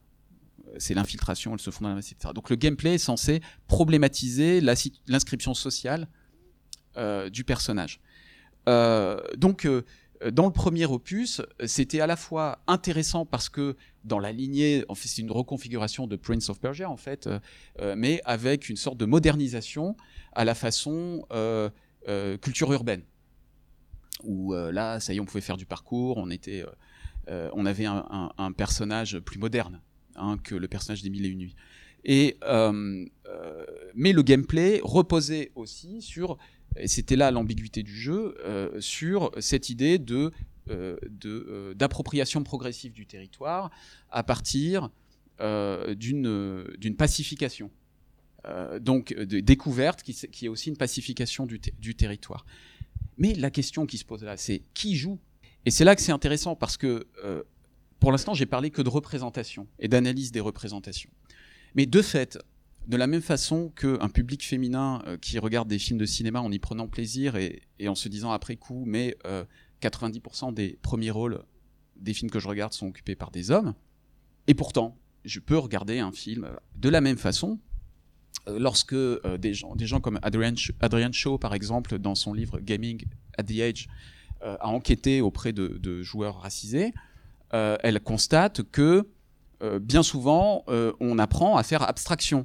c'est 0.79 0.94
l'infiltration, 0.94 1.55
elle 1.55 1.61
se 1.61 1.70
fond 1.70 1.85
dans 1.85 1.94
la. 1.94 2.33
Donc 2.33 2.51
le 2.51 2.57
gameplay 2.57 2.94
est 2.94 2.98
censé 2.98 3.40
problématiser 3.66 4.61
l'inscription 4.61 5.55
sociale 5.55 6.09
euh, 6.96 7.31
du 7.31 7.44
personnage. 7.44 8.01
Euh, 8.68 9.20
donc, 9.37 9.64
euh, 9.64 9.83
dans 10.31 10.47
le 10.47 10.53
premier 10.53 10.87
opus, 10.87 11.43
c'était 11.65 12.01
à 12.01 12.07
la 12.07 12.17
fois 12.17 12.61
intéressant 12.67 13.27
parce 13.27 13.49
que 13.49 13.77
dans 14.05 14.19
la 14.19 14.33
lignée, 14.33 14.85
c'est 14.94 15.23
une 15.23 15.31
reconfiguration 15.31 16.07
de 16.07 16.17
Prince 16.17 16.49
of 16.49 16.61
Persia 16.61 16.90
en 16.90 16.96
fait, 16.96 17.29
euh, 17.81 17.94
mais 17.96 18.21
avec 18.25 18.69
une 18.69 18.77
sorte 18.77 18.99
de 18.99 19.05
modernisation 19.05 19.96
à 20.33 20.44
la 20.44 20.55
façon 20.55 21.27
euh, 21.33 21.71
euh, 22.09 22.37
culture 22.37 22.73
urbaine. 22.73 23.03
Où 24.25 24.55
là, 24.55 25.01
ça 25.01 25.13
y 25.13 25.17
est, 25.17 25.21
on 25.21 25.25
pouvait 25.25 25.40
faire 25.40 25.57
du 25.57 25.67
parcours, 25.67 26.17
on 26.17 26.31
était, 26.31 26.65
on 27.27 27.67
avait 27.67 27.87
un, 27.87 28.53
personnage 28.57 29.19
plus 29.19 29.38
moderne 29.38 29.81
hein, 30.15 30.38
que 30.44 30.55
le 30.55 30.69
personnage 30.69 31.03
des 31.03 31.11
Mille 31.11 31.27
et 31.27 31.29
Une 31.29 31.38
Nuits. 31.38 31.57
Et 32.05 32.37
mais 33.94 34.13
le 34.13 34.23
gameplay 34.23 34.81
reposait 34.85 35.51
aussi 35.57 36.03
sur, 36.03 36.38
et 36.77 36.88
c'était 36.88 37.16
là 37.16 37.31
l'ambiguïté 37.31 37.83
du 37.83 37.94
jeu, 37.94 38.37
euh, 38.44 38.81
sur 38.81 39.31
cette 39.40 39.70
idée 39.70 39.98
de 39.98 40.33
euh, 40.70 40.96
euh, 41.25 41.75
d'appropriation 41.75 42.42
progressive 42.42 42.92
du 42.92 43.06
territoire 43.06 43.70
à 44.10 44.23
partir 44.23 44.90
d'une, 45.40 46.64
d'une 46.79 46.94
pacification. 46.94 47.73
Donc 48.81 49.12
de 49.12 49.40
découverte 49.40 50.04
qui, 50.04 50.46
est 50.46 50.48
aussi 50.48 50.68
une 50.68 50.77
pacification 50.77 51.46
du, 51.46 51.60
du 51.81 51.96
territoire. 51.96 52.46
Mais 53.18 53.35
la 53.35 53.50
question 53.50 53.85
qui 53.85 53.98
se 53.98 54.04
pose 54.04 54.23
là, 54.23 54.37
c'est 54.37 54.62
qui 54.73 54.94
joue? 54.94 55.18
Et 55.64 55.73
c'est 55.73 55.85
là 55.85 55.96
que 55.96 56.02
c'est 56.02 56.12
intéressant 56.12 56.54
parce 56.54 56.77
que 56.77 57.08
pour 57.98 58.12
l'instant, 58.12 58.35
j'ai 58.35 58.46
parlé 58.46 58.70
que 58.70 58.83
de 58.83 58.88
représentation 58.88 59.66
et 59.81 59.88
d'analyse 59.88 60.31
des 60.31 60.40
représentations. 60.40 61.10
Mais 61.75 61.87
de 61.87 62.02
fait, 62.02 62.38
de 62.87 62.97
la 62.97 63.07
même 63.07 63.23
façon 63.23 63.71
qu'un 63.71 64.09
public 64.09 64.45
féminin 64.45 65.03
euh, 65.07 65.17
qui 65.17 65.39
regarde 65.39 65.69
des 65.69 65.79
films 65.79 65.99
de 65.99 66.07
cinéma 66.07 66.41
en 66.41 66.51
y 66.51 66.59
prenant 66.59 66.89
plaisir 66.89 67.37
et, 67.37 67.63
en 67.87 67.95
se 67.95 68.09
disant 68.09 68.33
après 68.33 68.57
coup, 68.57 68.85
mais 68.87 69.17
euh, 69.25 69.45
90% 69.83 70.53
des 70.55 70.79
premiers 70.83 71.11
rôles 71.11 71.43
des 71.97 72.15
films 72.15 72.31
que 72.31 72.41
je 72.41 72.49
regarde 72.49 72.73
sont 72.73 72.89
occupés 72.89 73.15
par 73.15 73.31
des 73.31 73.51
hommes, 73.51 73.75
et 74.49 74.55
pourtant, 74.55 74.97
je 75.25 75.39
peux 75.39 75.57
regarder 75.59 76.01
un 76.01 76.11
film 76.13 76.45
euh, 76.45 76.57
de 76.75 76.89
la 76.89 77.01
même 77.01 77.17
façon 77.19 77.61
euh, 78.49 78.59
lorsque 78.59 78.93
euh, 78.95 79.39
des, 79.39 79.55
gens, 79.55 79.77
des 79.77 79.87
gens 79.87 80.01
comme 80.01 80.19
Adrian, 80.23 80.55
Sh- 80.55 80.73
Adrian 80.81 81.13
Shaw, 81.13 81.39
par 81.39 81.55
exemple, 81.55 81.99
dans 81.99 82.17
son 82.17 82.35
livre 82.35 82.59
Gaming 82.59 83.05
at 83.39 83.45
the 83.45 83.61
Age, 83.61 83.89
euh, 84.43 84.57
a 84.59 84.69
enquêté 84.69 85.21
auprès 85.21 85.53
de, 85.53 86.03
joueurs 86.03 86.41
racisés, 86.41 86.93
euh, 87.55 87.77
elle 87.85 88.01
constate 88.01 88.63
que 88.65 89.07
euh, 89.63 89.79
bien 89.79 90.03
souvent, 90.03 90.65
euh, 90.69 90.93
on 90.99 91.21
apprend 91.21 91.57
à 91.57 91.63
faire 91.63 91.83
abstraction. 91.89 92.41
euh, 92.41 92.45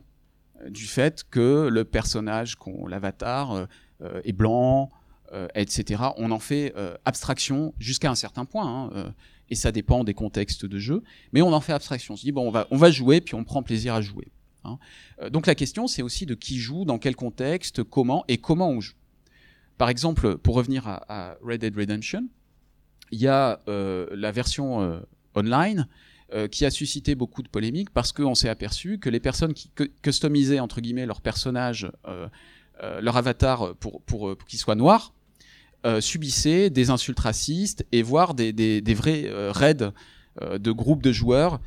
du 0.69 0.85
fait 0.85 1.23
que 1.29 1.67
le 1.71 1.83
personnage, 1.85 2.55
qu'on 2.55 2.87
l'avatar, 2.87 3.51
euh, 3.51 3.65
euh, 4.01 4.21
est 4.23 4.33
blanc, 4.33 4.91
euh, 5.33 5.47
etc. 5.55 6.03
On 6.17 6.31
en 6.31 6.39
fait 6.39 6.73
euh, 6.77 6.95
abstraction 7.05 7.73
jusqu'à 7.79 8.09
un 8.09 8.15
certain 8.15 8.45
point, 8.45 8.65
hein, 8.65 8.89
euh, 8.95 9.09
et 9.49 9.55
ça 9.55 9.71
dépend 9.71 10.03
des 10.03 10.13
contextes 10.13 10.65
de 10.65 10.77
jeu, 10.77 11.03
mais 11.33 11.41
on 11.41 11.53
en 11.53 11.61
fait 11.61 11.73
abstraction. 11.73 12.13
On 12.13 12.17
se 12.17 12.23
dit, 12.23 12.31
bon, 12.31 12.51
on 12.71 12.77
va, 12.77 12.91
jouer, 12.91 13.21
puis 13.21 13.35
on 13.35 13.43
prend 13.43 13.63
plaisir 13.63 13.93
à 13.93 14.01
jouer. 14.01 14.27
hein. 14.63 14.77
Euh, 15.21 15.29
donc 15.29 15.47
la 15.47 15.55
question, 15.55 15.87
c'est 15.87 16.01
aussi 16.01 16.25
de 16.25 16.33
qui 16.33 16.57
joue, 16.57 16.85
dans 16.85 16.97
quel 16.97 17.15
contexte, 17.15 17.83
comment, 17.83 18.23
et 18.27 18.37
comment 18.37 18.69
on 18.69 18.81
joue. 18.81 18.95
Par 19.77 19.89
exemple, 19.89 20.37
pour 20.37 20.55
revenir 20.55 20.87
à, 20.87 21.35
Red 21.41 21.61
Dead 21.61 21.75
Redemption, 21.75 22.27
il 23.11 23.19
y 23.19 23.27
a 23.27 23.61
euh, 23.67 24.07
la 24.11 24.31
version 24.31 24.81
euh, 24.81 24.99
online 25.35 25.87
euh, 26.33 26.49
qui 26.49 26.65
a 26.65 26.71
suscité 26.71 27.15
beaucoup 27.15 27.41
de 27.41 27.47
polémiques 27.47 27.89
parce 27.89 28.11
qu'on 28.11 28.35
s'est 28.35 28.49
aperçu 28.49 28.99
que 28.99 29.09
les 29.09 29.21
personnes 29.21 29.53
qui 29.53 29.69
cu- 29.69 29.93
customisaient 30.01 30.59
entre 30.59 30.81
guillemets 30.81 31.05
leur 31.05 31.21
personnage, 31.21 31.89
euh, 32.05 32.27
euh, 32.83 32.99
leur 32.99 33.15
avatar 33.15 33.75
pour, 33.75 34.35
qu'il 34.45 34.59
soit 34.59 34.75
noir, 34.75 35.13
subissaient 36.01 36.69
des 36.69 36.89
insultes 36.89 37.21
racistes 37.21 37.85
et 37.93 38.01
voire 38.01 38.33
des, 38.33 38.81
vrais 38.93 39.29
raids 39.51 39.93
de 40.41 40.71
groupes 40.73 41.01
de 41.01 41.13
joueurs 41.13 41.61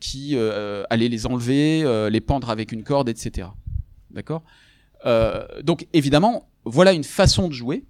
qui 0.00 0.36
allaient 0.36 1.08
les 1.08 1.26
enlever, 1.26 2.08
les 2.10 2.20
pendre 2.20 2.50
avec 2.50 2.72
une 2.72 2.82
corde, 2.82 3.08
etc. 3.08 3.46
D'accord? 4.10 4.42
Donc 5.62 5.86
évidemment, 5.92 6.48
voilà 6.64 6.92
une 6.92 7.04
façon 7.04 7.46
de 7.46 7.52
jouer 7.52 7.84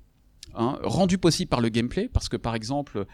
hein, 0.54 0.78
rendue 0.82 1.16
possible 1.16 1.48
par 1.48 1.62
le 1.62 1.70
gameplay, 1.70 2.10
parce 2.12 2.28
que 2.28 2.36
par 2.36 2.54
exemple, 2.54 3.06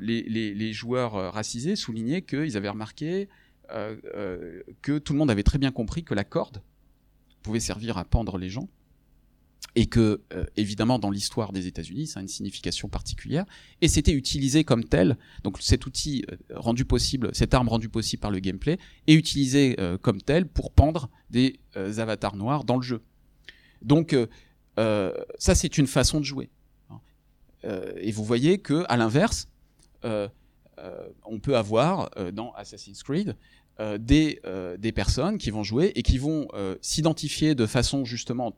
les, 0.00 0.22
les- 0.22 0.72
joueurs 0.72 1.14
euh, 1.16 1.30
racisés 1.30 1.76
soulignaient 1.76 2.22
qu'ils 2.22 2.56
avaient 2.56 2.68
remarqué 2.68 3.28
euh, 3.70 3.96
euh, 4.14 4.62
que 4.82 4.98
tout 4.98 5.12
le 5.12 5.18
monde 5.18 5.30
avait 5.30 5.42
très 5.42 5.58
bien 5.58 5.70
compris 5.72 6.02
que 6.04 6.14
la 6.14 6.24
corde 6.24 6.62
pouvait 7.42 7.60
servir 7.60 7.98
à 7.98 8.04
pendre 8.04 8.38
les 8.38 8.50
gens 8.50 8.68
et 9.74 9.86
que, 9.86 10.22
euh, 10.32 10.44
évidemment, 10.56 10.98
dans 10.98 11.10
l'histoire 11.10 11.52
des 11.52 11.66
États-Unis, 11.66 12.06
ça 12.08 12.18
a 12.20 12.22
une 12.22 12.28
signification 12.28 12.88
particulière, 12.88 13.44
et 13.80 13.88
c'était 13.88 14.12
utilisé 14.12 14.64
comme 14.64 14.82
tel. 14.84 15.16
Donc 15.44 15.58
cet 15.60 15.86
outil 15.86 16.24
euh, 16.30 16.36
rendu 16.54 16.84
possible, 16.84 17.30
cette 17.32 17.54
arme 17.54 17.68
rendue 17.68 17.88
possible 17.90 18.20
par 18.20 18.30
le 18.30 18.40
gameplay, 18.40 18.78
est 19.06 19.14
utilisé 19.14 19.76
euh, 19.78 19.98
comme 19.98 20.20
tel 20.22 20.46
pour 20.46 20.72
pendre 20.72 21.10
des 21.30 21.60
euh, 21.76 21.98
avatars 21.98 22.34
noirs 22.36 22.64
dans 22.64 22.76
le 22.76 22.82
jeu. 22.82 23.02
Donc 23.82 24.14
euh, 24.14 24.26
euh, 24.78 25.12
ça, 25.38 25.54
c'est 25.54 25.76
une 25.78 25.86
façon 25.86 26.18
de 26.18 26.24
jouer. 26.24 26.50
hein. 26.90 27.00
Euh, 27.64 27.92
et 27.96 28.10
vous 28.10 28.24
voyez 28.24 28.58
que, 28.58 28.84
à 28.88 28.96
l'inverse, 28.96 29.38
euh, 29.40 29.46
euh, 29.46 29.57
on 30.04 31.40
peut 31.40 31.56
avoir 31.56 32.10
euh, 32.16 32.30
dans 32.30 32.52
Assassin's 32.52 33.02
Creed 33.02 33.36
euh, 33.80 33.98
des, 33.98 34.40
euh, 34.44 34.76
des 34.76 34.92
personnes 34.92 35.38
qui 35.38 35.50
vont 35.50 35.62
jouer 35.62 35.92
et 35.94 36.02
qui 36.02 36.18
vont 36.18 36.48
euh, 36.54 36.76
s'identifier 36.80 37.54
de 37.54 37.66
façon 37.66 38.04
justement 38.04 38.56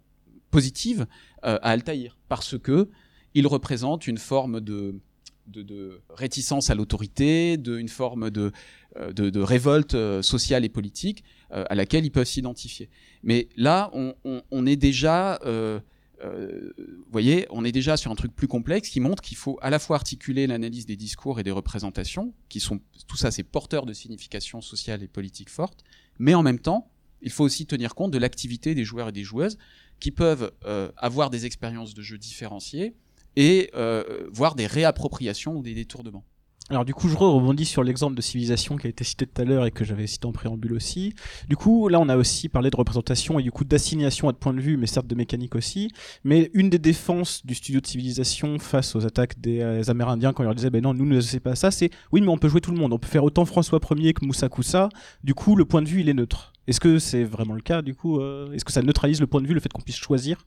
positive 0.50 1.06
euh, 1.44 1.58
à 1.62 1.70
Altaïr 1.70 2.18
parce 2.28 2.58
que 2.58 2.88
il 3.34 3.46
représente 3.46 4.06
une 4.06 4.18
forme 4.18 4.60
de, 4.60 5.00
de, 5.46 6.00
réticence 6.10 6.70
à 6.70 6.74
l'autorité, 6.74 7.56
de, 7.56 7.78
une 7.78 7.88
forme 7.88 8.30
de, 8.30 8.52
euh, 8.96 9.12
de, 9.12 9.40
révolte 9.40 9.94
euh, 9.94 10.22
sociale 10.22 10.64
et 10.64 10.68
politique 10.68 11.24
euh, 11.52 11.64
à 11.68 11.74
laquelle 11.74 12.04
ils 12.04 12.10
peuvent 12.10 12.26
s'identifier. 12.26 12.88
Mais 13.22 13.48
là, 13.56 13.90
on, 13.94 14.66
est 14.66 14.76
déjà, 14.76 15.38
euh, 15.44 15.80
euh, 16.22 16.72
vous 16.76 17.10
voyez, 17.10 17.46
on 17.50 17.64
est 17.64 17.72
déjà 17.72 17.96
sur 17.96 18.10
un 18.10 18.14
truc 18.14 18.34
plus 18.34 18.48
complexe 18.48 18.88
qui 18.88 19.00
montre 19.00 19.22
qu'il 19.22 19.36
faut 19.36 19.58
à 19.62 19.70
la 19.70 19.78
fois 19.78 19.96
articuler 19.96 20.46
l'analyse 20.46 20.86
des 20.86 20.96
discours 20.96 21.40
et 21.40 21.42
des 21.42 21.50
représentations, 21.50 22.34
qui 22.48 22.60
sont 22.60 22.80
tout 23.06 23.16
ça, 23.16 23.30
c'est 23.30 23.42
porteur 23.42 23.86
de 23.86 23.92
signification 23.92 24.60
sociale 24.60 25.02
et 25.02 25.08
politique 25.08 25.50
forte, 25.50 25.84
mais 26.18 26.34
en 26.34 26.42
même 26.42 26.58
temps, 26.58 26.90
il 27.22 27.30
faut 27.30 27.44
aussi 27.44 27.66
tenir 27.66 27.94
compte 27.94 28.10
de 28.10 28.18
l'activité 28.18 28.74
des 28.74 28.84
joueurs 28.84 29.08
et 29.08 29.12
des 29.12 29.24
joueuses 29.24 29.58
qui 29.98 30.10
peuvent 30.10 30.52
euh, 30.64 30.90
avoir 30.96 31.30
des 31.30 31.46
expériences 31.46 31.94
de 31.94 32.02
jeu 32.02 32.18
différenciées 32.18 32.94
et 33.36 33.70
euh, 33.74 34.28
voir 34.32 34.54
des 34.54 34.66
réappropriations 34.66 35.56
ou 35.56 35.62
des 35.62 35.74
détournements. 35.74 36.24
Alors 36.70 36.84
du 36.84 36.94
coup, 36.94 37.08
je 37.08 37.16
rebondis 37.16 37.64
sur 37.64 37.82
l'exemple 37.82 38.14
de 38.14 38.22
civilisation 38.22 38.76
qui 38.76 38.86
a 38.86 38.90
été 38.90 39.02
cité 39.02 39.26
tout 39.26 39.42
à 39.42 39.44
l'heure 39.44 39.66
et 39.66 39.72
que 39.72 39.84
j'avais 39.84 40.06
cité 40.06 40.26
en 40.26 40.32
préambule 40.32 40.72
aussi. 40.72 41.14
Du 41.48 41.56
coup, 41.56 41.88
là, 41.88 41.98
on 41.98 42.08
a 42.08 42.16
aussi 42.16 42.48
parlé 42.48 42.70
de 42.70 42.76
représentation 42.76 43.40
et 43.40 43.42
du 43.42 43.50
coup 43.50 43.64
d'assignation 43.64 44.28
à 44.28 44.32
de 44.32 44.36
point 44.36 44.54
de 44.54 44.60
vue, 44.60 44.76
mais 44.76 44.86
certes 44.86 45.08
de 45.08 45.16
mécanique 45.16 45.56
aussi. 45.56 45.90
Mais 46.22 46.48
une 46.54 46.70
des 46.70 46.78
défenses 46.78 47.44
du 47.44 47.56
studio 47.56 47.80
de 47.80 47.86
civilisation 47.88 48.60
face 48.60 48.94
aux 48.94 49.04
attaques 49.04 49.40
des 49.40 49.62
euh, 49.62 49.82
Amérindiens 49.88 50.32
quand 50.32 50.44
ils 50.44 50.46
leur 50.46 50.54
disaient, 50.54 50.70
ben 50.70 50.80
non, 50.80 50.94
nous 50.94 51.06
ne 51.06 51.20
sais 51.20 51.40
pas 51.40 51.56
ça, 51.56 51.72
c'est 51.72 51.90
oui, 52.12 52.20
mais 52.20 52.28
on 52.28 52.38
peut 52.38 52.48
jouer 52.48 52.60
tout 52.60 52.70
le 52.70 52.78
monde. 52.78 52.92
On 52.92 53.00
peut 53.00 53.08
faire 53.08 53.24
autant 53.24 53.44
François 53.44 53.80
Ier 53.96 54.12
que 54.12 54.24
Moussa 54.24 54.48
Koussa. 54.48 54.90
Du 55.24 55.34
coup, 55.34 55.56
le 55.56 55.64
point 55.64 55.82
de 55.82 55.88
vue, 55.88 56.02
il 56.02 56.08
est 56.08 56.14
neutre. 56.14 56.52
Est-ce 56.68 56.78
que 56.78 57.00
c'est 57.00 57.24
vraiment 57.24 57.54
le 57.54 57.62
cas 57.62 57.82
Du 57.82 57.96
coup, 57.96 58.20
euh, 58.20 58.52
est-ce 58.52 58.64
que 58.64 58.70
ça 58.70 58.82
neutralise 58.82 59.20
le 59.20 59.26
point 59.26 59.42
de 59.42 59.48
vue, 59.48 59.54
le 59.54 59.60
fait 59.60 59.72
qu'on 59.72 59.82
puisse 59.82 59.96
choisir 59.96 60.46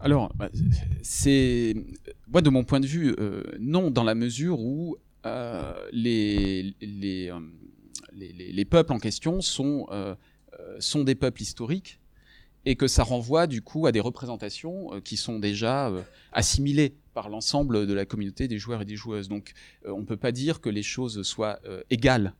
Alors, 0.00 0.32
bah, 0.34 0.50
c'est 1.02 1.74
moi 2.28 2.42
de 2.42 2.50
mon 2.50 2.64
point 2.64 2.80
de 2.80 2.86
vue, 2.86 3.14
euh, 3.18 3.42
non, 3.58 3.90
dans 3.90 4.04
la 4.04 4.14
mesure 4.14 4.60
où 4.60 4.96
euh, 5.26 5.72
euh, 5.72 5.88
les, 5.92 6.74
les- 6.80 7.32
les 8.12 8.64
peuples 8.64 8.92
en 8.92 8.98
question 8.98 9.40
sont, 9.40 9.86
sont 10.78 11.02
des 11.02 11.14
peuples 11.14 11.42
historiques 11.42 11.98
et 12.66 12.76
que 12.76 12.86
ça 12.86 13.02
renvoie 13.02 13.46
du 13.46 13.60
coup 13.62 13.86
à 13.86 13.92
des 13.92 14.00
représentations 14.00 15.00
qui 15.02 15.16
sont 15.16 15.38
déjà 15.38 15.90
assimilées 16.32 16.94
par 17.14 17.28
l'ensemble 17.28 17.86
de 17.86 17.92
la 17.94 18.04
communauté 18.04 18.46
des 18.46 18.58
joueurs 18.58 18.82
et 18.82 18.84
des 18.84 18.96
joueuses. 18.96 19.28
Donc, 19.28 19.52
on 19.86 20.00
ne 20.00 20.04
peut 20.04 20.16
pas 20.16 20.30
dire 20.32 20.60
que 20.60 20.68
les 20.68 20.82
choses 20.84 21.22
soient 21.22 21.58
égales 21.90 22.34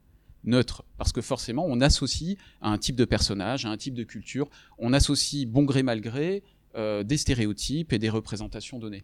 neutres, 0.45 0.83
parce 0.97 1.11
que 1.11 1.21
forcément, 1.21 1.65
on 1.67 1.81
associe 1.81 2.37
à 2.61 2.69
un 2.69 2.77
type 2.77 2.95
de 2.95 3.05
personnage, 3.05 3.65
à 3.65 3.69
un 3.69 3.77
type 3.77 3.95
de 3.95 4.03
culture, 4.03 4.47
on 4.77 4.93
associe 4.93 5.45
bon 5.47 5.63
gré 5.63 5.81
mal 5.83 5.99
gré 6.01 6.43
euh, 6.75 7.03
des 7.03 7.17
stéréotypes 7.17 7.93
et 7.93 7.99
des 7.99 8.09
représentations 8.09 8.79
données. 8.79 9.03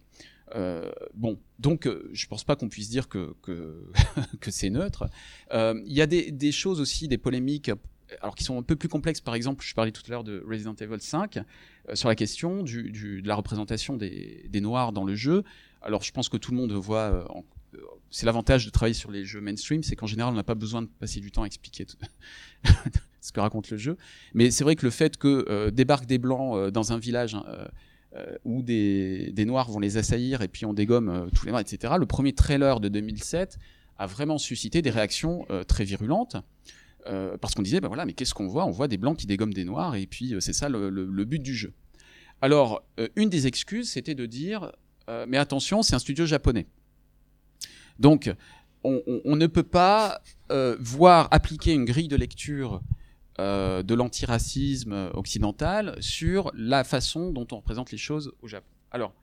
Euh, 0.54 0.90
bon, 1.14 1.38
donc 1.58 1.86
euh, 1.86 2.08
je 2.12 2.26
pense 2.26 2.44
pas 2.44 2.56
qu'on 2.56 2.68
puisse 2.68 2.88
dire 2.88 3.08
que, 3.08 3.34
c'est 4.48 4.70
neutre. 4.70 5.08
Euh, 5.52 5.80
Il 5.86 5.92
y 5.92 6.02
a 6.02 6.06
des, 6.06 6.52
choses 6.52 6.80
aussi, 6.80 7.08
des 7.08 7.18
polémiques, 7.18 7.70
alors 8.20 8.34
qui 8.34 8.44
sont 8.44 8.58
un 8.58 8.62
peu 8.62 8.76
plus 8.76 8.88
complexes. 8.88 9.20
Par 9.20 9.34
exemple, 9.34 9.64
je 9.64 9.74
parlais 9.74 9.92
tout 9.92 10.02
à 10.06 10.10
l'heure 10.10 10.24
de 10.24 10.44
Resident 10.46 10.74
Evil 10.74 11.00
5 11.00 11.38
euh, 11.38 11.94
sur 11.94 12.08
la 12.08 12.14
question 12.14 12.62
de 12.62 13.26
la 13.26 13.34
représentation 13.34 13.96
des, 13.96 14.48
noirs 14.60 14.92
dans 14.92 15.04
le 15.04 15.14
jeu. 15.14 15.44
Alors, 15.80 16.02
je 16.02 16.12
pense 16.12 16.28
que 16.28 16.36
tout 16.36 16.50
le 16.52 16.56
monde 16.56 16.72
voit. 16.72 17.26
c'est 18.10 18.26
l'avantage 18.26 18.66
de 18.66 18.70
travailler 18.70 18.94
sur 18.94 19.10
les 19.10 19.24
jeux 19.24 19.40
mainstream, 19.40 19.82
c'est 19.82 19.96
qu'en 19.96 20.06
général, 20.06 20.32
on 20.32 20.36
n'a 20.36 20.44
pas 20.44 20.54
besoin 20.54 20.82
de 20.82 20.88
passer 21.00 21.20
du 21.20 21.30
temps 21.30 21.42
à 21.42 21.46
expliquer 21.46 21.86
tout- 21.86 21.96
ce 23.22 23.32
que 23.32 23.40
raconte 23.40 23.70
le 23.70 23.78
jeu. 23.78 23.96
Mais 24.34 24.50
c'est 24.50 24.64
vrai 24.64 24.76
que 24.76 24.84
le 24.84 24.90
fait 24.90 25.16
que 25.16 25.46
euh, 25.48 25.70
débarquent 25.70 26.06
des 26.06 26.18
blancs 26.18 26.56
euh, 26.56 26.70
dans 26.70 26.92
un 26.92 26.98
village 26.98 27.34
hein, 27.34 27.44
euh, 28.14 28.36
où 28.44 28.62
des, 28.62 29.32
des 29.32 29.44
noirs 29.46 29.70
vont 29.70 29.78
les 29.78 29.96
assaillir 29.96 30.42
et 30.42 30.48
puis 30.48 30.66
on 30.66 30.74
dégomme 30.74 31.30
tous 31.34 31.46
les 31.46 31.52
noirs, 31.52 31.62
etc. 31.62 31.94
Le 31.98 32.06
premier 32.06 32.34
trailer 32.34 32.80
de 32.80 32.88
2007 32.88 33.58
a 33.98 34.06
vraiment 34.06 34.38
suscité 34.38 34.82
des 34.82 34.90
réactions 34.90 35.46
très 35.68 35.84
virulentes. 35.84 36.36
parce 37.40 37.54
qu'on 37.54 37.62
disait, 37.62 37.80
ben 37.80 37.88
voilà, 37.88 38.04
mais 38.04 38.12
qu'est-ce 38.12 38.34
qu'on 38.34 38.48
voit? 38.48 38.66
On 38.66 38.70
voit 38.70 38.88
des 38.88 38.98
blancs 38.98 39.16
qui 39.16 39.26
dégomment 39.26 39.54
des 39.54 39.64
noirs, 39.64 39.94
et 39.94 40.06
puis 40.06 40.34
c'est 40.40 40.52
ça 40.52 40.68
le, 40.68 41.24
but 41.24 41.40
du 41.40 41.54
jeu. 41.54 41.72
Alors, 42.40 42.82
une 43.16 43.30
des 43.30 43.46
excuses, 43.46 43.90
c'était 43.90 44.14
de 44.14 44.26
dire, 44.26 44.72
mais 45.28 45.36
attention, 45.36 45.82
c'est 45.82 45.94
un 45.94 46.00
studio 46.00 46.26
japonais. 46.26 46.66
Donc, 47.98 48.34
on, 48.82 49.36
ne 49.36 49.46
peut 49.46 49.62
pas 49.62 50.20
voir 50.80 51.28
appliquer 51.30 51.74
une 51.74 51.84
grille 51.84 52.08
de 52.08 52.16
lecture 52.16 52.82
euh, 53.38 53.82
de 53.82 53.94
l'antiracisme 53.94 55.10
occidental 55.14 55.96
sur 56.00 56.50
la 56.54 56.84
façon 56.84 57.30
dont 57.30 57.46
on 57.52 57.56
représente 57.56 57.90
les 57.90 57.98
choses 57.98 58.32
au 58.42 58.48
Japon. 58.48 58.68
Alors, 58.90 59.14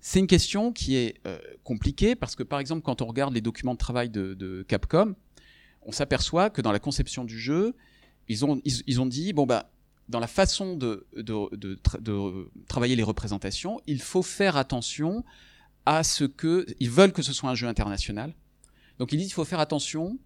c'est 0.00 0.18
une 0.18 0.26
question 0.26 0.72
qui 0.72 0.96
est 0.96 1.16
euh, 1.26 1.38
compliquée 1.62 2.14
parce 2.14 2.36
que, 2.36 2.42
par 2.42 2.58
exemple, 2.58 2.82
quand 2.82 3.02
on 3.02 3.06
regarde 3.06 3.32
les 3.32 3.40
documents 3.40 3.74
de 3.74 3.78
travail 3.78 4.10
de, 4.10 4.64
Capcom, 4.68 5.14
on 5.82 5.92
s'aperçoit 5.92 6.50
que 6.50 6.62
dans 6.62 6.72
la 6.72 6.78
conception 6.78 7.24
du 7.24 7.38
jeu, 7.38 7.74
ils 8.28 8.44
ont, 8.44 8.60
ils, 8.64 9.00
ont 9.00 9.06
dit 9.06 9.32
bon 9.32 9.44
bah 9.46 9.70
dans 10.08 10.20
la 10.20 10.26
façon 10.26 10.76
de, 10.76 11.06
de, 11.16 11.56
de, 11.56 11.74
tra- 11.76 12.00
de 12.00 12.50
travailler 12.68 12.96
les 12.96 13.02
représentations, 13.02 13.80
il 13.86 14.00
faut 14.00 14.22
faire 14.22 14.56
attention 14.56 15.24
à 15.86 16.02
ce 16.02 16.24
que 16.24 16.66
ils 16.80 16.90
veulent 16.90 17.12
que 17.12 17.22
ce 17.22 17.32
soit 17.32 17.50
un 17.50 17.54
jeu 17.54 17.68
international. 17.68 18.34
Donc 18.98 19.12
ils 19.12 19.18
disent 19.18 19.28
il 19.28 19.34
faut 19.34 19.44
faire 19.44 19.60
attention 19.60 20.18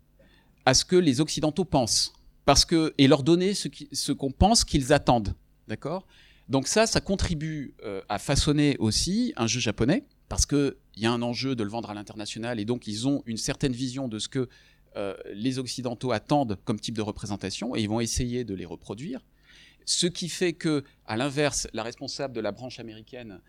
à 0.64 0.74
ce 0.74 0.84
que 0.84 0.96
les 0.96 1.20
occidentaux 1.20 1.64
pensent 1.64 2.12
parce 2.48 2.64
que 2.64 2.94
et 2.96 3.08
leur 3.08 3.24
donner 3.24 3.52
ce 3.52 4.12
qu'on 4.12 4.30
pense 4.30 4.64
qu'ils 4.64 4.94
attendent, 4.94 5.34
d'accord? 5.66 6.06
Donc 6.48 6.66
ça 6.66 6.86
ça 6.86 7.02
contribue 7.02 7.74
euh, 7.84 8.00
à 8.08 8.18
façonner 8.18 8.74
aussi 8.78 9.34
un 9.36 9.46
jeu 9.46 9.60
japonais 9.60 10.06
parce 10.30 10.46
que 10.46 10.78
il 10.96 11.02
y 11.02 11.06
a 11.06 11.12
un 11.12 11.20
enjeu 11.20 11.54
de 11.54 11.62
le 11.62 11.68
vendre 11.68 11.90
à 11.90 11.94
l'international 11.94 12.58
et 12.58 12.64
donc 12.64 12.86
ils 12.86 13.06
ont 13.06 13.22
une 13.26 13.36
certaine 13.36 13.72
vision 13.72 14.08
de 14.08 14.18
ce 14.18 14.28
que 14.30 14.48
euh, 14.96 15.14
les 15.34 15.58
occidentaux 15.58 16.10
attendent 16.10 16.56
comme 16.64 16.80
type 16.80 16.96
de 16.96 17.02
représentation 17.02 17.76
et 17.76 17.82
ils 17.82 17.88
vont 17.90 18.00
essayer 18.00 18.44
de 18.44 18.54
les 18.54 18.64
reproduire. 18.64 19.26
Ce 19.84 20.06
qui 20.06 20.30
fait 20.30 20.54
que, 20.54 20.84
à 21.04 21.18
l'inverse, 21.18 21.68
la 21.74 21.82
responsable 21.82 22.32
de 22.32 22.40
la 22.40 22.52
branche 22.52 22.80
américaine 22.80 23.40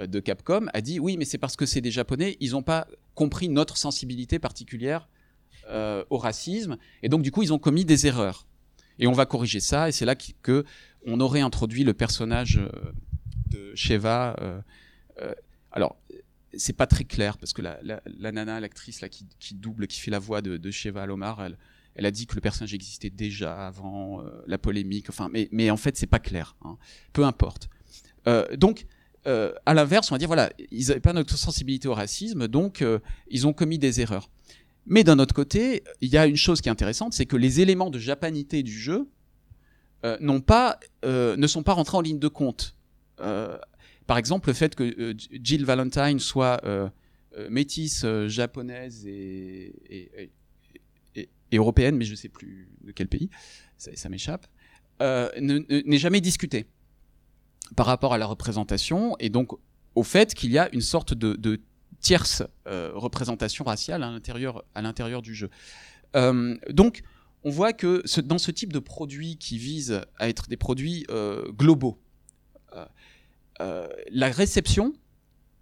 euh, 0.00 0.06
de 0.06 0.18
Capcom 0.18 0.68
a 0.72 0.80
dit 0.80 0.98
oui, 0.98 1.18
mais 1.18 1.26
c'est 1.26 1.36
parce 1.36 1.56
que 1.56 1.66
c'est 1.66 1.82
des 1.82 1.90
Japonais, 1.90 2.38
ils 2.40 2.52
n'ont 2.52 2.62
pas 2.62 2.88
compris 3.14 3.50
notre 3.50 3.76
sensibilité 3.76 4.38
particulière 4.38 5.10
euh, 5.68 6.04
au 6.10 6.18
racisme, 6.18 6.76
et 7.02 7.08
donc 7.08 7.22
du 7.22 7.30
coup 7.30 7.42
ils 7.42 7.52
ont 7.52 7.58
commis 7.58 7.84
des 7.84 8.06
erreurs. 8.06 8.46
Et 8.98 9.06
on 9.06 9.12
va 9.12 9.26
corriger 9.26 9.60
ça, 9.60 9.88
et 9.88 9.92
c'est 9.92 10.06
là 10.06 10.14
qu- 10.14 10.32
que 10.42 10.64
on 11.04 11.20
aurait 11.20 11.42
introduit 11.42 11.84
le 11.84 11.92
personnage 11.92 12.58
euh, 12.58 12.70
de 13.50 13.74
Sheva. 13.74 14.36
euh, 14.40 14.60
euh, 15.20 15.32
alors 15.70 15.96
c'est 16.56 16.72
pas 16.72 16.86
très 16.86 17.04
clair 17.04 17.36
parce 17.36 17.52
que 17.52 17.60
la, 17.60 18.32
nana, 18.32 18.58
l'actrice 18.60 19.02
là 19.02 19.08
qui, 19.10 19.26
double, 19.54 19.86
qui 19.86 20.00
fait 20.00 20.10
la 20.10 20.18
voix 20.18 20.40
de, 20.40 20.56
de 20.56 20.70
Sheva 20.70 21.02
Alomar, 21.02 21.44
elle, 21.94 22.06
a 22.06 22.10
dit 22.10 22.26
que 22.26 22.34
le 22.34 22.40
personnage 22.40 22.72
existait 22.72 23.10
déjà 23.10 23.66
avant 23.66 24.24
la 24.46 24.56
polémique. 24.56 25.10
Enfin, 25.10 25.28
mais, 25.30 25.48
mais 25.52 25.70
en 25.70 25.76
fait, 25.76 25.98
c'est 25.98 26.06
pas 26.06 26.18
clair. 26.18 26.56
hein. 26.64 26.78
Peu 27.12 27.24
importe. 27.24 27.68
Donc, 28.56 28.86
à 29.26 29.74
l'inverse, 29.74 30.10
on 30.10 30.14
va 30.14 30.18
dire 30.18 30.28
voilà, 30.28 30.50
ils 30.70 30.88
n'avaient 30.88 31.00
pas 31.00 31.12
notre 31.12 31.36
sensibilité 31.36 31.88
au 31.88 31.94
racisme, 31.94 32.48
donc 32.48 32.82
ils 33.28 33.46
ont 33.46 33.52
commis 33.52 33.78
des 33.78 34.00
erreurs. 34.00 34.30
Mais 34.86 35.02
d'un 35.04 35.18
autre 35.18 35.34
côté, 35.34 35.82
il 36.00 36.08
y 36.08 36.16
a 36.16 36.26
une 36.26 36.36
chose 36.36 36.60
qui 36.60 36.68
est 36.68 36.72
intéressante, 36.72 37.12
c'est 37.12 37.26
que 37.26 37.36
les 37.36 37.60
éléments 37.60 37.90
de 37.90 37.98
japanité 37.98 38.62
du 38.62 38.72
jeu 38.72 39.08
euh, 40.04 40.38
pas, 40.40 40.78
euh, 41.04 41.36
ne 41.36 41.46
sont 41.46 41.62
pas 41.62 41.72
rentrés 41.72 41.96
en 41.96 42.00
ligne 42.00 42.18
de 42.20 42.28
compte. 42.28 42.76
Euh, 43.20 43.58
par 44.06 44.18
exemple, 44.18 44.48
le 44.48 44.54
fait 44.54 44.74
que 44.76 44.84
euh, 44.84 45.14
Jill 45.42 45.64
Valentine 45.64 46.20
soit 46.20 46.60
euh, 46.64 46.88
euh, 47.36 47.48
métisse 47.50 48.06
japonaise 48.28 49.04
et, 49.06 49.74
et- 49.90 50.30
et- 51.16 51.28
européenne, 51.52 51.96
mais 51.96 52.04
je 52.04 52.10
ne 52.12 52.16
sais 52.16 52.28
plus 52.28 52.68
de 52.84 52.92
quel 52.92 53.08
pays, 53.08 53.30
ça, 53.78 53.90
ça 53.94 54.08
m'échappe, 54.08 54.46
ne- 55.00 55.30
ne- 55.40 55.82
n'est 55.86 55.98
jamais 55.98 56.20
discuté 56.20 56.66
par 57.74 57.86
rapport 57.86 58.12
à 58.14 58.18
la 58.18 58.26
représentation 58.26 59.16
et 59.18 59.28
donc 59.30 59.52
au 59.94 60.02
fait 60.02 60.34
qu'il 60.34 60.50
y 60.52 60.58
a 60.58 60.72
une 60.74 60.80
sorte 60.82 61.14
de, 61.14 61.34
de 61.34 61.60
tierce 62.00 62.42
euh, 62.66 62.92
représentation 62.94 63.64
raciale 63.64 64.02
à 64.02 64.82
l'intérieur 64.82 65.22
du 65.22 65.34
jeu. 65.34 65.50
Euh, 66.14 66.56
donc 66.70 67.02
on 67.44 67.50
voit 67.50 67.72
que 67.72 68.02
dans 68.20 68.38
ce 68.38 68.50
type 68.50 68.72
de 68.72 68.78
produits 68.78 69.36
qui 69.36 69.58
visent 69.58 70.02
à 70.18 70.28
être 70.28 70.48
des 70.48 70.56
produits 70.56 71.06
euh, 71.10 71.50
globaux, 71.52 71.98
la 73.58 74.28
réception 74.28 74.92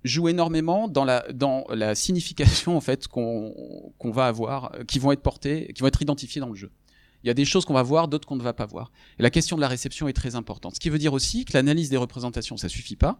joue 0.02 0.28
énormément 0.28 0.88
dans 0.88 1.04
la, 1.04 1.94
signification 1.94 2.76
en 2.76 2.80
fait 2.80 3.06
qu'on 3.06 3.54
va 4.02 4.26
avoir, 4.26 4.72
qui 4.88 4.98
vont 4.98 5.12
être 5.12 5.22
portées, 5.22 5.72
qui 5.74 5.82
vont 5.82 5.88
être 5.88 6.02
identifiées 6.02 6.40
dans 6.40 6.48
le 6.48 6.56
jeu. 6.56 6.72
Il 7.24 7.28
y 7.28 7.30
a 7.30 7.34
des 7.34 7.46
choses 7.46 7.64
qu'on 7.64 7.74
va 7.74 7.82
voir, 7.82 8.06
d'autres 8.06 8.28
qu'on 8.28 8.36
ne 8.36 8.42
va 8.42 8.52
pas 8.52 8.66
voir. 8.66 8.92
Et 9.18 9.22
la 9.22 9.30
question 9.30 9.56
de 9.56 9.62
la 9.62 9.68
réception 9.68 10.08
est 10.08 10.12
très 10.12 10.34
importante. 10.34 10.74
Ce 10.74 10.80
qui 10.80 10.90
veut 10.90 10.98
dire 10.98 11.14
aussi 11.14 11.46
que 11.46 11.54
l'analyse 11.54 11.88
des 11.88 11.96
représentations, 11.96 12.58
ça 12.58 12.68
suffit 12.68 12.96
pas, 12.96 13.18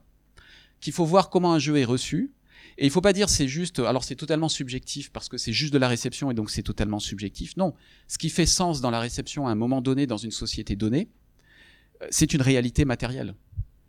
qu'il 0.81 0.93
faut 0.93 1.07
voir 1.07 1.31
comment 1.31 1.55
un 1.55 1.59
jeu 1.59 1.79
est 1.79 1.87
reçu. 1.87 2.31
Et 2.79 2.87
il 2.87 2.91
faut 2.91 3.01
pas 3.01 3.13
dire 3.13 3.29
c'est 3.29 3.49
juste, 3.49 3.79
alors 3.79 4.05
c'est 4.05 4.17
totalement 4.17 4.49
subjectif 4.49 5.11
parce 5.11 5.29
que 5.29 5.39
c'est 5.39 5.53
juste 5.53 5.73
de 5.73 5.79
la 5.79 5.89
réception 5.89 6.31
et 6.31 6.35
donc 6.35 6.51
c'est 6.51 6.63
totalement 6.63 6.99
subjectif. 6.99 7.57
Non, 7.57 7.75
ce 8.09 8.19
qui 8.19 8.31
fait 8.31 8.47
sens 8.47 8.81
dans 8.81 8.91
la 8.91 9.01
réception 9.01 9.47
à 9.47 9.51
un 9.51 9.55
moment 9.55 9.81
donné 9.81 10.07
dans 10.07 10.17
une 10.17 10.31
société 10.31 10.77
donnée, 10.77 11.09
euh, 12.03 12.07
c'est 12.11 12.35
une 12.35 12.43
réalité 12.43 12.85
matérielle. 12.85 13.35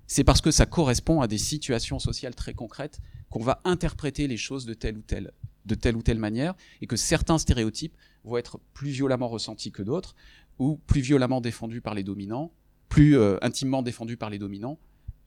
C'est 0.07 0.23
parce 0.23 0.41
que 0.41 0.51
ça 0.51 0.65
correspond 0.65 1.21
à 1.21 1.27
des 1.27 1.39
situations 1.39 1.99
sociales 1.99 2.35
très 2.35 2.53
concrètes 2.53 2.99
qu'on 3.29 3.41
va 3.41 3.61
interpréter 3.63 4.27
les 4.27 4.37
choses 4.37 4.65
de 4.65 4.73
telle 4.73 4.97
ou 4.97 6.01
telle, 6.03 6.19
manière, 6.19 6.53
et 6.81 6.87
que 6.87 6.95
certains 6.95 7.39
stéréotypes 7.39 7.95
vont 8.23 8.37
être 8.37 8.59
plus 8.73 8.91
violemment 8.91 9.27
ressentis 9.27 9.71
que 9.71 9.81
d'autres, 9.81 10.15
ou 10.59 10.77
plus 10.87 11.01
violemment 11.01 11.41
défendus 11.41 11.81
par 11.81 11.95
les 11.95 12.03
dominants, 12.03 12.51
plus 12.87 13.17
euh, 13.17 13.37
intimement 13.41 13.81
défendus 13.81 14.15
par 14.15 14.29
les 14.29 14.37
dominants 14.37 14.79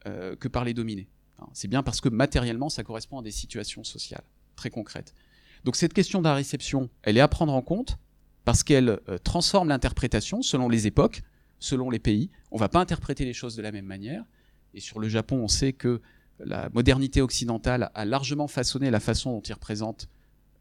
euh, 0.07 0.35
que 0.37 0.47
par 0.47 0.63
les 0.63 0.73
dominés. 0.73 1.09
Hein, 1.41 1.47
C'est 1.53 1.67
bien 1.67 1.83
parce 1.83 2.01
que 2.01 2.09
matériellement, 2.09 2.69
ça 2.69 2.83
correspond 2.83 3.19
à 3.19 3.23
des 3.23 3.31
situations 3.31 3.83
sociales 3.83 4.23
très 4.55 4.69
concrètes. 4.69 5.13
Donc 5.63 5.75
cette 5.75 5.93
question 5.93 6.19
de 6.19 6.25
la 6.25 6.35
réception, 6.35 6.89
elle 7.03 7.17
est 7.17 7.21
à 7.21 7.27
prendre 7.27 7.53
en 7.53 7.61
compte 7.61 7.97
parce 8.45 8.63
qu'elle 8.63 8.99
euh, 9.09 9.17
transforme 9.17 9.69
l'interprétation 9.69 10.41
selon 10.41 10.69
les 10.69 10.87
époques, 10.87 11.21
selon 11.59 11.89
les 11.89 11.99
pays. 11.99 12.29
On 12.51 12.57
va 12.57 12.69
pas 12.69 12.79
interpréter 12.79 13.25
les 13.25 13.33
choses 13.33 13.55
de 13.55 13.61
la 13.61 13.71
même 13.71 13.85
manière. 13.85 14.23
Et 14.73 14.79
sur 14.79 14.99
le 14.99 15.09
Japon, 15.09 15.37
on 15.37 15.47
sait 15.47 15.73
que 15.73 16.01
la 16.39 16.69
modernité 16.69 17.21
occidentale 17.21 17.91
a 17.93 18.05
largement 18.05 18.47
façonné 18.47 18.91
la 18.91 18.99
façon 18.99 19.31
dont 19.31 19.41
il 19.41 19.53
représente 19.53 20.07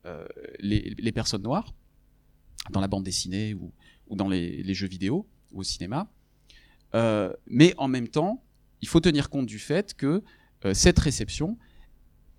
euh, 0.06 0.26
les, 0.58 1.12
personnes 1.12 1.42
noires 1.42 1.72
dans 2.70 2.80
la 2.80 2.88
bande 2.88 3.04
dessinée 3.04 3.54
ou, 3.54 3.72
dans 4.10 4.28
les, 4.28 4.62
les 4.62 4.74
jeux 4.74 4.88
vidéo 4.88 5.26
ou 5.52 5.60
au 5.60 5.62
cinéma. 5.62 6.10
Euh, 6.94 7.32
mais 7.46 7.74
en 7.78 7.88
même 7.88 8.08
temps, 8.08 8.42
il 8.80 8.88
faut 8.88 9.00
tenir 9.00 9.30
compte 9.30 9.46
du 9.46 9.58
fait 9.58 9.94
que 9.94 10.22
euh, 10.64 10.74
cette 10.74 10.98
réception, 10.98 11.56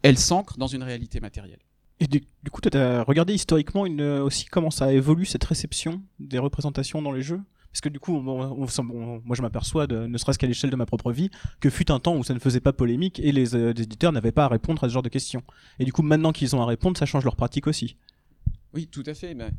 elle 0.01 0.17
s'ancre 0.17 0.57
dans 0.57 0.67
une 0.67 0.83
réalité 0.83 1.19
matérielle. 1.19 1.59
Et 1.99 2.07
du, 2.07 2.21
du 2.43 2.51
coup, 2.51 2.61
tu 2.61 2.75
as 2.77 3.03
regardé 3.03 3.33
historiquement 3.33 3.85
une, 3.85 4.01
euh, 4.01 4.23
aussi 4.23 4.45
comment 4.45 4.71
ça 4.71 4.93
évolue 4.93 5.25
cette 5.25 5.43
réception 5.43 6.01
des 6.19 6.39
représentations 6.39 7.01
dans 7.01 7.11
les 7.11 7.21
jeux? 7.21 7.41
Parce 7.71 7.81
que 7.81 7.89
du 7.89 7.99
coup, 7.99 8.15
on- 8.15 8.27
on- 8.27 8.67
on- 8.79 9.21
moi 9.25 9.35
je 9.35 9.41
m'aperçois, 9.43 9.85
ne 9.85 10.17
serait-ce 10.17 10.39
qu'à 10.39 10.47
l'échelle 10.47 10.71
de 10.71 10.75
ma 10.75 10.85
propre 10.87 11.11
vie, 11.11 11.29
que 11.59 11.69
fut 11.69 11.91
un 11.91 11.99
temps 11.99 12.15
où 12.17 12.23
ça 12.23 12.33
ne 12.33 12.39
faisait 12.39 12.61
pas 12.61 12.73
polémique 12.73 13.19
et 13.19 13.31
les, 13.31 13.53
euh, 13.55 13.73
les 13.73 13.83
éditeurs 13.83 14.11
n'avaient 14.11 14.31
pas 14.31 14.45
à 14.45 14.47
répondre 14.47 14.83
à 14.83 14.87
ce 14.87 14.93
genre 14.93 15.03
de 15.03 15.09
questions. 15.09 15.43
Et 15.77 15.85
du 15.85 15.91
coup, 15.93 16.01
maintenant 16.01 16.31
qu'ils 16.31 16.55
ont 16.55 16.61
à 16.61 16.65
répondre, 16.65 16.97
ça 16.97 17.05
change 17.05 17.25
leur 17.25 17.35
pratique 17.35 17.67
aussi. 17.67 17.95
Oui, 18.73 18.87
tout 18.87 19.03
à 19.05 19.13
fait. 19.13 19.33
mais 19.35 19.49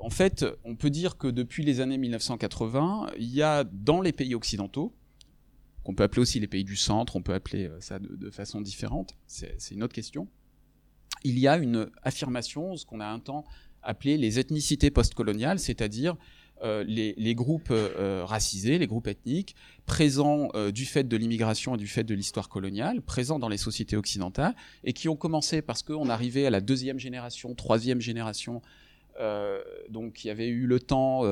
en 0.00 0.10
fait, 0.10 0.44
on 0.64 0.74
peut 0.74 0.90
dire 0.90 1.16
que 1.16 1.28
depuis 1.28 1.62
les 1.64 1.80
années 1.80 1.98
1980, 1.98 3.06
il 3.18 3.28
y 3.28 3.42
a 3.42 3.62
dans 3.64 4.00
les 4.00 4.12
pays 4.12 4.34
occidentaux, 4.34 4.94
qu'on 5.84 5.94
peut 5.94 6.02
appeler 6.02 6.22
aussi 6.22 6.40
les 6.40 6.48
pays 6.48 6.64
du 6.64 6.76
centre, 6.76 7.14
on 7.14 7.22
peut 7.22 7.34
appeler 7.34 7.68
euh, 7.68 7.80
ça 7.80 7.98
de, 7.98 8.30
façon 8.30 8.60
différente, 8.60 9.14
c'est 9.26 9.56
une 9.70 9.82
autre 9.82 9.94
question, 9.94 10.26
il 11.22 11.38
y 11.38 11.46
a 11.46 11.58
une 11.58 11.90
affirmation, 12.02 12.76
ce 12.76 12.84
qu'on 12.84 13.00
a 13.00 13.06
un 13.06 13.20
temps 13.20 13.44
appelé 13.82 14.16
les 14.16 14.38
ethnicités 14.38 14.90
postcoloniales, 14.90 15.58
c'est-à-dire 15.58 16.16
euh, 16.62 16.84
les, 16.84 17.34
groupes 17.34 17.70
euh, 17.70 18.24
racisés, 18.24 18.78
les 18.78 18.86
groupes 18.86 19.06
ethniques, 19.06 19.54
présents 19.84 20.48
du 20.72 20.86
fait 20.86 21.04
de 21.04 21.16
l'immigration 21.16 21.74
et 21.74 21.78
du 21.78 21.86
fait 21.86 22.04
de 22.04 22.14
l'histoire 22.14 22.48
coloniale, 22.48 23.02
présents 23.02 23.38
dans 23.38 23.48
les 23.48 23.58
sociétés 23.58 23.96
occidentales, 23.96 24.54
et 24.84 24.94
qui 24.94 25.10
ont 25.10 25.16
commencé 25.16 25.60
parce 25.60 25.82
qu'on 25.82 26.08
arrivait 26.08 26.46
à 26.46 26.50
la 26.50 26.62
deuxième 26.62 26.98
génération, 26.98 27.54
troisième 27.54 28.00
génération, 28.00 28.62
donc 29.90 30.14
qui 30.14 30.30
avait 30.30 30.48
eu 30.48 30.66
le 30.66 30.80
temps 30.80 31.22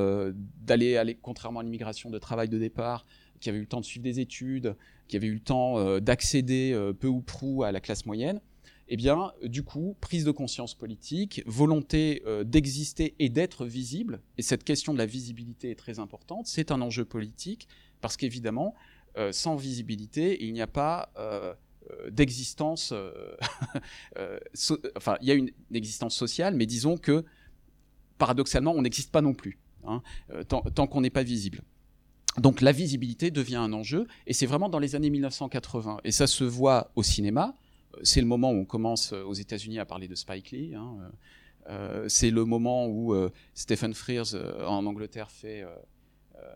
d'aller, 0.61 0.97
aller, 0.97 1.17
contrairement 1.19 1.61
à 1.61 1.63
l'immigration, 1.63 2.11
de 2.11 2.19
travail 2.19 2.49
de 2.49 2.59
départ, 2.59 3.05
qui 3.43 3.49
avait 3.49 3.57
eu 3.57 3.61
le 3.61 3.67
temps 3.67 3.81
de 3.81 3.85
suivre 3.85 4.03
des 4.03 4.21
études, 4.21 4.75
qui 5.09 5.17
avait 5.17 5.27
eu 5.27 5.33
le 5.33 5.39
temps 5.41 5.77
euh, 5.77 5.99
d'accéder 5.99 6.71
euh, 6.73 6.93
peu 6.93 7.07
ou 7.07 7.21
prou 7.21 7.63
à 7.63 7.73
la 7.73 7.81
classe 7.81 8.05
moyenne, 8.05 8.39
eh 8.87 8.95
bien, 8.95 9.33
du 9.43 9.63
coup, 9.63 9.97
prise 9.99 10.23
de 10.23 10.31
conscience 10.31 10.73
politique, 10.73 11.43
volonté 11.45 12.23
euh, 12.25 12.45
d'exister 12.45 13.15
et 13.19 13.27
d'être 13.27 13.65
visible, 13.65 14.21
et 14.37 14.41
cette 14.41 14.63
question 14.63 14.93
de 14.93 14.97
la 14.97 15.05
visibilité 15.05 15.71
est 15.71 15.75
très 15.75 15.99
importante, 15.99 16.47
c'est 16.47 16.71
un 16.71 16.81
enjeu 16.81 17.03
politique, 17.03 17.67
parce 18.01 18.17
qu'évidemment, 18.17 18.75
sans 19.31 19.55
visibilité, 19.55 20.43
il 20.43 20.53
n'y 20.53 20.61
a 20.61 20.67
pas 20.67 21.13
d'existence, 22.09 22.91
enfin, 24.97 25.17
il 25.21 25.27
y 25.27 25.31
a 25.31 25.35
une 25.35 25.51
existence 25.71 26.15
sociale, 26.15 26.55
mais 26.55 26.65
disons 26.65 26.97
que, 26.97 27.23
paradoxalement, 28.17 28.73
on 28.73 28.81
n'existe 28.81 29.11
pas 29.11 29.21
non 29.21 29.33
plus, 29.33 29.59
hein, 29.85 30.01
tant 30.49 30.87
qu'on 30.87 31.01
n'est 31.01 31.11
pas 31.11 31.23
visible. 31.23 31.61
Donc 32.39 32.61
la 32.61 32.71
visibilité 32.71 33.31
devient 33.31 33.57
un 33.57 33.73
enjeu, 33.73 34.07
et 34.25 34.33
c'est 34.33 34.45
vraiment 34.47 34.69
dans 34.69 34.79
les 34.79 34.95
années 34.95 35.09
1980, 35.11 35.99
et 36.03 36.11
ça 36.11 36.27
se 36.27 36.43
voit 36.43 36.91
au 36.95 37.03
cinéma, 37.03 37.55
c'est 38.01 38.21
le 38.21 38.27
moment 38.27 38.51
où 38.51 38.55
on 38.55 38.65
commence 38.65 39.13
euh, 39.13 39.23
aux 39.23 39.33
États-Unis 39.33 39.77
à 39.79 39.85
parler 39.85 40.07
de 40.07 40.15
Spike 40.15 40.51
Lee. 40.51 40.73
hein, 40.75 40.97
euh, 41.01 41.09
euh, 41.69 42.05
c'est 42.09 42.31
le 42.31 42.43
moment 42.43 42.87
où 42.87 43.13
euh, 43.13 43.29
Stephen 43.53 43.93
Frears 43.93 44.33
euh, 44.33 44.65
en 44.65 44.85
Angleterre 44.85 45.31
fait 45.31 45.61
euh, 45.61 45.69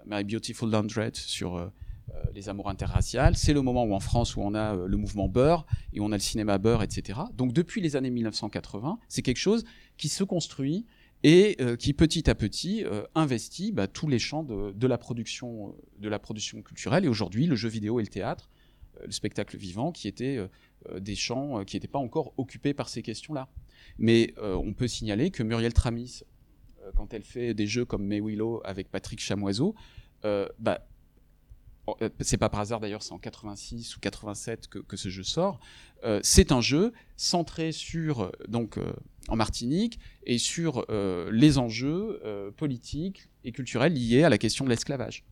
My 0.05 0.23
Beautiful 0.23 0.69
Laundrette 0.69 1.15
sur 1.15 1.71
les 2.34 2.49
amours 2.49 2.69
interraciales. 2.69 3.38
C'est 3.38 3.53
le 3.53 3.61
moment 3.61 3.84
où 3.84 3.93
en 3.93 3.99
France 3.99 4.36
où 4.36 4.41
on 4.41 4.53
a 4.53 4.75
le 4.75 4.97
mouvement 4.97 5.30
Beurre 5.30 5.65
et 5.93 6.01
on 6.01 6.11
a 6.11 6.15
le 6.15 6.21
cinéma 6.21 6.57
Beurre, 6.57 6.84
etc. 6.84 7.19
Donc 7.34 7.53
depuis 7.53 7.80
les 7.80 7.95
années 7.95 8.09
1980, 8.09 8.99
c'est 9.07 9.21
quelque 9.21 9.38
chose 9.38 9.63
qui 9.97 10.09
se 10.09 10.23
construit 10.23 10.86
et 11.24 11.57
qui 11.80 11.93
petit 11.93 12.30
à 12.30 12.36
petit 12.36 12.84
investit 13.15 13.72
bah, 13.72 13.88
tous 13.88 14.07
les 14.07 14.20
champs 14.20 14.43
de, 14.43 14.72
de, 14.72 14.88
la 14.88 14.97
production, 14.97 15.74
culturelle. 16.63 17.05
Et 17.05 17.07
aujourd'hui, 17.07 17.47
le 17.47 17.55
jeu 17.55 17.70
vidéo 17.70 17.99
et 17.99 18.03
le 18.03 18.07
théâtre, 18.09 18.49
le 19.03 19.11
spectacle 19.11 19.57
vivant, 19.57 19.91
qui 19.91 20.07
étaient 20.07 20.39
des 20.99 21.15
champs 21.15 21.63
qui 21.65 21.76
n'étaient 21.76 21.88
pas 21.88 21.99
encore 21.99 22.34
occupés 22.38 22.74
par 22.74 22.88
ces 22.88 23.01
questions-là. 23.01 23.49
Mais 23.97 24.34
on 24.38 24.74
peut 24.74 24.88
signaler 24.88 25.32
que 25.32 25.41
Muriel 25.43 25.74
Tramis, 25.74 26.22
quand 26.95 27.13
elle 27.13 27.24
fait 27.24 27.53
des 27.53 27.68
jeux 27.68 27.86
comme 27.86 28.05
May 28.05 28.22
Willow 28.22 28.61
avec 28.63 28.91
Patrick 28.91 29.20
Chamoiseau, 29.20 29.76
bah, 30.59 30.88
c'est 32.20 32.38
pas 32.38 32.49
par 32.49 32.59
hasard 32.59 32.80
d'ailleurs, 32.80 33.01
c'est 33.01 33.13
en 33.13 33.20
86 33.20 33.95
ou 33.95 33.99
87 33.99 34.68
que, 34.68 34.80
que 34.80 34.97
ce 34.97 35.09
jeu 35.09 35.24
sort. 35.24 35.59
Euh, 36.03 36.20
c'est 36.22 36.51
un 36.51 36.61
jeu 36.61 36.93
centré 37.15 37.72
sur 37.72 38.32
donc 38.47 38.78
euh, 38.78 38.93
en 39.28 39.36
Martinique 39.36 39.99
et 40.25 40.38
sur 40.38 40.86
euh, 40.89 41.30
les 41.32 41.57
enjeux 41.57 42.21
politiques 42.57 43.30
et 43.43 43.51
culturels 43.51 43.93
liés 43.93 44.23
à 44.23 44.30
la 44.30 44.38
question 44.38 44.65
de 44.65 44.69
l'esclavage. 44.69 45.23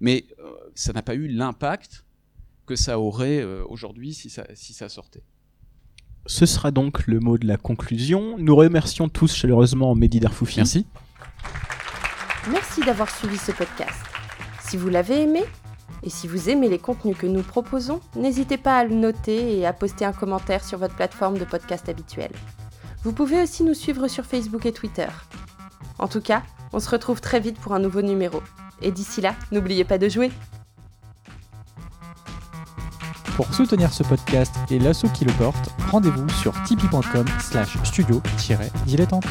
Mais 0.00 0.26
ça 0.74 0.92
n'a 0.92 1.02
pas 1.02 1.14
eu 1.14 1.28
l'impact 1.28 2.04
que 2.66 2.76
ça 2.76 2.98
aurait 2.98 3.42
aujourd'hui 3.68 4.14
si 4.14 4.30
ça, 4.30 4.46
si 4.54 4.72
ça 4.72 4.88
sortait. 4.88 5.22
Ce 6.26 6.46
sera 6.46 6.70
donc 6.70 7.06
le 7.06 7.20
mot 7.20 7.36
de 7.36 7.46
la 7.46 7.58
conclusion. 7.58 8.38
Nous 8.38 8.56
remercions 8.56 9.08
tous 9.08 9.34
chaleureusement 9.34 9.94
Mehdi 9.94 10.20
Darfoufi. 10.20 10.56
Merci. 10.56 10.86
Merci 12.50 12.80
d'avoir 12.80 13.10
suivi 13.10 13.36
ce 13.36 13.52
podcast. 13.52 14.00
Si 14.60 14.76
vous 14.76 14.88
l'avez 14.88 15.22
aimé, 15.22 15.42
et 16.02 16.10
si 16.10 16.28
vous 16.28 16.50
aimez 16.50 16.68
les 16.68 16.78
contenus 16.78 17.16
que 17.16 17.26
nous 17.26 17.42
proposons, 17.42 18.00
n'hésitez 18.16 18.58
pas 18.58 18.78
à 18.78 18.84
le 18.84 18.94
noter 18.94 19.58
et 19.58 19.66
à 19.66 19.72
poster 19.72 20.04
un 20.04 20.12
commentaire 20.12 20.64
sur 20.64 20.78
votre 20.78 20.94
plateforme 20.94 21.38
de 21.38 21.44
podcast 21.44 21.88
habituelle. 21.88 22.32
Vous 23.04 23.12
pouvez 23.12 23.42
aussi 23.42 23.62
nous 23.64 23.74
suivre 23.74 24.08
sur 24.08 24.24
Facebook 24.24 24.64
et 24.64 24.72
Twitter. 24.72 25.08
En 25.98 26.08
tout 26.08 26.22
cas, 26.22 26.42
on 26.72 26.80
se 26.80 26.88
retrouve 26.88 27.20
très 27.20 27.38
vite 27.38 27.58
pour 27.58 27.74
un 27.74 27.78
nouveau 27.78 28.00
numéro. 28.02 28.42
Et 28.80 28.90
d'ici 28.90 29.20
là, 29.20 29.34
n'oubliez 29.52 29.84
pas 29.84 29.98
de 29.98 30.08
jouer. 30.08 30.32
Pour 33.36 33.52
soutenir 33.52 33.92
ce 33.92 34.02
podcast 34.04 34.54
et 34.70 34.78
l'assaut 34.78 35.08
qui 35.08 35.24
le 35.24 35.32
porte, 35.32 35.70
rendez-vous 35.90 36.28
sur 36.30 36.54
tipeee.com 36.62 37.26
slash 37.40 37.76
studio-dilettante. 37.82 39.26